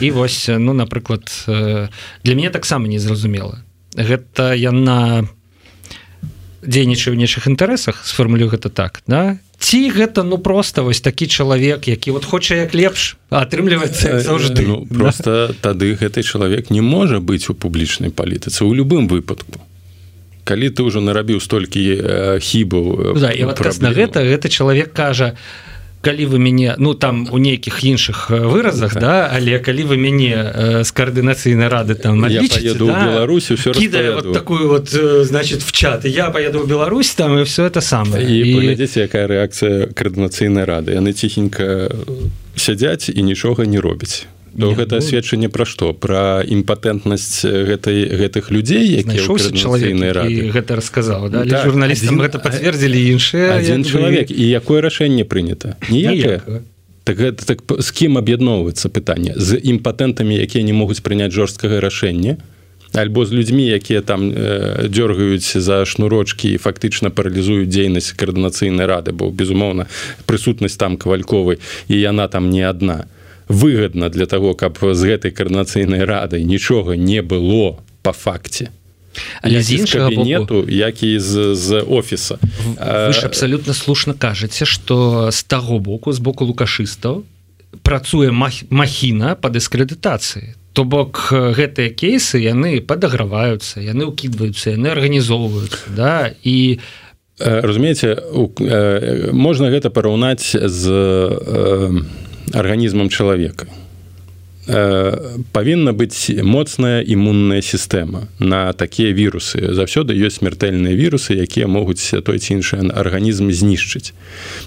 І 0.00 0.10
вось 0.10 0.48
ну 0.48 0.72
напрыклад 0.72 1.26
э, 1.48 1.88
для 2.24 2.34
мяне 2.34 2.50
таксама 2.50 2.88
незразумела. 2.88 3.62
Гэта 3.96 4.54
яна 4.54 5.26
на 5.26 5.28
дзейнічае 6.66 7.14
ў 7.14 7.18
нейшых 7.18 7.46
інтарэсах 7.46 8.04
сфармулю 8.04 8.50
гэта 8.50 8.68
так 8.68 9.02
да? 9.06 9.38
Ці 9.58 9.88
гэта 9.90 10.22
ну 10.22 10.38
просто 10.38 10.84
вось 10.84 11.00
такі 11.00 11.26
чалавек 11.26 11.88
які 11.88 12.10
вот 12.10 12.24
хоча 12.24 12.54
як 12.66 12.74
лепш 12.74 13.16
атрымліваецца 13.30 14.20
заўжды. 14.20 14.66
ну, 14.66 14.86
просто 14.86 15.48
да. 15.48 15.72
тады 15.72 15.94
гэты 15.94 16.22
чалавек 16.22 16.70
не 16.70 16.82
можа 16.82 17.18
быць 17.18 17.48
у 17.48 17.54
публічнай 17.54 18.10
палітыцы 18.10 18.64
у 18.64 18.74
любым 18.74 19.08
выпадку. 19.08 19.60
Калі 20.44 20.70
ты 20.70 20.82
ўжо 20.86 21.00
нарабіў 21.00 21.40
столькі 21.40 21.82
э, 21.82 22.38
хібаў 22.38 23.18
да, 23.18 23.34
вот 23.34 23.58
на 23.80 23.90
гэта 23.90 24.22
гэты 24.22 24.48
чалавек 24.48 24.92
кажа 24.92 25.34
а 25.34 25.66
калі 26.00 26.26
вы 26.26 26.38
мяне 26.38 26.74
ну 26.78 26.94
там 26.94 27.28
у 27.32 27.38
нейкіх 27.38 27.84
іншых 27.84 28.30
выразах 28.30 28.92
так. 28.94 29.02
да 29.02 29.30
але 29.32 29.58
калі 29.58 29.84
вы 29.84 29.96
мяне 29.96 30.84
з 30.84 30.90
каардынацыйнай 30.92 31.68
рады 31.68 31.94
там 31.94 32.20
наеду 32.20 32.86
да, 32.86 33.06
Беларусі 33.06 33.54
все 33.54 33.72
вот 33.72 34.32
такую 34.32 34.68
вот 34.68 34.88
значит 34.88 35.62
в 35.62 35.72
чат. 35.72 36.04
Я 36.04 36.30
поеду 36.30 36.60
в 36.60 36.68
Беларусь 36.68 37.14
там 37.14 37.38
и 37.38 37.42
все 37.44 37.66
это 37.66 37.80
самое. 37.80 38.24
І, 38.24 38.38
і... 38.38 38.88
якая 38.96 39.26
рэакцыя 39.26 39.92
каардынацыйнай 39.92 40.64
рады 40.64 40.92
яны 40.92 41.12
ціхенька 41.12 41.90
сядзяць 42.56 43.08
і 43.08 43.22
нічога 43.22 43.66
не 43.66 43.80
робяць 43.80 44.26
то 44.58 44.68
Нет, 44.68 44.78
гэта 44.78 44.96
ну... 44.96 45.00
сведчанне 45.02 45.48
пра 45.48 45.64
што? 45.68 45.92
Пра 45.92 46.40
імпатэнтнасць 46.40 47.44
гэтай 47.44 48.08
гэтых 48.08 48.48
людзей 48.50 49.04
якія 49.04 49.20
гэта 50.52 50.80
расказаў 50.80 51.28
да? 51.28 51.44
да, 51.44 51.64
журналістам 51.68 52.16
гэта 52.20 52.40
пацвердзілі 52.40 53.00
іншыя 53.12 53.60
адзін 53.60 53.84
чалавек. 53.84 54.32
І 54.32 54.44
якое 54.48 54.80
рашэнне 54.80 55.28
прынята? 55.28 55.76
Ніякае? 55.92 56.64
Так 57.04 57.20
гэта 57.20 57.44
так 57.46 57.60
з 57.62 57.88
кім 57.92 58.16
аб'ядноўваецца 58.18 58.88
пытанне? 58.88 59.36
З 59.36 59.60
імпатэнтамі 59.60 60.40
якія 60.40 60.64
не 60.64 60.72
могуць 60.72 61.04
прыняць 61.04 61.36
жорсткага 61.36 61.78
рашэння? 61.78 62.40
Альбо 62.96 63.26
з 63.28 63.36
людзьмі 63.36 63.66
якія 63.68 64.00
там 64.00 64.32
э, 64.32 64.88
дёргаюць 64.88 65.60
за 65.60 65.84
шнурочки 65.84 66.56
і 66.56 66.56
фактычна 66.56 67.12
паралізуюць 67.12 67.68
дзейнасць 67.68 68.16
каардынацыйнай 68.16 68.88
рады? 68.88 69.12
Бо 69.12 69.28
безумоўна 69.28 69.84
прысутнасць 70.24 70.80
там 70.80 70.96
кавальковай 70.96 71.60
і 71.92 72.00
яна 72.00 72.26
там 72.26 72.48
не 72.48 72.64
адна. 72.64 73.04
то 73.04 73.15
выгодна 73.48 74.08
для 74.08 74.26
того 74.26 74.54
каб 74.54 74.78
з 74.82 75.00
гэтай 75.04 75.30
карнацыйнай 75.30 76.04
радай 76.04 76.44
нічога 76.44 76.96
не 76.96 77.22
было 77.22 77.78
по 78.02 78.12
факце. 78.12 78.70
Але 79.42 79.62
з 79.62 79.80
іншага 79.80 80.10
нету 80.10 80.66
як 80.68 81.02
і 81.02 81.18
з, 81.18 81.54
з 81.54 81.80
офіса. 81.80 82.38
абсолютно 83.24 83.74
слушна 83.74 84.14
кажаце 84.14 84.66
что 84.66 85.30
з 85.30 85.42
таго 85.44 85.78
боку 85.78 86.12
з 86.12 86.18
боку 86.18 86.44
лукашыстаў 86.44 87.24
працуе 87.82 88.30
махіна 88.70 89.34
по 89.34 89.48
дыскрэдытацыі 89.48 90.54
то 90.72 90.84
бок 90.84 91.32
гэтыя 91.32 91.88
кейсы 91.88 92.36
яны 92.44 92.80
падаграваюцца 92.80 93.80
яны 93.80 94.12
ўкідваюцца 94.12 94.76
яны 94.76 94.92
арганізоўваюцца 94.92 95.96
да 95.96 96.36
і 96.44 96.78
разумееце 97.40 98.16
можна 99.32 99.72
гэта 99.72 99.88
параўнаць 99.88 100.52
з 100.52 100.84
арганізмам 102.52 103.10
чалавека 103.10 103.66
павінна 104.66 105.92
быць 105.92 106.26
моцная 106.42 106.98
імунная 107.02 107.62
сістэма 107.62 108.26
на 108.38 108.72
такія 108.72 109.14
вірусы 109.14 109.62
заўсёды 109.70 110.10
ёсць 110.18 110.42
смертельныя 110.42 110.90
вірусы 110.90 111.38
якія 111.38 111.70
могуць 111.70 112.02
той 112.26 112.38
ці 112.42 112.58
іншы 112.58 112.82
арганізм 112.90 113.54
знішчыць 113.54 114.10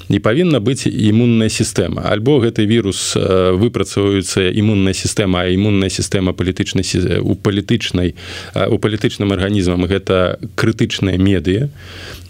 не 0.08 0.20
павінна 0.24 0.64
быць 0.64 0.88
імунная 0.88 1.50
сістэма 1.52 2.08
альбо 2.08 2.40
гэты 2.40 2.64
вірус 2.64 3.20
э, 3.20 3.52
выпрацоўваецца 3.60 4.48
імунная 4.56 4.96
сістэма 4.96 5.52
імунная 5.52 5.92
сістэма 5.92 6.32
палітычнай 6.32 6.88
у 7.20 7.36
палітычнай 7.36 8.16
у 8.56 8.78
палітычным 8.80 9.36
арганізмам 9.36 9.84
гэта 9.84 10.40
крытычныя 10.56 11.20
медыя 11.20 11.68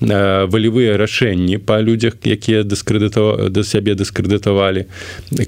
валевыя 0.01 0.97
рашэнні 0.97 1.61
па 1.61 1.82
людзях 1.82 2.17
якія 2.24 2.63
дыскрэдыта 2.63 3.49
да 3.53 3.63
сябе 3.63 3.93
дыскрэдытавалі 3.93 4.88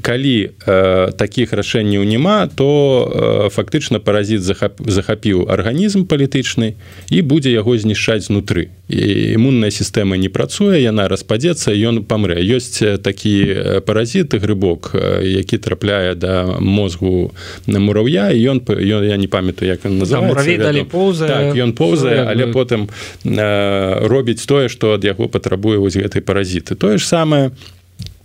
калі 0.06 0.52
э, 0.68 1.12
таких 1.18 1.54
рашэнняў 1.54 2.11
няма 2.12 2.52
то 2.52 2.68
э, 2.68 3.50
фактычна 3.56 4.04
паразіт 4.04 4.44
захапіў 4.44 5.48
арганізм 5.48 6.04
палітычны 6.04 6.76
і 7.08 7.22
будзе 7.24 7.56
яго 7.56 7.80
знішчаць 7.80 8.28
знутры. 8.28 8.68
Імунная 8.92 9.72
сістэма 9.72 10.20
не 10.20 10.28
працуе 10.28 10.84
яна 10.84 11.08
распадзецца 11.08 11.72
ён 11.72 12.04
памрэ. 12.04 12.44
Ёсць 12.44 12.84
такі 13.00 13.80
паразіты 13.88 14.44
грыбок 14.44 14.92
які 15.24 15.58
трапляе 15.58 16.16
да 16.16 16.60
мозгу 16.60 17.32
на 17.68 17.80
мураўя 17.80 18.30
ён 18.34 18.60
ён 18.68 19.04
я 19.08 19.18
не 19.18 19.28
памятаю 19.28 19.72
як 19.72 19.86
ён 19.86 20.00
называется 20.00 21.28
так, 21.28 21.56
ён 21.56 21.74
поўзае 21.74 22.26
але 22.28 22.48
потым 22.52 22.90
э, 23.24 24.08
робіць 24.08 24.46
тое 24.46 24.68
што 24.70 24.98
ад 24.98 25.04
яго 25.04 25.28
патрабуе 25.28 25.78
вось 25.78 25.96
гэтай 25.96 26.22
паразіты 26.22 26.76
тое 26.76 26.98
ж 26.98 27.06
самае 27.06 27.52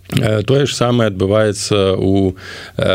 тое 0.07 0.65
ж 0.65 0.71
самае 0.75 1.11
адбываецца 1.11 1.99
у 1.99 2.35
э, 2.77 2.93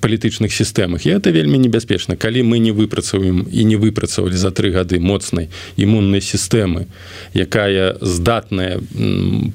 палітычных 0.00 0.50
сістэмах. 0.52 1.06
І 1.06 1.10
это 1.10 1.30
вельмі 1.30 1.58
небяспечна. 1.58 2.16
Калі 2.16 2.42
мы 2.42 2.58
не 2.58 2.72
выпрацаваем 2.72 3.46
і 3.46 3.64
не 3.64 3.76
выпрацавалі 3.76 4.34
за 4.34 4.50
тры 4.50 4.70
гады 4.74 4.98
моцнай 4.98 5.48
імуннай 5.76 6.20
сістэмы 6.20 6.86
якая 7.34 7.96
здатная 8.00 8.80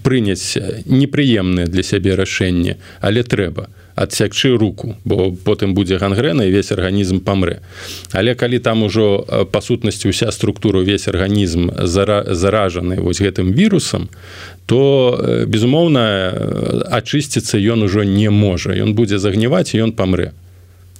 прыняць 0.03 0.57
непрыемнае 0.85 1.67
для 1.67 1.83
сябе 1.83 2.15
рашэнне 2.15 2.77
але 3.01 3.23
трэба 3.23 3.67
то 3.67 3.80
адсякчы 3.95 4.57
руку 4.57 4.95
бо 5.05 5.31
потым 5.31 5.73
будзе 5.73 5.97
гангрэна 5.97 6.45
і 6.47 6.51
весь 6.51 6.71
арганізм 6.71 7.19
памрэ. 7.19 7.59
Але 8.11 8.35
калі 8.35 8.59
там 8.59 8.83
ужо 8.83 9.25
па 9.51 9.61
сутнасці 9.61 10.09
уся 10.09 10.31
структура 10.31 10.79
увесь 10.79 11.07
арганізм 11.07 11.71
зара, 11.85 12.23
заражаны 12.29 13.01
вось 13.01 13.21
гэтым 13.21 13.53
вірусам 13.53 14.09
то 14.65 15.45
безумоўна 15.47 16.87
ачысціцца 16.87 17.57
ён 17.59 17.83
ужо 17.83 18.03
не 18.03 18.29
можа. 18.29 18.71
Ён 18.71 18.93
будзе 18.95 19.19
загніваць 19.19 19.75
ён 19.75 19.91
памрэ 19.91 20.31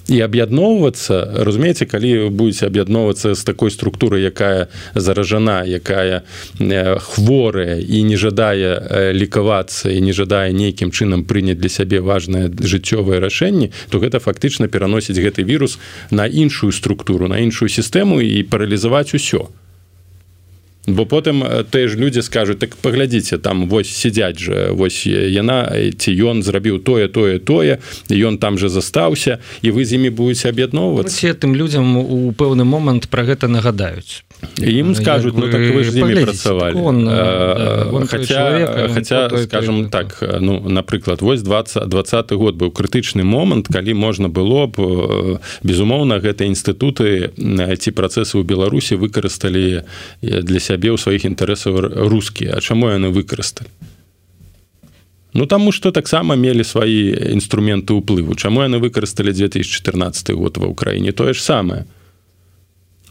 і 0.07 0.19
аб'ядноўвацца 0.21 1.43
разумееце 1.45 1.85
калі 1.85 2.29
будете 2.29 2.67
аб'ядноўвацца 2.67 3.35
з 3.35 3.43
такой 3.43 3.71
структуры 3.71 4.19
якая 4.19 4.67
заражана 4.95 5.63
якая 5.65 6.23
э, 6.59 6.99
хворая 6.99 7.79
і 7.79 8.03
не 8.03 8.17
жадае 8.17 9.13
лікавацца 9.13 9.91
і 9.91 10.01
не 10.01 10.13
жадае 10.13 10.51
нейкім 10.53 10.91
чынам 10.91 11.25
прыняць 11.25 11.59
для 11.59 11.69
сябе 11.69 12.01
важное 12.01 12.49
жыццёвае 12.49 13.19
рашэнне 13.19 13.71
то 13.89 13.99
гэта 13.99 14.19
фактычна 14.19 14.67
пераносіць 14.67 15.19
гэты 15.19 15.43
вірус 15.43 15.79
на 16.11 16.25
іншую 16.25 16.71
структуру 16.71 17.27
на 17.27 17.39
іншую 17.39 17.69
сістэму 17.69 18.21
і 18.21 18.43
паралізаваць 18.43 19.13
усё 19.13 19.49
бо 20.87 21.05
потым 21.05 21.43
тыя 21.69 21.87
ж 21.87 21.97
людзі 21.97 22.21
скажуць 22.21 22.57
так 22.57 22.75
паглядзіце 22.75 23.37
там 23.37 23.69
вось 23.69 23.89
сядзяць 23.93 24.39
же 24.39 24.71
вось 24.73 25.05
яна 25.05 25.69
ці 25.97 26.09
ён 26.25 26.41
зрабіў 26.41 26.81
тое 26.81 27.07
тое 27.07 27.37
тое 27.39 27.77
ён 28.09 28.37
там 28.37 28.57
же 28.57 28.69
застаўся 28.69 29.39
і 29.61 29.71
вы 29.71 29.85
з 29.85 30.01
імі 30.01 30.09
будете 30.09 30.49
аб'ядноўвацца 30.49 31.33
тым 31.37 31.53
людзям 31.55 31.97
у 31.97 32.31
пэўны 32.33 32.65
момант 32.65 33.09
про 33.13 33.23
гэта 33.23 33.47
нагадаюць 33.47 34.25
ім 34.61 34.95
скажуць 34.95 35.33
ну 35.35 35.49
так 35.49 35.61
вы 35.61 35.83
ж 35.83 35.91
імі 35.97 36.23
працавалі 36.23 36.75
он, 36.77 37.07
он 37.07 38.07
хотя 38.07 38.87
хотя 38.93 39.29
скажем 39.43 39.89
так 39.89 40.21
ну 40.39 40.61
напрыклад 40.69 41.21
вось 41.21 41.41
20 41.41 41.89
двадцатый 41.89 42.37
год 42.37 42.55
быў 42.55 42.71
крытычны 42.71 43.23
момант 43.23 43.67
калі 43.67 43.93
можна 43.93 44.29
было 44.29 44.67
б 44.67 45.39
безумоўна 45.63 46.21
гэта 46.21 46.45
інстытуты 46.45 47.33
ці 47.35 47.89
працэсы 47.91 48.37
ў 48.37 48.43
беларусі 48.45 48.95
выкарысталі 48.95 49.83
для 50.21 50.59
сябе 50.59 50.93
ў 50.93 50.97
сваіх 51.01 51.25
інтарэсаў 51.25 52.07
рускія 52.07 52.51
А 52.51 52.61
чаму 52.61 52.89
яны 52.91 53.09
выкарысталі? 53.09 53.69
Ну 55.33 55.45
таму 55.45 55.71
что 55.71 55.91
таксама 55.91 56.35
мелі 56.35 56.63
свае 56.63 57.31
інструменты 57.31 57.95
ўплыву. 57.95 58.35
Чаму 58.35 58.67
яны 58.67 58.83
выкарысталі 58.83 59.31
2014 59.31 60.35
год 60.35 60.57
ва 60.59 60.67
ўкраіне 60.67 61.15
тое 61.15 61.33
ж 61.33 61.39
самае 61.39 61.87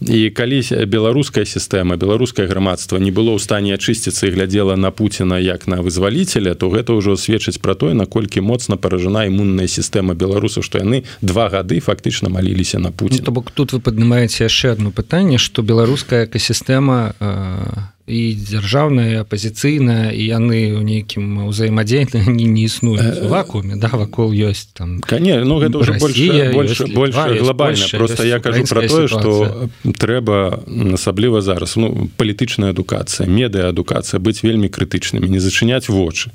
і 0.00 0.30
калі 0.30 0.64
беларуская 0.86 1.44
сістэма 1.44 1.96
беларускае 2.00 2.48
грамадства 2.48 2.96
не 2.96 3.12
было 3.12 3.36
ў 3.36 3.40
стане 3.40 3.76
ачысціцца 3.76 4.26
і 4.26 4.32
глядзела 4.32 4.76
на 4.76 4.90
Пуціна 4.90 5.36
як 5.36 5.68
на 5.68 5.84
вызваліцеля 5.84 6.54
то 6.54 6.72
гэта 6.72 6.96
ўжо 6.96 7.20
сведчыць 7.20 7.60
пра 7.60 7.76
тое 7.76 7.92
наколькі 7.92 8.40
моцна 8.40 8.80
паражана 8.80 9.28
імунная 9.28 9.68
сістэма 9.68 10.16
беларусаў 10.16 10.64
што 10.64 10.80
яны 10.80 11.04
два 11.20 11.52
гады 11.52 11.80
фактычна 11.84 12.32
маліліся 12.32 12.80
на 12.80 12.92
Пуці 12.92 13.20
ну, 13.20 13.24
то 13.24 13.32
бок 13.32 13.50
тут 13.52 13.76
вы 13.76 13.80
паднімаеце 13.80 14.48
яшчэ 14.48 14.72
одно 14.72 14.90
пытанне 14.90 15.36
што 15.36 15.62
беларуская 15.62 16.24
экасістэма 16.24 17.14
э 17.20 17.99
і 18.10 18.34
дзяржаўная 18.34 19.22
апозіцыйная 19.22 20.10
і 20.10 20.22
яны 20.26 20.74
ў 20.74 20.82
нейкім 20.82 21.46
ўзаемадзеянні 21.46 22.26
не, 22.38 22.44
не 22.50 22.62
існуюць 22.66 23.22
вакууме 23.30 23.78
да 23.78 23.88
вакол 23.94 24.34
ёсць 24.34 24.74
там 24.74 24.98
кане 25.06 25.46
ну 25.46 25.62
гэта 25.62 25.78
уже 25.78 25.94
больше 25.94 26.50
больше 26.52 26.86
больше 26.90 27.38
глобальна 27.38 27.86
просто 27.94 28.26
я 28.26 28.40
кажу 28.40 28.66
про 28.66 28.82
тое 28.88 29.06
что 29.06 29.70
трэба 29.84 30.66
асабліва 30.94 31.40
зараз 31.40 31.76
ну 31.76 32.10
палітычная 32.18 32.74
адукацыя 32.74 33.30
медыаадукацыя 33.30 34.18
быць 34.18 34.42
вельмі 34.42 34.66
крытычнымі 34.66 35.30
не 35.30 35.38
зачыняць 35.38 35.86
вочы 35.88 36.34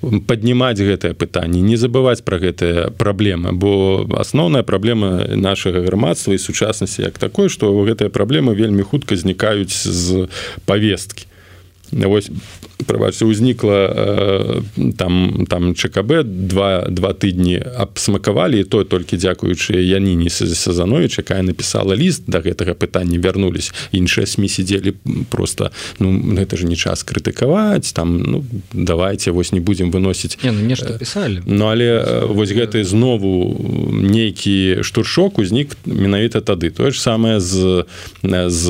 паднімаць 0.00 0.78
гэтае 0.78 1.18
пытанне 1.18 1.60
не 1.60 1.74
забываць 1.74 2.22
про 2.22 2.38
гэтыя 2.38 2.94
праблемы 2.94 3.52
бо 3.52 4.06
асноўная 4.14 4.62
праблема 4.62 5.26
нашага 5.34 5.82
грамадства 5.82 6.32
і 6.32 6.38
сучаснасці 6.38 7.02
як 7.02 7.18
такой 7.18 7.50
что 7.50 7.74
гэтыя 7.74 8.08
праблемы 8.08 8.54
вельмі 8.54 8.86
хутка 8.86 9.18
знікаюць 9.18 9.74
з 9.74 10.28
павесткі 10.64 11.07
вось 11.92 12.30
прабачце 12.86 13.24
узнікла 13.24 13.74
э, 13.74 14.92
там 14.96 15.46
там 15.48 15.74
ЧКБ 15.74 16.22
два 16.24 16.86
два 16.88 17.12
тыдні 17.12 17.62
абсмакавалі 17.76 18.64
то 18.64 18.84
толькі 18.84 19.16
дзякуючы 19.16 19.74
Яніне 19.82 20.30
сезанович 20.30 21.18
якая 21.18 21.42
написала 21.42 21.96
ліст 21.96 22.22
да 22.26 22.38
гэтага 22.38 22.74
пытання 22.74 23.18
вярнулись 23.18 23.72
іншыя 23.92 24.26
сМ 24.26 24.46
сидзелі 24.48 24.94
просто 25.30 25.70
ну 25.98 26.12
гэта 26.38 26.56
же 26.56 26.66
не 26.66 26.76
час 26.76 27.02
крытыкаваць 27.02 27.92
там 27.92 28.22
ну 28.22 28.44
давайте 28.72 29.30
вось 29.30 29.52
не 29.52 29.60
будем 29.60 29.90
выносіць 29.90 30.38
не, 30.44 30.52
ну, 30.52 30.60
нешта 30.60 30.98
писали 30.98 31.42
Ну 31.46 31.66
але 31.66 31.84
э, 31.84 32.26
вось 32.26 32.52
гэты 32.52 32.84
знову 32.84 33.56
нейкі 33.92 34.82
штуршок 34.82 35.38
узнік 35.38 35.76
менавіта 35.86 36.40
тады. 36.40 36.70
Тое 36.70 36.90
ж 36.90 37.00
самае 37.00 37.40
з 37.40 37.84
з 38.22 38.64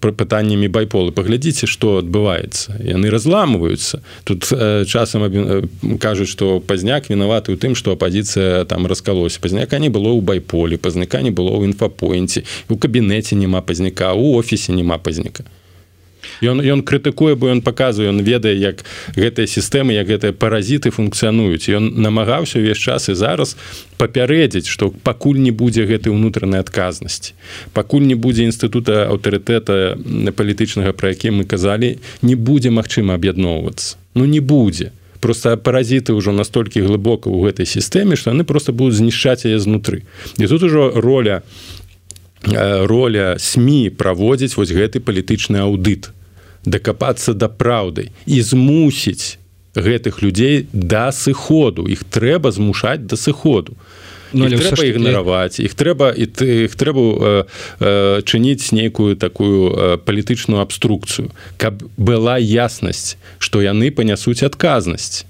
пытаннямі 0.00 0.68
байполы. 0.68 1.12
Паглядзіце 1.12 1.66
что 1.66 2.02
адбываецца. 2.02 2.76
Яны 2.82 3.10
раз 3.10 3.26
разламываются 3.30 4.02
тут 4.24 4.48
э, 4.52 4.84
часам 4.86 5.24
э, 5.24 5.62
кажуць 6.00 6.28
что 6.28 6.60
пазняк 6.60 7.08
вінаваты 7.10 7.52
у 7.52 7.56
тым 7.56 7.74
что 7.74 7.92
апозіцыя 7.92 8.64
там 8.64 8.86
раскалося 8.86 9.40
пазняка 9.40 9.78
не 9.78 9.88
было 9.88 10.10
ў 10.10 10.20
байполе 10.20 10.78
пазняка 10.78 11.22
не 11.22 11.30
было 11.30 11.50
ў 11.50 11.70
інфапоінце 11.70 12.42
у 12.68 12.76
кабінеце 12.76 13.36
няма 13.36 13.60
пазняка 13.62 14.12
у 14.14 14.36
офісе 14.36 14.72
няма 14.72 14.98
пазняка 14.98 15.44
ён 16.42 16.60
ён 16.60 16.82
крытыкуе 16.82 17.34
бо 17.36 17.50
ён 17.52 17.60
паказвае 17.62 18.08
ён 18.08 18.20
ведае 18.24 18.56
як 18.56 18.84
гэтыя 19.16 19.46
сістэмы 19.46 19.96
як 19.96 20.08
гэтыя 20.08 20.32
паразіты 20.32 20.90
функцыянуюць. 20.90 21.68
Ён 21.68 22.00
намагаўся 22.00 22.58
ўвесь 22.58 22.80
час 22.80 23.08
і 23.08 23.14
зараз 23.14 23.56
папярэдзіць 24.00 24.68
што 24.68 24.90
пакуль 24.90 25.38
не 25.38 25.50
будзе 25.50 25.84
гэтай 25.84 26.12
унутранай 26.12 26.60
адказнасці. 26.60 27.34
Пакуль 27.72 28.08
не 28.08 28.14
будзе 28.14 28.48
інстытута 28.48 29.08
аўтарытэта 29.12 29.96
палітычнага 30.32 30.92
пра 30.92 31.12
які 31.12 31.30
мы 31.30 31.44
казалі 31.44 31.98
не 32.22 32.34
будзе 32.34 32.70
магчыма 32.70 33.14
аб'ядноўвацца. 33.14 33.96
Ну 34.14 34.24
не 34.24 34.40
будзе. 34.40 34.92
Просто 35.20 35.56
паразіты 35.56 36.16
ўжо 36.16 36.32
настолькі 36.32 36.80
глыбока 36.80 37.28
ў 37.28 37.52
гэтай 37.52 37.68
сістэме 37.68 38.16
што 38.16 38.32
яны 38.32 38.48
просто 38.48 38.72
будуць 38.72 38.96
знішчаць 38.96 39.44
яе 39.44 39.60
знутры. 39.60 40.08
І 40.40 40.46
тут 40.48 40.62
ужо 40.64 40.92
роля 40.96 41.42
роля 42.42 43.36
сМ 43.36 43.92
праводзіць 43.92 44.56
вось 44.56 44.72
гэты 44.72 45.04
палітычны 45.04 45.60
аўдыт 45.60 46.08
дакапацца 46.64 47.34
да 47.34 47.48
праўдай 47.48 48.10
і 48.26 48.40
змусіць 48.42 49.38
гэтых 49.74 50.22
людзей 50.22 50.66
да 50.72 51.12
сыходу. 51.12 51.86
Іх 51.86 52.04
трэба 52.04 52.50
змушаць 52.50 53.06
да 53.06 53.16
сыходу. 53.16 53.76
Ну, 54.32 54.46
трэба 54.46 54.84
ігнараваць 54.86 55.58
іх 55.58 55.74
трэба 55.74 56.14
і 56.14 56.26
іх 56.66 56.74
трэба 56.78 57.02
э, 57.02 57.44
э, 57.80 58.22
чыніць 58.22 58.70
нейкую 58.70 59.16
такую 59.18 59.74
э, 59.74 59.98
палітычную 59.98 60.62
абструкцыю 60.62 61.34
каб 61.58 61.82
была 61.98 62.38
яснасць 62.38 63.18
што 63.42 63.58
яны 63.58 63.90
панясуць 63.90 64.46
адказнасць 64.46 65.26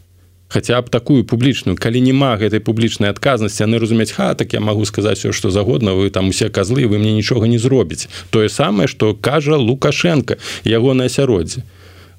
хотя 0.50 0.82
б 0.82 0.90
такую 0.90 1.24
публічную 1.24 1.78
калі 1.78 2.00
няма 2.02 2.36
гэтай 2.36 2.60
публічнай 2.60 3.10
адказнасці 3.10 3.64
яны 3.64 3.78
разумець 3.78 4.12
ха 4.12 4.34
так 4.34 4.52
я 4.52 4.60
могу 4.60 4.84
сказаць 4.84 5.18
все 5.18 5.32
что 5.32 5.50
загодна 5.50 5.94
вы 5.94 6.10
там 6.10 6.28
усе 6.28 6.50
козлы 6.50 6.86
вы 6.90 6.98
мне 6.98 7.14
нічога 7.14 7.46
не 7.46 7.58
зробіць 7.58 8.10
тое 8.30 8.48
самае 8.48 8.88
что 8.88 9.14
кажа 9.14 9.56
лукашенко 9.56 10.36
ягоное 10.64 11.06
асяроддзе. 11.06 11.62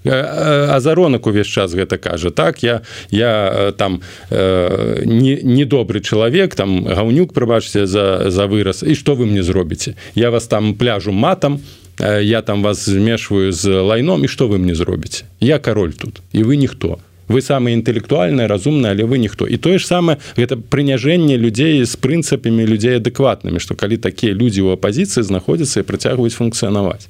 Азаронак 0.04 1.28
увесь 1.28 1.48
час 1.48 1.74
гэта 1.74 1.98
кажа. 1.98 2.32
Так 2.32 2.64
я 2.64 2.82
я 3.12 3.74
там 3.78 4.02
э, 4.32 5.04
недобры 5.06 6.00
не 6.00 6.04
чалавек 6.04 6.56
там 6.56 6.86
гаўнюк 6.86 7.34
прыбачце 7.34 7.86
за 7.86 8.32
за 8.32 8.48
выраз 8.48 8.84
і 8.84 8.96
что 8.96 9.14
вы 9.14 9.26
мне 9.26 9.44
зробіце? 9.44 9.96
Я 10.16 10.32
вас 10.32 10.48
там 10.48 10.74
пляжу 10.74 11.12
матам 11.12 11.60
я 12.00 12.42
там 12.42 12.64
вас 12.64 12.86
змешваю 12.86 13.52
з 13.52 13.82
лайном 13.82 14.26
і 14.26 14.28
что 14.28 14.48
вы 14.48 14.58
мне 14.58 14.76
зробіце? 14.76 15.26
Я 15.40 15.60
кароль 15.60 15.92
тут 15.92 16.22
і 16.34 16.44
вы 16.44 16.56
ніхто 16.56 16.98
вы 17.28 17.42
самые 17.42 17.76
інтэлектуальныя 17.76 18.48
разумныя 18.48 18.94
але 18.94 19.06
вы 19.06 19.18
ніхто 19.18 19.48
і 19.48 19.58
тое 19.58 19.78
ж 19.78 19.86
самае 19.86 20.18
гэта 20.38 20.58
прыняжэнне 20.58 21.38
людзей 21.38 21.86
з 21.86 21.96
прынцыпамі 21.96 22.66
людзей 22.66 22.98
адэкватнымі 22.98 23.60
што 23.60 23.76
калі 23.76 23.98
такія 23.98 24.34
людзі 24.34 24.66
ў 24.66 24.80
апозіцыі 24.80 25.24
знаходзяцца 25.24 25.80
і 25.82 25.88
працягваюць 25.88 26.36
функцыянаваць 26.36 27.08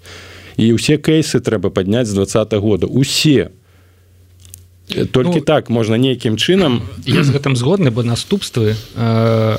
і 0.58 0.76
ўсе 0.76 0.98
кейсы 0.98 1.40
трэба 1.40 1.70
падняць 1.70 2.08
з 2.08 2.14
два 2.14 2.26
-го 2.26 2.60
года. 2.60 2.88
Усе. 2.88 3.50
Толькі 5.12 5.40
ну, 5.40 5.42
так 5.42 5.70
можна 5.70 5.98
нейкім 5.98 6.36
чынам 6.36 6.82
я 7.06 7.24
з 7.24 7.32
гэтым 7.32 7.56
згодны 7.56 7.92
бо 7.92 8.04
наступствы 8.04 8.76
э, 8.96 9.58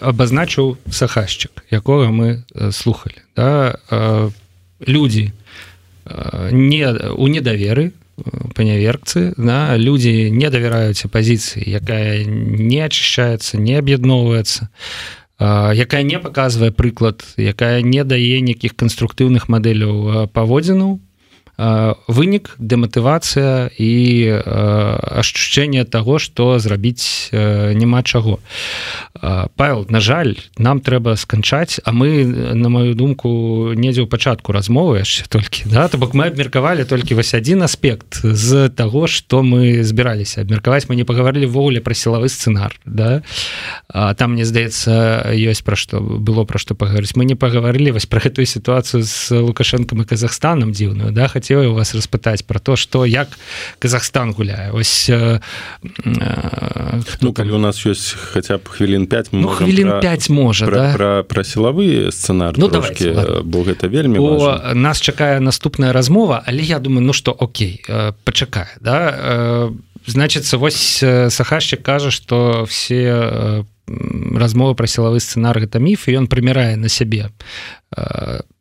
абазначыў 0.00 0.76
сахашчык 0.90 1.50
якога 1.70 2.08
мы 2.08 2.44
слухали 2.72 3.20
да, 3.36 3.76
э, 3.90 4.30
людзі 4.86 5.32
э, 6.06 6.48
не 6.52 6.88
у 7.12 7.28
недаверы 7.28 7.92
паняверцы 8.54 9.32
на 9.36 9.76
людзі 9.76 10.30
не 10.30 10.50
давяраюць 10.50 11.04
апозіцыі 11.04 11.64
якая 11.66 12.24
не 12.26 12.80
ачышчаецца 12.84 13.58
не 13.58 13.78
аб'ядноўваецца 13.80 14.68
якая 15.40 16.02
не 16.04 16.18
паказвае 16.20 16.70
прыклад 16.70 17.24
якая 17.36 17.80
не 17.82 18.04
дае 18.04 18.40
нейкіх 18.44 18.76
канструктыўных 18.76 19.48
мадэляў 19.48 20.28
паводзінаў 20.36 21.00
вынік 21.60 22.56
дэматывацыя 22.56 23.68
і 23.76 23.92
ашчэнне 25.20 25.84
таго 25.84 26.16
што 26.16 26.56
зрабіць 26.56 27.28
няма 27.32 28.00
чаго. 28.02 28.40
Павел 29.56 29.84
на 29.92 30.00
жаль 30.00 30.40
нам 30.56 30.80
трэба 30.80 31.20
сканчаць 31.20 31.84
а 31.84 31.92
мы 31.92 32.24
на 32.24 32.72
маю 32.72 32.96
думку 32.96 33.74
недзе 33.76 34.00
ў 34.00 34.08
пачатку 34.08 34.56
размовы 34.56 35.04
яшчэ 35.04 35.28
толькі 35.28 35.68
да 35.68 35.84
то 35.92 36.00
бок 36.00 36.16
мы 36.16 36.32
абмеркавалі 36.32 36.88
толькі 36.88 37.20
вось 37.20 37.36
адзін 37.36 37.68
аспект 37.68 38.24
з 38.24 38.72
таго 38.72 39.04
што 39.04 39.44
мы 39.44 39.84
збіраліся 39.84 40.40
абмеркаваць. 40.40 40.88
Мы 40.88 40.96
не 40.96 41.04
пагаварылі 41.04 41.44
ввогуле 41.44 41.84
пра 41.84 41.92
сілавы 41.92 42.32
сцэнар 42.32 42.72
да. 42.88 43.20
А, 43.92 44.14
там 44.14 44.32
мне 44.32 44.48
здаецца 44.48 45.28
ёсць 45.36 45.60
пра 45.60 45.76
што 45.76 46.00
было 46.00 46.48
пра 46.48 46.56
што 46.56 46.72
пагаварыць. 46.72 47.12
Мы 47.20 47.28
не 47.28 47.36
пагаварылі 47.36 47.92
вось 47.92 48.08
пра 48.08 48.24
гэтую 48.24 48.48
сітуацыю 48.48 49.04
з 49.04 49.44
лукашэнкам 49.44 50.00
і 50.00 50.08
Казахстанам 50.08 50.72
дзіўную 50.72 51.12
да 51.12 51.28
хаця 51.28 51.49
хацела 51.50 51.70
у 51.70 51.74
вас 51.74 51.94
распытаць 51.94 52.42
про 52.46 52.58
то 52.58 52.76
что 52.76 53.04
як 53.04 53.28
Казахстан 53.78 54.32
гуляе 54.32 54.70
ось 54.72 55.08
э, 55.10 55.40
э, 55.82 57.00
ну 57.20 57.32
калі 57.32 57.50
у 57.50 57.58
нас 57.58 57.86
ёсць 57.86 58.14
хотя 58.14 58.58
б 58.58 58.68
хвілін 58.68 59.06
5 59.06 59.28
ну, 59.32 59.48
хвілін 59.48 60.00
5 60.00 60.30
можа 60.30 60.66
про, 60.66 60.76
да? 60.76 60.94
про, 60.94 61.24
про 61.24 61.44
сілавы 61.44 62.10
сцэнар 62.12 62.54
ну, 62.56 62.68
трошки, 62.68 63.12
давайте, 63.12 63.42
бо 63.42 63.62
гэта 63.62 63.88
вельмі 63.88 64.18
бо 64.18 64.60
нас 64.74 65.00
чакае 65.00 65.40
наступная 65.40 65.92
размова 65.92 66.42
але 66.46 66.62
я 66.62 66.78
думаю 66.78 67.06
ну 67.06 67.12
что 67.12 67.32
Окей 67.32 67.84
пачакае 68.24 68.76
да? 68.80 69.70
Значится 70.06 70.56
вось 70.58 71.04
сахашчик 71.28 71.82
кажа 71.82 72.10
что 72.10 72.64
все 72.68 73.64
размова 74.34 74.74
про 74.74 74.86
сілавы 74.86 75.20
сцэнар 75.20 75.58
гэта 75.60 75.82
міф 75.82 76.06
і 76.06 76.22
ён 76.22 76.26
прымірае 76.30 76.76
на 76.76 76.88
сябе 76.88 77.30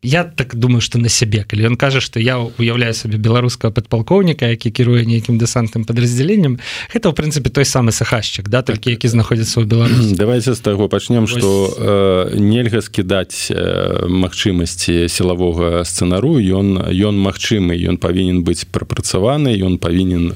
я 0.02 0.24
так 0.24 0.56
думаю 0.56 0.82
что 0.82 0.98
на 0.98 1.10
сябе 1.10 1.44
калі 1.44 1.70
ён 1.70 1.76
кажа 1.76 2.02
что 2.02 2.20
я 2.20 2.40
уяўляю 2.40 2.94
сабе 2.94 3.18
беларускага 3.18 3.70
падпалкоўніка 3.74 4.48
які 4.48 4.72
кіруе 4.72 5.06
нейкім 5.06 5.38
дэсантным 5.38 5.86
подраздзяленнем 5.86 6.58
это 6.94 7.12
в 7.12 7.14
прынцыпе 7.14 7.50
той 7.50 7.66
самы 7.66 7.92
сахашчык 7.92 8.50
да 8.50 8.64
толькі 8.64 8.90
які 8.90 9.08
знаходзіцца 9.08 9.62
ў 9.62 9.66
Беларусі 9.70 10.16
давайте 10.24 10.54
з 10.56 10.60
таго 10.60 10.88
пачнем 10.90 11.28
что 11.28 11.76
э, 11.78 12.40
нельга 12.40 12.82
скідаць 12.82 13.52
э, 13.52 14.08
магчымасці 14.08 15.06
сілавога 15.12 15.84
сцэнару. 15.84 16.40
Ён 16.40 16.90
ён 16.90 17.20
магчымы 17.20 17.76
ён 17.76 18.02
павінен 18.02 18.42
быць 18.42 18.66
прапрацаваны 18.66 19.54
ён 19.62 19.78
павінен 19.78 20.34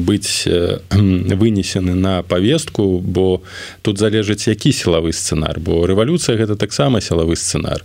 быць 0.00 0.46
э, 0.46 0.80
вынесены 1.42 1.92
на 1.92 2.22
повестку 2.22 3.02
бо 3.04 3.42
тут 3.82 3.98
залежыць 3.98 4.48
які 4.48 4.72
сілавы 4.72 5.12
сцэнар 5.12 5.60
бо 5.60 5.84
рэвалюцыя 5.84 6.38
гэта 6.38 6.56
таксама 6.56 7.04
сілавы 7.04 7.36
сцэнар 7.36 7.84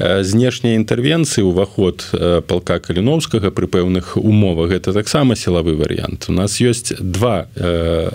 знешняй 0.00 0.76
інтэрвенцыі 0.80 1.44
уваход 1.44 2.06
палка 2.48 2.78
каліновскага 2.80 3.52
пры 3.52 3.68
пэўных 3.68 4.16
умовах 4.16 4.72
гэта 4.72 4.96
таксама 4.96 5.36
сілавы 5.36 5.76
варыянт. 5.76 6.26
У 6.28 6.32
нас 6.32 6.56
ёсць 6.60 6.96
два 6.96 7.52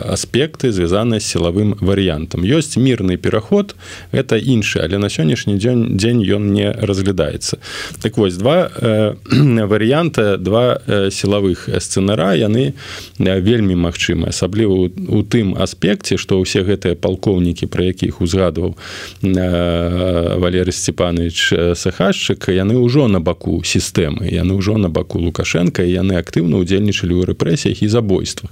аспекты 0.10 0.72
звязаныя 0.74 1.22
з 1.22 1.30
сілавым 1.30 1.78
варыянтам. 1.78 2.42
Ёсць 2.42 2.78
мірны 2.82 3.18
пераход 3.18 3.76
это 4.12 4.38
іншы 4.38 4.82
але 4.82 4.98
на 4.98 5.10
сённяшні 5.14 5.58
дзень 5.62 5.98
дзень 5.98 6.26
ён 6.26 6.54
не 6.54 6.74
разглядаецца. 6.74 7.62
Так 8.02 8.18
вось 8.18 8.38
два 8.38 8.72
варыянта 9.70 10.38
два 10.38 10.82
сілавых 11.14 11.70
сцэнара 11.70 12.34
яны 12.34 12.74
вельмі 13.20 13.76
магчымы 13.78 14.34
асабліва 14.34 14.90
у 14.90 15.22
тым 15.22 15.54
аспекце 15.54 16.18
што 16.18 16.42
ўсе 16.42 16.66
гэтыя 16.66 16.98
палкоўнікі 16.98 17.70
про 17.70 17.94
якіх 17.94 18.22
узгадваў 18.26 18.74
валеры 19.22 20.72
степанович 20.72 21.75
сахашчык 21.76 22.50
яны 22.50 22.80
ўжо 22.80 23.08
на 23.08 23.20
баку 23.20 23.62
сістэмы 23.64 24.32
яны 24.32 24.56
ўжо 24.58 24.78
на 24.78 24.90
баку 24.90 25.20
лукашенко 25.20 25.84
яны 25.84 26.18
актыўна 26.20 26.58
удзельнічалі 26.64 27.14
ў 27.14 27.24
рэпрэсіях 27.32 27.84
і 27.84 27.88
забойствах. 27.88 28.52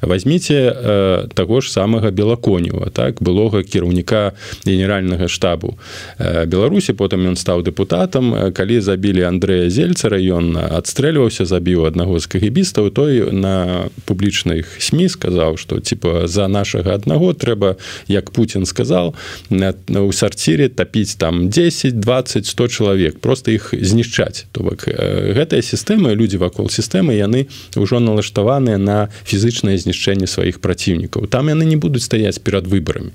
Возьмите 0.00 0.72
э, 0.72 1.28
таго 1.34 1.60
ж 1.60 1.70
самага 1.70 2.10
белаконева 2.10 2.90
так 2.90 3.22
былога 3.22 3.62
кіраўніка 3.62 4.32
генеральнага 4.66 5.28
штабу. 5.28 5.78
Э, 6.18 6.46
беларусі 6.46 6.92
потым 6.92 7.28
ён 7.28 7.36
стаў 7.36 7.62
депутатам 7.62 8.52
калі 8.52 8.80
забілі 8.80 9.22
андрея 9.28 9.70
зельцера 9.70 10.18
ён 10.18 10.56
адстрэльваўся 10.56 11.44
забіў 11.44 11.86
аднаго 11.86 12.18
з 12.18 12.26
кагібістаў 12.26 12.90
той 12.90 13.32
на 13.32 13.88
публічных 14.04 14.78
сМ 14.78 15.08
сказаў 15.08 15.56
что 15.56 15.80
типа 15.80 16.26
за 16.26 16.48
нашага 16.48 16.94
аднаго 16.94 17.32
трэба 17.32 17.76
як 18.08 18.30
Путін 18.30 18.66
сказал 18.66 19.14
у 19.50 20.12
сарцірі 20.12 20.68
тапіць 20.68 21.14
там 21.14 21.48
10 21.48 22.00
20 22.00 22.46
100 22.46 22.61
100 22.62 22.68
чалавек 22.68 23.18
просто 23.18 23.50
іх 23.50 23.74
знішчаць. 23.74 24.46
То 24.52 24.62
бок 24.62 24.86
гэтая 24.86 25.62
сістэма 25.62 26.14
людзі 26.14 26.38
вакол 26.38 26.70
сістэмы 26.70 27.18
яны 27.18 27.50
ўжо 27.74 27.98
налаштаваныя 27.98 28.78
на 28.78 29.10
фізычнае 29.26 29.78
знішчэнне 29.78 30.30
сваіх 30.30 30.62
праціўнікаў. 30.62 31.26
Там 31.26 31.50
яны 31.50 31.66
не 31.66 31.76
будуць 31.76 32.06
стаяць 32.06 32.38
перад 32.38 32.70
выбарамі 32.70 33.10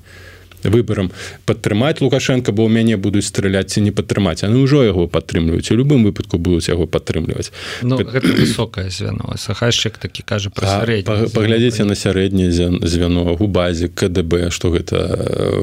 выбарам 0.67 1.11
падтрымаць 1.45 2.01
лукашенко 2.01 2.51
бо 2.51 2.67
ў 2.67 2.71
мяне 2.71 2.97
будуць 2.97 3.25
страляць 3.25 3.73
ці 3.73 3.81
не 3.81 3.91
падтрымаць. 3.91 4.43
Яны 4.43 4.63
ўжо 4.63 4.83
яго 4.83 5.07
падтрымліваюць 5.07 5.71
у 5.71 5.75
любым 5.79 6.03
выпадку 6.03 6.37
будуць 6.37 6.69
яго 6.69 6.87
падтрымліваць. 6.87 7.51
Ну, 7.81 7.97
высокое 7.97 8.89
звяно. 8.89 9.33
Сахашчык 9.37 9.97
такі 9.97 10.23
кажа 10.23 10.49
про 10.49 10.83
паглядзіце 11.05 11.83
на 11.85 11.95
сярэдняе 11.95 12.51
звяно. 12.83 13.35
У 13.39 13.47
базе 13.47 13.87
КДБ 13.87 14.51
что 14.51 14.69
гэта 14.69 14.97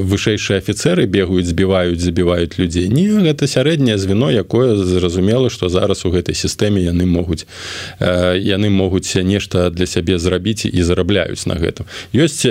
вышэйшыя 0.01 0.59
афіцеры 0.59 1.07
бегаюць 1.07 1.47
збіваюць 1.47 2.01
забіваюць 2.01 2.59
людзей. 2.59 2.89
Не 2.89 3.09
гэта 3.09 3.47
сярэдняе 3.47 3.99
звено 3.99 4.31
якое 4.31 4.77
зразумела 4.77 5.51
что 5.51 5.69
зараз 5.69 6.05
у 6.05 6.11
гэтай 6.11 6.35
сістэме 6.35 6.83
яны 6.83 7.07
могуць 7.07 7.47
яны 8.01 8.71
могуць 8.71 9.15
нешта 9.15 9.71
для 9.71 9.87
сябе 9.87 10.19
зрабіць 10.19 10.67
і 10.67 10.83
зарабляюць 10.83 11.47
на 11.47 11.55
гэтым. 11.55 11.87
Ёсць 12.13 12.47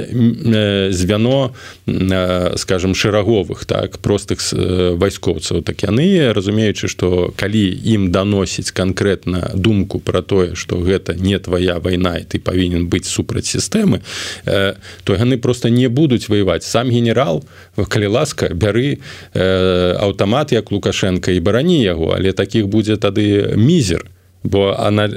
звяно 0.93 1.53
на 1.85 2.42
скажем 2.57 2.95
шэраговых 2.95 3.65
так 3.65 3.99
простых 3.99 4.39
э, 4.53 4.95
вайскоўцаў 4.95 5.61
так 5.61 5.83
яны 5.83 6.33
разумеючы 6.33 6.87
что 6.87 7.33
калі 7.35 7.63
ім 7.83 8.11
даносіць 8.11 8.71
конкретно 8.71 9.51
думку 9.55 9.99
про 9.99 10.21
тое 10.21 10.55
что 10.55 10.77
гэта 10.77 11.15
не 11.15 11.39
твоя 11.39 11.79
вайна 11.79 12.17
і 12.17 12.25
ты 12.25 12.39
павінен 12.39 12.87
быць 12.87 13.07
супраць 13.07 13.47
сістэмы 13.47 14.01
э, 14.45 14.75
то 15.03 15.13
яны 15.15 15.37
просто 15.37 15.69
не 15.69 15.87
будуць 15.87 16.29
воевать 16.29 16.63
сам 16.63 16.89
генерал 16.89 17.43
калі 17.75 18.07
ласка 18.07 18.53
бяры 18.53 18.99
э, 19.33 19.95
аўтамат 19.99 20.51
як 20.51 20.71
лукашенко 20.71 21.31
і 21.31 21.39
барані 21.39 21.83
яго 21.83 22.13
але 22.15 22.31
таких 22.31 22.67
будзе 22.67 22.97
тады 22.97 23.55
мізер 23.55 24.05
бо 24.43 24.75
она 24.79 25.07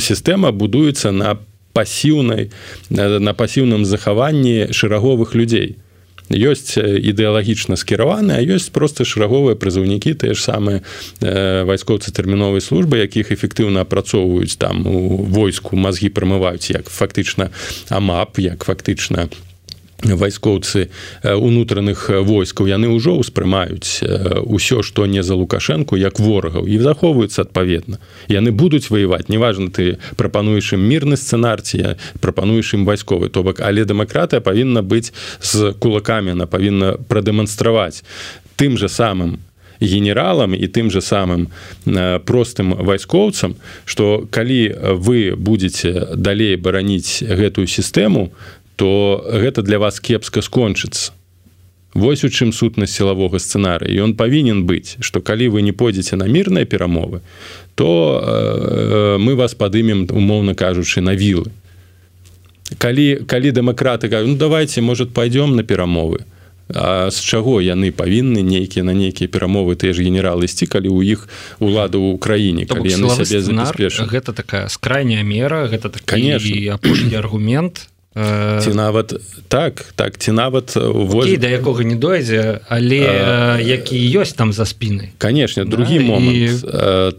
сістэма 0.00 0.52
будуецца 0.52 1.12
на 1.12 1.36
пасіўнай 1.72 2.50
на 2.90 3.32
пасіўным 3.32 3.84
захаванні 3.84 4.72
шэраговых 4.72 5.34
людзей 5.34 5.76
ёсць 6.30 6.78
ідэалагічна 6.78 7.76
скіраваны 7.76 8.38
а 8.38 8.42
ёсць 8.42 8.70
просто 8.70 9.04
шараговыя 9.04 9.58
прызыўнікі 9.58 10.14
тыя 10.14 10.34
ж 10.34 10.40
самыя 10.40 10.82
вайскоўцы 11.66 12.12
тэрміновай 12.14 12.60
службы 12.60 13.02
якіх 13.02 13.32
эфектыўна 13.32 13.82
апрацоўваюць 13.82 14.58
там 14.58 14.86
у 14.86 15.24
войску 15.26 15.76
мазгі 15.76 16.12
прамываюць 16.12 16.70
як 16.70 16.88
фактычна 16.88 17.50
амап 17.90 18.38
як 18.38 18.64
фактычна 18.64 19.28
у 19.28 19.51
вайскоўцы 20.02 20.90
унутраных 21.22 22.10
войскаў. 22.10 22.66
Яны 22.66 22.90
ўжо 22.90 23.18
ўспрымаюць 23.22 24.02
ўсё 24.42 24.82
што 24.82 25.06
не 25.06 25.22
за 25.22 25.38
лукашэнку 25.38 25.96
як 25.96 26.18
ворагаў 26.18 26.66
і 26.66 26.78
захоўваюцца 26.78 27.46
адпаведна. 27.46 28.02
Яны 28.28 28.50
будуць 28.50 28.90
ваяваць 28.90 29.28
неважна 29.28 29.70
ты 29.70 29.98
прапануеш 30.16 30.74
ім 30.74 30.82
мірны 30.82 31.16
сцэнарці 31.16 31.96
прапануеш 32.20 32.74
ім 32.74 32.84
вайсковы 32.84 33.30
то 33.30 33.42
бок 33.42 33.60
але 33.60 33.86
дэмакратыя 33.86 34.42
павінна 34.42 34.82
быць 34.82 35.14
з 35.40 35.72
кулакамі 35.78 36.34
она 36.34 36.46
павінна 36.46 36.98
прадэманстраваць 37.08 38.02
тым 38.56 38.76
же 38.76 38.88
самым 38.88 39.38
генералам 39.82 40.54
і 40.54 40.66
тым 40.66 40.90
же 40.90 41.02
самым 41.02 41.48
простым 42.24 42.74
вайскоўцам 42.74 43.56
что 43.84 44.26
калі 44.30 44.74
вы 44.94 45.34
будете 45.36 46.14
далей 46.16 46.56
бараніць 46.56 47.22
гэтую 47.22 47.66
сістэму 47.66 48.30
то 48.76 49.24
гэта 49.26 49.62
для 49.62 49.78
вас 49.78 50.00
кепска 50.00 50.42
скончыцца. 50.42 51.12
Вось 51.94 52.24
у 52.24 52.28
чым 52.28 52.52
сутнасць 52.56 52.96
сілавога 52.96 53.36
сцэнара 53.36 53.84
і 53.84 54.00
ён 54.00 54.14
павінен 54.16 54.64
быць 54.64 54.96
што 55.04 55.20
калі 55.20 55.52
вы 55.52 55.60
не 55.60 55.72
пойдзеце 55.76 56.16
на 56.16 56.24
мірныя 56.24 56.64
перамовы 56.64 57.20
то 57.74 58.20
э, 58.24 59.16
мы 59.20 59.34
вас 59.36 59.54
падымем 59.54 60.08
умоўна 60.08 60.54
кажучы 60.54 61.00
на 61.00 61.12
вілы. 61.12 61.52
Калі 62.78 63.28
калі 63.28 63.52
дэмакраты 63.52 64.08
кажу, 64.08 64.28
ну, 64.28 64.36
давайте 64.36 64.80
может 64.80 65.12
пойдем 65.12 65.56
на 65.56 65.62
перамовы 65.62 66.24
А 66.74 67.10
з 67.10 67.20
чаго 67.20 67.60
яны 67.60 67.92
павінны 67.92 68.40
нейкія 68.40 68.84
на 68.84 68.96
нейкія 68.96 69.28
перамовы 69.28 69.76
тыя 69.76 69.92
ж 69.92 70.00
генералы 70.00 70.48
ісці 70.48 70.64
калі 70.64 70.88
ў 70.88 71.04
іх 71.04 71.28
улада 71.60 72.00
ў 72.00 72.16
краіне 72.16 72.64
калі 72.64 72.88
яны 72.88 73.12
сабе 73.12 73.44
гэта 74.08 74.32
такая 74.32 74.72
скрайняя 74.72 75.20
мера 75.20 75.68
гэта 75.68 75.92
так 75.92 76.08
конечно. 76.08 76.48
апошні 76.72 77.12
аргумент 77.20 77.91
ці 78.14 78.70
нават 78.74 79.14
так 79.48 79.84
так 79.96 80.18
ці 80.18 80.32
нават 80.32 80.76
воз... 80.76 81.32
да 81.38 81.48
якога 81.48 81.84
не 81.84 81.96
дойдзе 81.96 82.60
але 82.68 83.00
а, 83.08 83.56
які 83.56 83.96
ёсць 83.96 84.36
там 84.36 84.52
за 84.52 84.68
спіны 84.68 85.16
канешне 85.18 85.64
другі 85.64 85.98
да, 85.98 86.04
момант 86.04 86.36
і... 86.36 86.48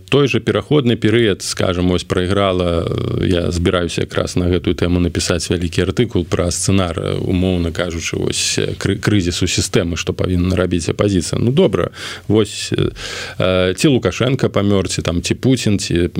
той 0.10 0.28
же 0.28 0.40
пераходны 0.40 0.96
перыяд 0.96 1.42
скажем 1.42 1.92
ось 1.92 2.04
прайграла 2.04 2.86
я 3.26 3.52
збіраюся 3.52 4.06
якраз 4.06 4.36
на 4.38 4.46
гэтую 4.46 4.78
тэму 4.78 5.02
напісаць 5.02 5.50
вялікі 5.50 5.90
артыкул 5.90 6.30
пра 6.30 6.54
сцэнар 6.54 7.26
умоўна 7.26 7.74
кажучы 7.74 8.22
вось 8.22 8.62
крызісу 8.78 9.50
сістэмы 9.50 9.98
што 9.98 10.14
павінна 10.14 10.54
рабіць 10.56 10.94
апазіцыя 10.94 11.42
ну 11.42 11.50
добра 11.50 11.90
вось 12.28 12.70
ці 12.70 13.88
лукашенко 13.88 14.50
памёрці 14.54 15.02
там 15.02 15.26
ці 15.26 15.34
Путін 15.34 15.80
ці 15.80 16.14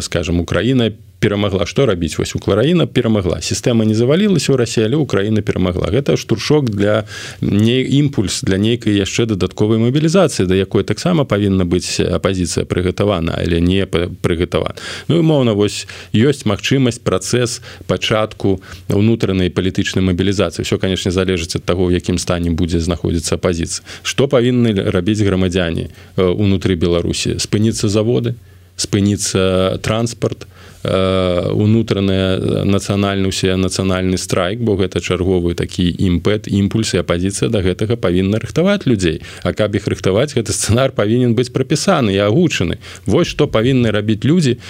скажем 0.00 0.40
Украіна 0.40 0.92
перамагла. 1.24 1.66
Что 1.66 1.86
рабіць? 1.86 2.18
Вось 2.18 2.36
украіна 2.36 2.86
перамагла. 2.86 3.40
Сістэма 3.40 3.84
не 3.84 3.94
завалілася 3.94 4.52
у 4.52 4.56
рассі 4.56 4.84
але 4.84 4.96
украіна 4.96 5.40
перамагла. 5.40 5.88
Гэта 5.88 6.16
штуршок 6.20 6.68
для 6.68 7.04
не 7.40 7.80
імпульс 7.80 8.42
для 8.44 8.58
нейкай 8.60 8.92
яшчэ 8.92 9.24
дадатковай 9.26 9.78
мабілізацыі 9.78 10.44
да 10.44 10.54
якой 10.54 10.84
таксама 10.84 11.24
павінна 11.24 11.64
быць 11.64 11.96
апозіцыя 11.96 12.68
прыгатавана 12.68 13.40
але 13.40 13.64
не 13.64 13.86
прыгатавана. 13.88 14.76
Ну 15.08 15.24
умоўна 15.24 15.56
вось 15.56 15.88
ёсць 16.12 16.44
магчымасць 16.44 17.00
працэс 17.00 17.64
пачатку 17.88 18.60
унутранай 18.92 19.48
палітычнай 19.48 20.04
мабілізацыі. 20.04 20.68
Все 20.68 20.76
конечно 20.76 21.08
залежыць 21.08 21.56
ад 21.56 21.64
таго 21.64 21.88
якім 21.88 22.20
стане 22.20 22.52
будзе 22.52 22.84
знаходзіцца 22.84 23.40
апозіцыя 23.40 23.80
что 24.02 24.28
павінны 24.28 24.76
рабіць 24.92 25.24
грамадзяне 25.24 25.88
унутры 26.20 26.76
беларусі? 26.76 27.40
Спыніцца 27.40 27.88
заводы? 27.88 28.36
Спыніцца 28.76 29.78
транспорт 29.80 30.44
унутраная 30.84 32.64
нацыянальны 32.64 33.28
усе 33.28 33.56
нацыянальны 33.56 34.18
страйк 34.20 34.60
бо 34.60 34.76
гэта 34.76 35.00
чарговы 35.00 35.54
такі 35.56 35.88
імпэт 35.88 36.48
імпульсы 36.48 37.00
апозіцыя 37.00 37.48
да 37.48 37.64
гэтага 37.64 37.96
павінна 37.96 38.38
рыхтаваць 38.38 38.84
людзей. 38.84 39.22
А 39.42 39.56
каб 39.56 39.74
іх 39.74 39.88
рыхтаваць 39.88 40.36
гэты 40.36 40.52
сцэнар 40.52 40.92
павінен 40.92 41.34
быць 41.34 41.50
прапісаны 41.50 42.12
і 42.12 42.20
агучаны. 42.28 42.78
Вось 43.06 43.28
што 43.28 43.48
павінны 43.48 43.90
рабіць 43.90 44.24
людзі 44.24 44.60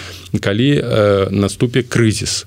калі 0.41 0.71
э, 0.79 1.29
наступе 1.31 1.83
крызіс 1.83 2.47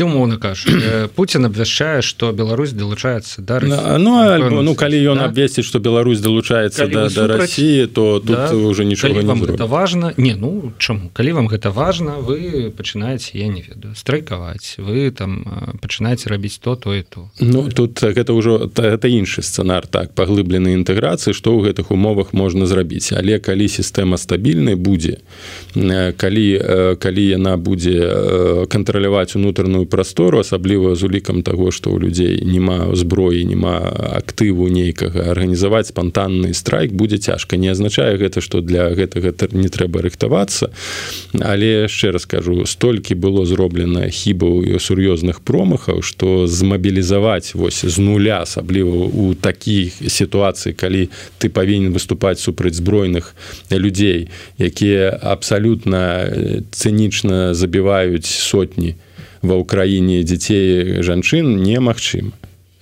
умоўно 0.00 0.38
кажу 0.38 0.70
Путін 1.14 1.44
абвяшчае 1.44 2.02
что 2.02 2.32
Беларусь 2.32 2.72
далучаецца 2.72 3.42
да 3.42 3.60
ну, 3.60 3.98
ну, 3.98 4.18
альбо, 4.18 4.62
ну 4.62 4.74
калі 4.74 4.96
ён 5.12 5.18
да? 5.18 5.24
абвесціць 5.24 5.64
что 5.64 5.78
Беларусь 5.78 6.20
далучаецца 6.20 6.86
да, 6.86 7.08
да 7.08 7.26
России 7.26 7.86
то 7.86 8.18
тут 8.18 8.36
да? 8.36 8.54
уже 8.54 8.84
нічога 8.84 9.22
не 9.22 9.34
гэта 9.34 9.66
важно 9.66 10.14
не 10.16 10.34
ну 10.34 10.72
чаму 10.78 11.10
калі 11.12 11.32
вам 11.32 11.48
гэта 11.48 11.70
важно 11.70 12.16
вы 12.20 12.72
пачынаеце 12.76 13.36
я 13.36 13.48
не 13.48 13.60
ведаю 13.60 13.94
страйкаваць 13.94 14.76
вы 14.78 15.10
там 15.10 15.44
пачынаеце 15.82 16.28
рабіць 16.28 16.58
то 16.58 16.76
то 16.76 16.94
і 16.94 17.02
то. 17.02 17.28
Ну 17.40 17.68
тут 17.68 18.00
гэта 18.02 18.32
ўжо 18.32 18.70
это 18.76 19.08
іншы 19.08 19.42
сцэнар 19.42 19.86
так 19.86 20.14
паглыблены 20.14 20.72
інтэграцыі 20.78 21.34
што 21.34 21.52
ў 21.52 21.68
гэтых 21.68 21.92
умовах 21.92 22.32
можна 22.32 22.66
зрабіць 22.66 23.12
але 23.12 23.38
калі 23.38 23.68
сістэма 23.68 24.16
стабільнай 24.16 24.74
будзе 24.74 25.20
калі 25.74 26.46
калі 26.96 27.22
яна 27.26 27.56
будзе 27.56 28.66
кантраляваць 28.70 29.36
унутраную 29.36 29.81
вольную 29.82 29.86
прастору 29.86 30.38
асабліва 30.38 30.94
з 30.94 31.02
улікам 31.04 31.42
таго 31.42 31.70
што 31.70 31.90
ў 31.90 31.98
людзей 32.00 32.44
няма 32.44 32.94
зброі 32.94 33.44
няма 33.44 33.80
актыву 34.16 34.68
нейкага. 34.68 35.30
Арганізаваць 35.30 35.88
спантанны 35.88 36.54
страйк 36.54 36.92
будзе 36.92 37.18
цяжка. 37.18 37.56
Не 37.56 37.72
азначае 37.72 38.16
гэта 38.18 38.40
што 38.40 38.60
для 38.60 38.90
гэтага 38.94 39.32
не 39.52 39.68
трэба 39.68 40.02
рыхтавацца. 40.02 40.70
Але 41.40 41.88
яшчэ 41.88 42.12
раз 42.12 42.26
кажу 42.26 42.66
столькі 42.66 43.14
было 43.14 43.44
зроблена 43.44 44.08
хібаў 44.08 44.62
і 44.62 44.78
сур'ёзных 44.78 45.42
промахаў 45.42 46.02
што 46.02 46.46
змабілізаваць 46.46 47.54
вось 47.54 47.84
з 47.84 47.98
нуля 47.98 48.42
асабліва 48.42 49.10
у 49.10 49.34
такіх 49.34 49.98
сітуацыі 50.06 50.72
калі 50.74 51.08
ты 51.38 51.48
павінен 51.48 51.92
выступаць 51.92 52.40
супраць 52.40 52.78
збройных 52.78 53.34
людзей 53.70 54.28
якія 54.58 55.10
абсалютна 55.10 56.30
цынічна 56.70 57.54
забіваюць 57.54 58.26
сотні 58.26 58.94
ва 59.42 59.58
ўкраіне 59.58 60.22
дзяцей 60.22 61.02
жанчын 61.02 61.62
немагчыма. 61.62 62.32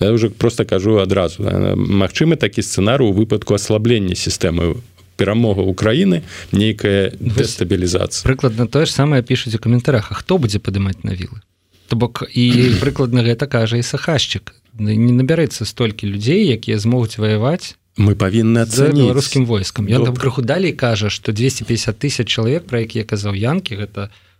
Я 0.01 0.11
уже 0.11 0.29
просто 0.29 0.65
кажу 0.65 0.97
адразу 0.97 1.43
Мачымы 1.75 2.35
такі 2.35 2.61
сцэнар 2.61 3.01
у 3.01 3.13
выпадку 3.13 3.53
аслаблення 3.53 4.15
сістэмы 4.15 4.81
перамога 5.17 5.61
Украіны 5.61 6.23
нейкая 6.51 7.13
дэстабілізацыя. 7.19 8.25
прыкладна 8.25 8.65
тое 8.65 8.85
ж 8.85 8.93
самае 8.93 9.21
пішуць 9.21 9.53
у 9.55 9.59
каментарах. 9.59 10.11
А 10.11 10.15
хто 10.17 10.37
будзе 10.37 10.57
падымаць 10.57 11.03
на 11.03 11.13
вілы 11.13 11.41
то 11.89 11.95
бок 11.95 12.23
і 12.33 12.77
прыкладна 12.81 13.21
гэта 13.21 13.45
кажа 13.45 13.77
і 13.77 13.85
сахашчык 13.85 14.53
не 14.79 15.13
набярэцца 15.13 15.65
столькі 15.65 16.09
людзей 16.09 16.49
якія 16.49 16.81
змогуць 16.81 17.21
ваяваць 17.21 17.77
мы 17.97 18.15
павінны 18.15 18.65
беларускім 18.65 19.45
войскам. 19.45 19.85
Я 19.85 19.99
там 19.99 20.15
крыху 20.15 20.41
далей 20.41 20.73
кажа 20.73 21.09
что 21.09 21.33
250 21.33 21.99
тысяч 21.99 22.25
чалавек 22.25 22.65
про 22.65 22.81
якія 22.81 23.05
казаў 23.05 23.37
янкі 23.37 23.77
гэта 23.77 24.09
у 24.09 24.30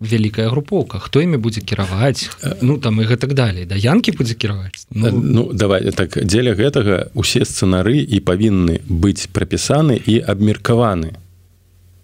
вялікая 0.00 0.48
групоўка. 0.48 0.98
Хто 0.98 1.20
імі 1.20 1.36
будзе 1.36 1.60
кіраваць? 1.60 2.30
Ну 2.62 2.78
там 2.78 3.00
і 3.00 3.04
гэтак 3.04 3.34
далей 3.34 3.64
да? 3.64 3.74
Янкі 3.74 4.12
будзе 4.12 4.34
кіраваць? 4.34 4.86
Ну, 4.90 5.10
ну 5.10 5.42
давай 5.52 5.90
так 5.92 6.18
дзеля 6.24 6.54
гэтага 6.54 7.10
усе 7.14 7.44
сцэнары 7.44 7.98
і 8.00 8.20
павінны 8.20 8.80
быць 8.88 9.28
прапісаны 9.32 9.96
і 9.96 10.20
абмеркаваны. 10.20 11.16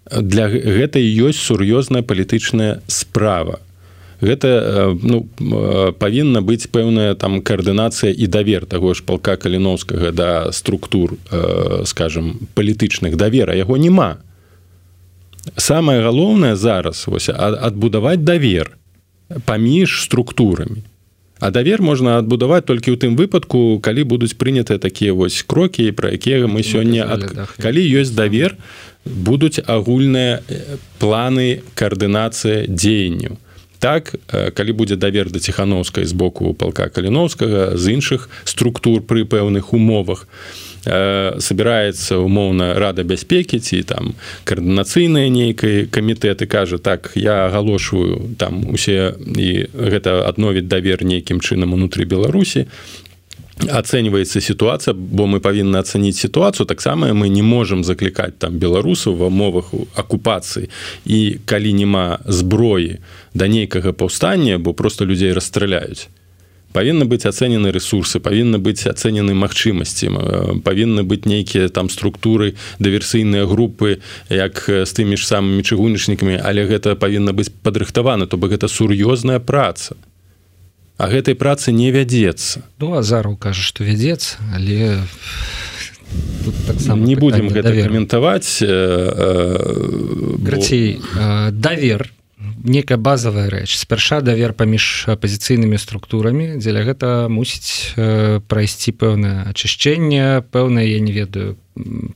Для 0.07 0.47
гэтай 0.47 1.03
ёсць 1.03 1.43
сур'ёзная 1.43 2.01
палітычная 2.01 2.81
справа. 2.87 3.59
Гэта 4.21 4.95
ну 5.03 5.29
павінна 5.99 6.41
быць 6.41 6.65
пэўная 6.73 7.13
там 7.13 7.41
каардынацыя 7.41 8.09
і 8.09 8.25
давер 8.27 8.65
таго 8.65 8.93
ж 8.97 9.03
палка 9.05 9.37
каліновскага 9.37 10.11
да 10.11 10.51
структур 10.51 11.17
скажем 11.85 12.49
палітычных 12.55 13.15
давера. 13.15 13.53
Яго 13.53 13.77
няма 13.77 14.17
самое 15.55 16.01
галоўнае 16.01 16.55
зараз 16.55 17.07
вось 17.07 17.29
адбудаваць 17.29 18.23
давер 18.23 18.77
паміж 19.45 20.01
структурамі 20.03 20.83
а 21.39 21.51
давер 21.51 21.81
можна 21.81 22.17
адбудаваць 22.17 22.65
толькі 22.65 22.91
ў 22.93 22.97
тым 22.97 23.13
выпадку 23.15 23.79
калі 23.79 24.03
будуць 24.03 24.33
прынятыя 24.33 24.81
такія 24.81 25.13
вось 25.13 25.43
крокі 25.43 25.91
пра 25.91 26.11
якія 26.17 26.47
мы 26.47 26.65
сёння 26.65 27.05
ад... 27.05 27.53
калі 27.61 27.81
ёсць 28.01 28.15
давер 28.17 28.57
будуць 29.05 29.61
агульныя 29.61 30.41
планы 30.99 31.61
каардынацыя 31.77 32.65
дзеянню 32.67 33.37
так 33.79 34.15
калі 34.29 34.71
будзе 34.71 34.95
давер 34.95 35.31
да 35.31 35.39
ціхановскай 35.39 36.05
з 36.05 36.13
боку 36.13 36.53
палка 36.53 36.89
каліновскага 36.89 37.77
з 37.77 37.97
іншых 37.97 38.29
структур 38.43 39.01
пры 39.01 39.25
пэўных 39.25 39.73
умовах 39.73 40.27
то 40.27 40.67
собираецца 41.39 42.17
умоўна 42.17 42.73
рада 42.79 43.03
бяспекі 43.03 43.59
ці 43.59 43.83
там 43.83 44.15
каардынацыйныя 44.47 45.27
нейкай 45.27 45.85
камітэты 45.91 46.47
кажа 46.47 46.77
так 46.77 47.11
я 47.15 47.47
агалошваю 47.47 48.35
там 48.37 48.63
усе 48.71 49.15
і 49.19 49.67
гэта 49.73 50.23
адновіць 50.27 50.67
давер 50.67 51.03
нейкім 51.03 51.43
чынам 51.43 51.75
унутры 51.75 52.05
беларусі 52.05 52.67
ацэньваецца 53.65 54.41
сітуацыя 54.41 54.93
бо 54.93 55.25
мы 55.25 55.39
павінны 55.41 55.81
ацаніць 55.81 56.19
сітуацыю 56.21 56.67
таксама 56.69 57.13
мы 57.13 57.29
не 57.29 57.41
можемм 57.41 57.83
заклікаць 57.83 58.37
там 58.37 58.61
беларусаў 58.61 59.17
ва 59.17 59.29
мовах 59.29 59.73
акупацыі 59.95 60.69
і 61.05 61.39
калі 61.45 61.73
няма 61.73 62.19
зброі 62.25 63.01
да 63.33 63.47
нейкага 63.47 63.93
паўстання 63.93 64.57
бо 64.57 64.73
просто 64.73 65.05
людзей 65.05 65.33
расстраляюць. 65.33 66.07
Павінны 66.73 67.07
быць 67.09 67.25
ацэнены 67.25 67.71
ресурсы 67.73 68.19
павінны 68.21 68.59
быць 68.61 68.85
ацэнены 68.85 69.33
магчымасці 69.33 70.61
павінны 70.61 71.01
быць 71.01 71.25
нейкія 71.25 71.69
там 71.73 71.89
структуры 71.89 72.53
дыверсійныя 72.77 73.47
групы 73.49 73.97
як 74.29 74.61
з 74.69 74.91
тымі 74.93 75.17
ж 75.17 75.25
самымі 75.25 75.65
чыгунічнікамі 75.65 76.37
але 76.37 76.67
гэта 76.69 76.93
павінна 76.93 77.33
быць 77.33 77.49
падрыхтавана 77.49 78.27
то 78.27 78.37
бы 78.37 78.53
гэта 78.53 78.69
сур'ёзная 78.69 79.39
праца 79.39 79.97
а 80.97 81.07
гэтай 81.07 81.35
працы 81.35 81.71
не 81.71 81.91
вядзецца. 81.91 82.65
Ну 82.81 82.93
азару 82.97 83.37
кажа 83.37 83.61
што 83.61 83.83
вядзецца 83.83 84.37
але 84.53 85.01
так 86.67 86.77
не 86.97 87.15
будемм 87.15 87.49
гэта 87.53 87.73
каментаваць 87.73 88.63
крацей 90.45 91.01
давер 91.51 92.11
некая 92.63 92.97
базовая 92.97 93.49
рэч. 93.49 93.75
Спярша 93.77 94.21
давер 94.21 94.53
паміж 94.53 95.05
апозіцыйнымі 95.09 95.77
структурамі 95.77 96.57
дзеля 96.61 96.83
гэта 96.85 97.29
мусіць 97.29 97.93
э, 97.95 98.39
прайсці 98.45 98.93
пэўнае 98.93 99.49
ачышчэнне 99.53 100.43
пэўнае 100.51 100.85
я 100.85 100.99
не 100.99 101.11
ведаю 101.11 101.57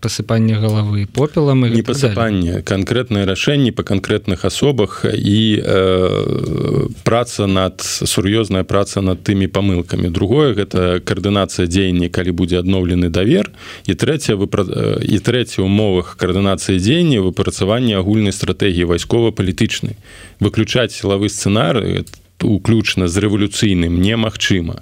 пасыпанне 0.01 0.55
галавы 0.59 1.07
попелам 1.07 1.65
не 1.65 1.81
пасыпанне 1.81 2.61
канкрэтнае 2.61 3.25
рашэнні 3.25 3.71
па 3.71 3.83
канкрэтных 3.83 4.45
асобах 4.45 5.05
і 5.05 5.61
э, 5.61 6.87
праца 7.03 7.47
над 7.47 7.81
сур'ёзная 7.81 8.63
праца 8.63 9.01
над 9.01 9.23
тымі 9.23 9.47
памылкамі. 9.47 10.09
Другое 10.09 10.53
гэта 10.53 11.01
каардынацыя 11.05 11.67
дзеяння 11.67 12.09
калі 12.09 12.31
будзе 12.31 12.59
адноўлены 12.59 13.09
давер. 13.09 13.51
І 13.85 13.93
трэця 13.93 14.35
выпра... 14.35 14.65
і 15.01 15.17
трэця 15.19 15.61
умовах 15.61 16.17
каардынацыі 16.17 16.79
дзеяння 16.79 17.21
выпрацавання 17.21 17.97
агульнай 18.01 18.33
стратэгіі 18.33 18.89
вайскова-палітычнай. 18.89 19.97
Выключаць 20.39 20.93
сілавы 20.93 21.29
сцэнары 21.29 22.05
уключна 22.41 23.07
з 23.07 23.17
рэвалюцыйным 23.21 24.01
немагчыма 24.01 24.81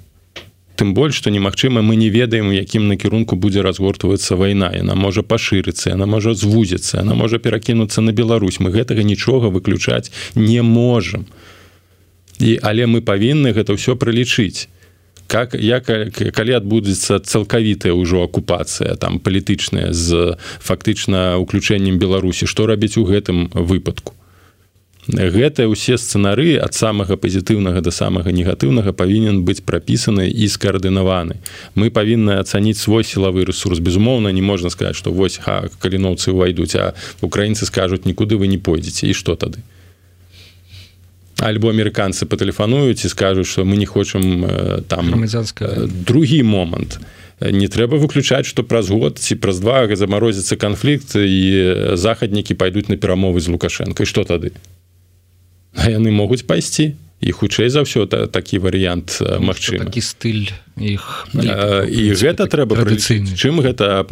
тым 0.80 0.93
больш 0.95 1.19
што 1.19 1.30
немагчыма 1.30 1.84
мы 1.84 1.99
не 1.99 2.07
ведаем 2.09 2.47
у 2.47 2.55
якім 2.55 2.88
накірунку 2.88 3.36
будзе 3.36 3.61
разгортвацца 3.61 4.39
вайна. 4.39 4.71
Яна 4.71 4.95
можа 4.95 5.21
пашырыцца 5.27 5.91
она 5.93 6.07
можа 6.07 6.34
звузіцца 6.34 7.03
она 7.03 7.19
можа 7.19 7.38
перакінуцца 7.38 8.01
на 8.01 8.15
Беларусь. 8.15 8.59
Мы 8.63 8.71
гэтага 8.71 9.03
нічога 9.03 9.51
выключаць 9.51 10.11
не 10.36 10.61
можам. 10.63 11.27
І 12.39 12.59
але 12.63 12.88
мы 12.88 13.01
павінны 13.03 13.51
гэта 13.51 13.75
ўсё 13.75 13.99
прылічыць 13.99 14.71
как 15.27 15.53
я 15.53 15.80
калі 15.80 16.53
адбудзецца 16.57 17.19
цалкавітая 17.19 17.93
ўжо 17.93 18.23
акупацыя 18.23 18.95
там 18.95 19.19
палітычная 19.19 19.93
з 19.93 20.39
фактычна 20.63 21.38
уключэннем 21.38 21.99
беларусі 21.99 22.47
што 22.47 22.65
рабіць 22.65 22.97
у 22.97 23.05
гэтым 23.05 23.51
выпадку 23.53 24.15
гэта 25.10 25.66
ўсе 25.66 25.97
сцэнары 25.97 26.62
ад 26.62 26.78
самага 26.78 27.18
пазітыўнага 27.18 27.82
да 27.82 27.89
самага 27.89 28.30
негатыўнага 28.30 28.93
павінен 28.93 29.41
быць 29.41 29.66
прапісаны 29.66 30.30
і 30.30 30.45
скаардынаваны. 30.45 31.41
Мы 31.74 31.89
павінны 31.89 32.38
ацаніць 32.38 32.78
свой 32.78 33.01
сілавы 33.03 33.45
ресурс 33.45 33.82
безумоўна 33.82 34.30
не 34.30 34.41
можна 34.45 34.70
сказаць 34.70 34.95
што 34.95 35.10
вось 35.10 35.41
ха 35.41 35.66
каліноўцы 35.82 36.30
ўвайдуць 36.30 36.78
а 36.78 36.93
украінцы 37.26 37.66
скажуць 37.66 38.05
нікуды 38.05 38.38
вы 38.38 38.45
не 38.47 38.62
пойдзеце. 38.62 39.10
І 39.10 39.14
што 39.18 39.34
тады? 39.34 39.66
Альбо 41.41 41.74
амерыканцы 41.74 42.30
патэлефануюць 42.30 43.01
і 43.01 43.10
скажуць 43.10 43.49
што 43.49 43.66
мы 43.66 43.82
не 43.82 43.89
хочам 43.89 44.45
там 44.86 45.26
другі 46.05 46.43
момант. 46.43 46.99
Не 47.41 47.66
трэба 47.66 47.97
выключаць 47.97 48.45
што 48.45 48.62
праз 48.62 48.93
год 48.93 49.18
ці 49.18 49.41
праз 49.41 49.57
два 49.57 49.89
замарозіцца 49.89 50.53
канфлікт 50.53 51.18
і 51.18 51.97
захаднікі 51.97 52.53
пайдуць 52.53 52.93
на 52.93 52.97
перамовы 52.99 53.41
з 53.41 53.49
лукашэнкай. 53.49 54.05
Што 54.05 54.22
тады? 54.22 54.53
а 54.53 54.78
яны 55.76 56.11
могуць 56.11 56.45
пайсці. 56.45 56.95
І 57.20 57.36
хутчэй 57.36 57.67
за 57.67 57.84
ўсё 57.84 58.07
та, 58.07 58.32
такі 58.32 58.63
варыянт 58.63 59.20
магчым 59.43 59.84
такі 59.84 59.99
стыль 59.99 60.47
іх 60.80 61.27
і 61.36 62.03
гэта 62.15 62.47
трэба 62.47 62.75
традыцыйны. 62.80 63.36
Чым 63.36 63.59
гэта 63.61 64.07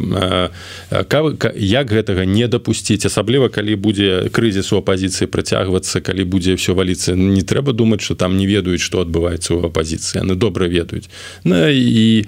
як 1.56 1.86
гэтага 1.90 2.24
не 2.24 2.46
дапусціць 2.48 3.06
асабліва 3.06 3.48
калі 3.48 3.74
будзе 3.76 4.28
крызіс 4.28 4.72
у 4.72 4.80
апазіцыі 4.84 5.28
працягвацца 5.32 6.00
калі 6.00 6.24
будзе 6.24 6.54
все 6.54 6.76
валіцца 6.76 7.16
не 7.16 7.42
трэба 7.42 7.72
думаць 7.72 8.04
что 8.04 8.14
там 8.14 8.36
не 8.36 8.46
ведаюць 8.46 8.84
што 8.84 9.00
адбываецца 9.00 9.56
ў 9.56 9.72
апазіцыі 9.72 10.22
яны 10.22 10.36
добра 10.36 10.68
ведаюць. 10.68 11.08
Ну 11.44 11.56
і 11.68 12.26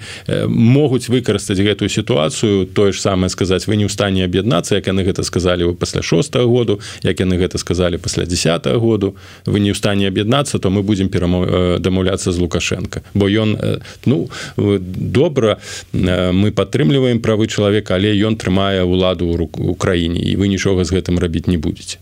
могуць 0.49 1.09
выкарыстаць 1.09 1.61
гэтую 1.61 1.89
сітуацыю 1.89 2.65
тое 2.65 2.91
ж 2.91 2.99
самае 2.99 3.29
сказаць 3.29 3.67
вы 3.67 3.77
не 3.77 3.85
ў 3.85 3.91
стане 3.93 4.25
аб'яднацца 4.25 4.75
як 4.81 4.87
яны 4.87 5.05
гэта 5.05 5.23
сказалі 5.23 5.71
вы 5.71 5.73
пасля 5.75 6.01
шостого 6.01 6.49
году 6.49 6.79
як 7.03 7.19
яны 7.19 7.37
гэта 7.37 7.57
сказалі 7.57 7.97
пасля 7.97 8.25
десят 8.25 8.65
году. 8.65 9.15
Вы 9.45 9.59
не 9.59 9.71
ў 9.71 9.77
стане 9.77 10.07
аб'яднацца 10.07 10.59
то 10.59 10.69
мы 10.69 10.81
будзем 10.83 11.09
перамов 11.09 11.79
дамаўляцца 11.79 12.31
з 12.31 12.37
лукашенко 12.39 13.01
бо 13.13 13.29
ён 13.29 13.57
ну 14.05 14.30
добра 14.57 15.57
мы 15.93 16.51
падтрымліваем 16.51 17.19
правы 17.19 17.47
чалавека 17.47 17.95
але 17.95 18.13
ён 18.15 18.35
трымае 18.35 18.83
ўладу 18.83 19.27
ў 19.27 19.35
руку 19.35 19.75
краіне 19.75 20.21
і 20.21 20.35
вы 20.35 20.47
нічога 20.47 20.83
з 20.83 20.99
гэтым 20.99 21.19
рабіць 21.19 21.47
не 21.47 21.57
будетеце 21.57 21.99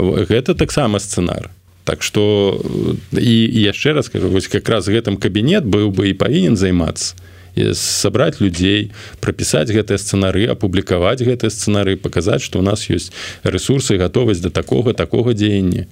гэта 0.00 0.54
таксама 0.54 0.98
сцэнар. 0.98 1.50
Так 1.84 2.02
что 2.02 2.60
і 3.12 3.34
яшчэ 3.60 3.92
раз 3.92 4.06
скажу 4.06 4.28
вось 4.28 4.48
как 4.48 4.68
раз 4.68 4.88
гэтым 4.88 5.16
кабінет 5.16 5.64
быў 5.64 5.90
бы 5.90 6.08
і 6.10 6.14
павінен 6.14 6.56
займацца 6.56 7.16
сабраць 7.74 8.40
людзей 8.40 8.92
прапісаць 9.20 9.68
гэтыя 9.74 9.98
сцэнары 9.98 10.46
апублікаваць 10.46 11.20
гэтыя 11.24 11.50
сцэнары 11.50 11.96
паказаць 11.96 12.42
што 12.46 12.60
у 12.60 12.62
нас 12.62 12.86
ёсць 12.88 13.10
ресурсы 13.42 13.98
гатовасць 13.98 14.40
да 14.40 14.50
такога 14.50 14.94
такога 14.94 15.34
дзеяння 15.34 15.88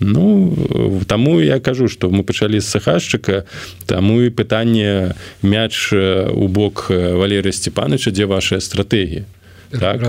Ну 0.00 1.04
таму 1.06 1.40
я 1.40 1.60
кажу 1.60 1.88
што 1.88 2.10
мы 2.10 2.22
пачалі 2.22 2.60
з 2.60 2.68
сахашчыка 2.68 3.44
таму 3.86 4.20
і 4.22 4.30
пытанне 4.30 5.16
мяч 5.42 5.92
у 5.92 6.48
бок 6.48 6.90
валеры 6.90 7.52
сцепаныча 7.52 8.10
дзе 8.10 8.26
ваша 8.26 8.60
стратэгія 8.60 9.24
так? 9.70 10.00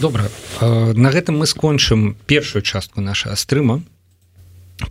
добра 0.00 0.26
на 0.60 1.10
гэтым 1.10 1.38
мы 1.38 1.46
скончым 1.46 2.16
першую 2.26 2.62
частку 2.62 3.00
наша 3.00 3.34
стрыма 3.36 3.82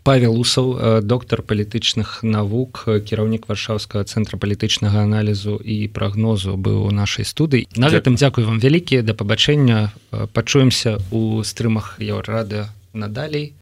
павел 0.04 0.40
усаў 0.40 1.02
доктар 1.02 1.42
палітычных 1.42 2.24
навук 2.24 2.86
кіраўнік 2.86 3.50
варшаўскага 3.50 4.04
цэнтра 4.04 4.38
палітычнага 4.38 5.04
аналізу 5.04 5.58
і 5.58 5.88
прагнозу 5.94 6.56
быў 6.58 6.88
у 6.88 6.92
нашай 6.92 7.26
студыі. 7.26 7.68
На 7.76 7.90
гэтым 7.90 8.16
дзякую 8.16 8.48
вам 8.48 8.60
вялікія 8.60 9.02
да 9.02 9.14
пабачэння. 9.14 9.92
Пачуемся 10.34 11.00
у 11.12 11.44
стрымах 11.44 11.98
еўрады 12.00 12.68
надалей 12.94 13.54